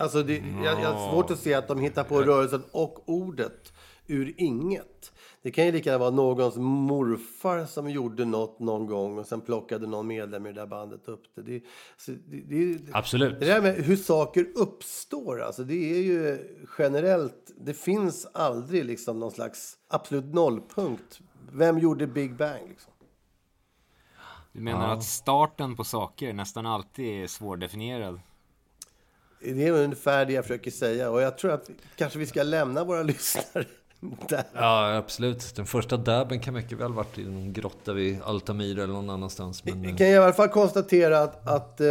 Alltså, 0.00 0.22
det, 0.22 0.36
jag, 0.64 0.80
jag 0.80 0.92
har 0.92 1.12
svårt 1.12 1.30
att 1.30 1.38
se 1.38 1.54
att 1.54 1.68
de 1.68 1.80
hittar 1.80 2.04
på 2.04 2.22
rörelsen 2.22 2.62
och 2.72 3.08
ordet 3.08 3.72
ur 4.06 4.34
inget. 4.36 5.12
Det 5.42 5.50
kan 5.50 5.66
ju 5.66 5.72
lika 5.72 5.90
gärna 5.90 5.98
vara 5.98 6.10
någons 6.10 6.56
morfar 6.56 7.64
som 7.64 7.90
gjorde 7.90 8.24
något 8.24 8.58
någon 8.58 8.86
gång 8.86 9.18
och 9.18 9.26
sen 9.26 9.40
plockade 9.40 9.86
någon 9.86 10.06
medlem 10.06 10.46
i 10.46 10.52
det 10.52 10.60
där 10.60 10.66
bandet 10.66 11.08
upp 11.08 11.22
det. 11.34 11.42
det, 11.42 11.62
det, 12.06 12.78
det, 12.78 12.78
Absolut. 12.92 13.40
det 13.40 13.46
där 13.46 13.62
med 13.62 13.74
hur 13.74 13.96
saker 13.96 14.46
uppstår, 14.54 15.42
alltså, 15.42 15.64
det 15.64 15.94
är 15.96 16.02
ju 16.02 16.38
generellt... 16.78 17.52
Det 17.60 17.74
finns 17.74 18.26
aldrig 18.34 18.84
liksom 18.84 19.20
någon 19.20 19.30
slags 19.30 19.76
absolut 19.88 20.34
nollpunkt. 20.34 21.20
Vem 21.52 21.78
gjorde 21.78 22.06
Big 22.06 22.36
Bang? 22.36 22.68
Liksom? 22.68 22.92
Du 24.52 24.60
menar 24.60 24.94
att 24.94 25.04
starten 25.04 25.76
på 25.76 25.84
saker 25.84 26.32
nästan 26.32 26.66
alltid 26.66 27.22
är 27.22 27.26
svårdefinierad? 27.26 28.20
Det 29.40 29.66
är 29.66 29.72
ungefär 29.72 30.26
det 30.26 30.32
jag 30.32 30.44
försöker 30.44 30.70
säga. 30.70 31.10
Och 31.10 31.22
jag 31.22 31.38
tror 31.38 31.52
att 31.52 31.70
kanske 31.96 32.18
vi 32.18 32.26
ska 32.26 32.42
lämna 32.42 32.84
våra 32.84 33.02
lyssnare 33.12 33.64
där. 34.28 34.44
Ja, 34.54 34.96
absolut. 34.96 35.56
Den 35.56 35.66
första 35.66 35.96
dabben 35.96 36.40
kan 36.40 36.54
mycket 36.54 36.78
väl 36.78 36.92
varit 36.92 37.18
i 37.18 37.24
en 37.24 37.52
grotta 37.52 37.92
vid 37.92 38.22
Altamira 38.22 38.82
eller 38.82 38.92
någon 38.94 39.10
annanstans. 39.10 39.64
Men, 39.64 39.82
Vi 39.82 39.92
kan 39.92 40.06
i 40.06 40.16
alla 40.16 40.32
fall 40.32 40.48
konstatera 40.48 41.18
att, 41.18 41.48
att 41.48 41.80
eh, 41.80 41.86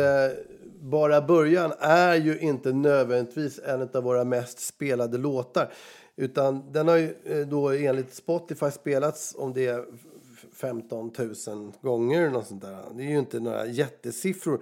Bara 0.80 1.22
början 1.22 1.74
är 1.80 2.16
ju 2.16 2.40
inte 2.40 2.72
nödvändigtvis 2.74 3.60
en 3.60 3.90
av 3.94 4.04
våra 4.04 4.24
mest 4.24 4.60
spelade 4.60 5.18
låtar. 5.18 5.74
Utan 6.16 6.72
den 6.72 6.88
har 6.88 6.96
ju 6.96 7.16
eh, 7.26 7.48
då 7.48 7.70
enligt 7.70 8.14
Spotify 8.14 8.72
spelats 8.72 9.36
om 9.38 9.54
det 9.54 9.68
är 9.68 9.86
15 10.54 11.12
000 11.48 11.72
gånger. 11.82 12.30
Något 12.30 12.48
sånt 12.48 12.62
där. 12.62 12.84
Det 12.94 13.04
är 13.04 13.10
ju 13.10 13.20
inte 13.20 13.40
några 13.40 13.66
jättesiffror. 13.66 14.62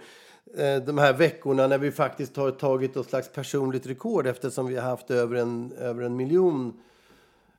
Eh, 0.58 0.76
de 0.84 0.98
här 0.98 1.14
veckorna 1.14 1.68
när 1.68 1.78
vi 1.78 1.91
faktiskt 1.91 2.38
har 2.38 2.52
tagit 2.52 2.96
något 2.96 3.10
slags 3.10 3.32
personligt 3.32 3.88
rekord 3.88 4.28
eftersom 4.28 4.68
vi 4.68 4.76
har 4.76 4.89
haft 4.89 5.12
över 5.12 5.36
en, 5.36 5.72
över 5.72 6.04
en 6.04 6.16
miljon 6.16 6.74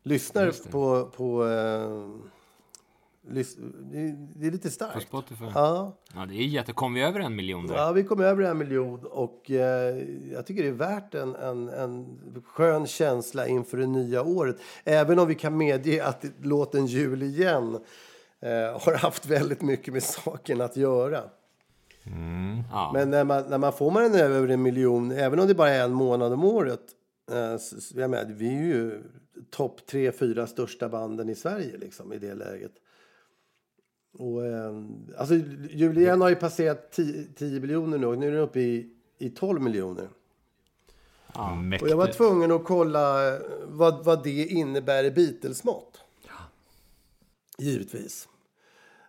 lyssnare 0.03 0.53
på... 0.71 1.11
på 1.17 1.45
eh, 1.47 2.09
lys- 3.33 3.57
det, 3.93 3.99
är- 3.99 4.29
det 4.37 4.47
är 4.47 4.51
lite 4.51 4.71
starkt. 4.71 4.95
På 4.95 5.01
Spotify? 5.01 5.45
Ja. 5.55 5.97
Ja, 6.15 6.27
det 6.27 6.35
är 6.35 6.43
jätte... 6.47 6.73
Kom 6.73 6.95
vi 6.95 7.03
över 7.03 7.21
en 7.21 7.37
miljon 7.37 7.67
där? 7.67 7.75
Ja, 7.77 7.93
vi 7.93 8.05
kom 8.05 8.21
över 8.21 8.43
en 8.43 8.59
miljon 8.59 9.07
och 9.07 9.51
eh, 9.51 9.97
jag 10.33 10.47
tycker 10.47 10.63
det 10.63 10.69
är 10.69 10.73
värt 10.73 11.15
en, 11.15 11.35
en, 11.35 11.69
en 11.69 12.19
skön 12.47 12.87
känsla 12.87 13.47
inför 13.49 13.77
det 13.79 13.87
nya 13.87 14.23
året. 14.23 14.57
Även 14.85 15.19
om 15.19 15.29
vi 15.29 15.35
kan 15.35 15.57
medge 15.57 16.05
att 16.07 16.25
låten 16.43 16.87
Jul 16.87 17.23
igen 17.23 17.75
eh, 18.41 18.51
har 18.81 18.95
haft 18.99 19.27
väldigt 19.27 19.63
mycket 19.63 19.93
med 19.95 20.03
saken 20.03 20.61
att 20.61 20.77
göra. 20.77 21.21
Ja. 22.71 22.91
Men 22.95 23.11
när 23.11 23.25
man, 23.25 23.45
när 23.49 23.59
man 23.59 23.73
får 23.73 23.91
man 23.91 24.05
en 24.05 24.15
över 24.15 24.49
en 24.49 24.63
miljon, 24.63 25.11
även 25.11 25.41
om 25.41 25.47
det 25.47 25.55
bara 25.55 25.71
är 25.71 25.85
en 25.85 25.93
månad 25.93 26.33
om 26.33 26.45
året. 26.45 26.83
Eh, 27.31 27.59
så, 27.59 28.01
jag 28.01 28.11
menar, 28.11 28.25
vi 28.25 28.49
är 28.49 28.63
ju 28.63 29.03
topp 29.51 29.87
tre, 29.87 30.13
fyra 30.13 30.47
största 30.47 30.89
banden 30.89 31.29
i 31.29 31.35
Sverige 31.35 31.77
liksom, 31.79 32.13
i 32.13 32.19
det 32.19 32.35
läget. 32.35 32.73
Och, 34.19 34.47
eh, 34.47 34.73
alltså, 35.19 35.35
Julian 35.71 36.21
har 36.21 36.29
ju 36.29 36.37
passerat 36.37 36.93
10, 36.93 37.25
10 37.37 37.61
miljoner 37.61 37.99
nu 37.99 38.07
och 38.07 38.19
nu 38.19 38.27
är 38.27 38.33
den 38.33 38.41
uppe 38.41 38.61
i, 38.61 38.91
i 39.19 39.31
12 39.31 39.63
miljoner. 39.63 40.09
Och 41.27 41.57
Mäktigt. 41.57 41.91
jag 41.91 41.97
var 41.97 42.07
tvungen 42.07 42.53
att 42.53 42.65
kolla 42.65 43.35
eh, 43.35 43.41
vad, 43.65 44.05
vad 44.05 44.25
det 44.25 44.47
innebär 44.47 45.05
i 45.05 45.11
Beatles-mått. 45.11 46.01
Givetvis. 47.59 48.29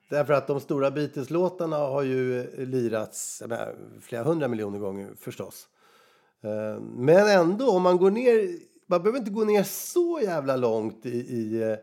Därför 0.09 0.33
att 0.33 0.47
de 0.47 0.59
stora 0.59 0.91
Beatles-låtarna 0.91 1.77
har 1.77 2.03
ju 2.03 2.47
lirats 2.65 3.43
menar, 3.47 3.75
flera 4.01 4.23
hundra 4.23 4.47
miljoner 4.47 4.79
gånger 4.79 5.09
förstås. 5.19 5.67
Eh, 6.41 6.81
Men 6.81 7.27
ändå, 7.27 7.69
om 7.69 7.81
man 7.83 7.97
går 7.97 8.11
ner... 8.11 8.67
Man 8.89 9.03
behöver 9.03 9.19
inte 9.19 9.31
gå 9.31 9.43
ner 9.43 9.63
så 9.63 10.19
jävla 10.23 10.55
långt 10.55 11.05
i, 11.05 11.09
i 11.09 11.61
eh, 11.61 11.77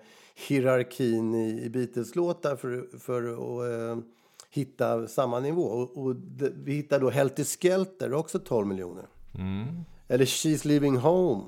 hierarkin 0.48 1.34
i, 1.34 1.62
i 1.64 1.70
Beatles-låtar 1.70 2.56
för, 2.56 2.98
för 2.98 3.22
att 3.32 3.70
eh, 3.98 4.04
hitta 4.50 5.06
samma 5.08 5.40
nivå. 5.40 5.62
Och, 5.62 6.04
och 6.04 6.16
det, 6.16 6.52
vi 6.64 6.72
hittar 6.74 7.00
då 7.00 7.10
Helter 7.10 7.44
Skelter, 7.44 8.12
också 8.14 8.38
12 8.38 8.66
miljoner. 8.66 9.04
Eller 10.08 10.24
She's 10.24 10.66
Leaving 10.66 10.96
Home. 10.96 11.42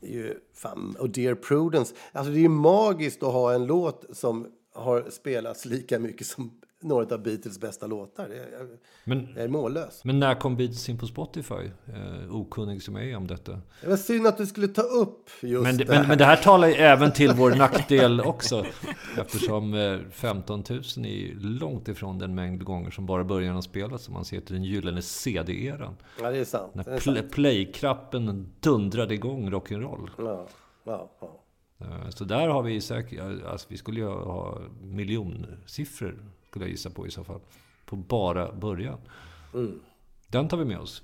Det 0.00 0.06
är 0.06 0.12
ju 0.12 0.34
fan, 0.54 0.96
och 0.98 1.10
Dear 1.10 1.34
Prudence. 1.34 1.94
Alltså 2.12 2.32
det 2.32 2.38
är 2.38 2.42
ju 2.42 2.48
magiskt 2.48 3.22
att 3.22 3.32
ha 3.32 3.54
en 3.54 3.66
låt 3.66 4.04
som 4.12 4.46
har 4.74 5.10
spelats 5.10 5.64
lika 5.64 5.98
mycket 5.98 6.26
som 6.26 6.60
några 6.82 7.14
av 7.14 7.22
Beatles 7.22 7.60
bästa 7.60 7.86
låtar. 7.86 8.28
Jag, 8.28 8.68
Men, 9.04 9.28
jag 9.34 9.44
är 9.44 9.48
mållös. 9.48 10.04
men 10.04 10.18
när 10.18 10.34
kom 10.34 10.56
Beatles 10.56 10.88
in 10.88 10.98
på 10.98 11.06
Spotify? 11.06 11.54
Eh, 11.86 12.34
okunnig 12.36 12.82
som 12.82 12.96
jag 12.96 13.04
är 13.10 13.16
om 13.16 13.26
detta. 13.26 13.60
Det 13.82 13.88
var 13.88 13.96
synd 13.96 14.26
att 14.26 14.38
du 14.38 14.46
skulle 14.46 14.68
ta 14.68 14.82
upp 14.82 15.30
just 15.42 15.62
Men, 15.62 15.76
det 15.76 15.84
men, 15.88 15.96
här. 15.96 16.08
men 16.08 16.18
det 16.18 16.24
här 16.24 16.36
talar 16.36 16.68
ju 16.68 16.74
även 16.74 17.12
till 17.12 17.32
vår 17.32 17.50
nackdel 17.54 18.20
också. 18.20 18.64
Eftersom 19.18 19.74
eh, 19.74 19.98
15 20.10 20.64
000 20.70 20.78
är 20.78 21.34
långt 21.40 21.88
ifrån 21.88 22.18
den 22.18 22.34
mängd 22.34 22.64
gånger 22.64 22.90
som 22.90 23.06
bara 23.06 23.24
början 23.24 23.54
har 23.54 23.62
spelats. 23.62 24.08
Om 24.08 24.14
man 24.14 24.24
ser 24.24 24.40
till 24.40 24.54
den 24.54 24.64
gyllene 24.64 25.02
CD-eran. 25.02 25.96
Ja, 26.22 26.30
det 26.30 26.38
är 26.38 26.44
sant. 26.44 26.74
När 26.74 26.84
pl- 26.84 27.28
play-knappen 27.30 28.52
dundrade 28.60 29.14
igång 29.14 29.50
rock'n'roll. 29.50 30.08
Ja, 30.18 30.46
ja, 30.84 31.10
ja. 31.20 31.40
Eh, 31.80 32.08
Så 32.10 32.24
där 32.24 32.48
har 32.48 32.62
vi 32.62 32.80
säkert, 32.80 33.20
alltså 33.46 33.66
vi 33.70 33.76
skulle 33.76 34.00
ju 34.00 34.06
ha 34.06 34.58
miljonsiffror, 34.82 36.24
skulle 36.50 36.64
jag 36.64 36.70
gissa 36.70 36.90
på 36.90 37.06
i 37.06 37.10
så 37.10 37.24
fall. 37.24 37.40
På 37.84 37.96
bara 37.96 38.52
början. 38.52 38.98
Den 40.28 40.48
tar 40.48 40.56
vi 40.56 40.64
med 40.64 40.78
oss. 40.78 41.02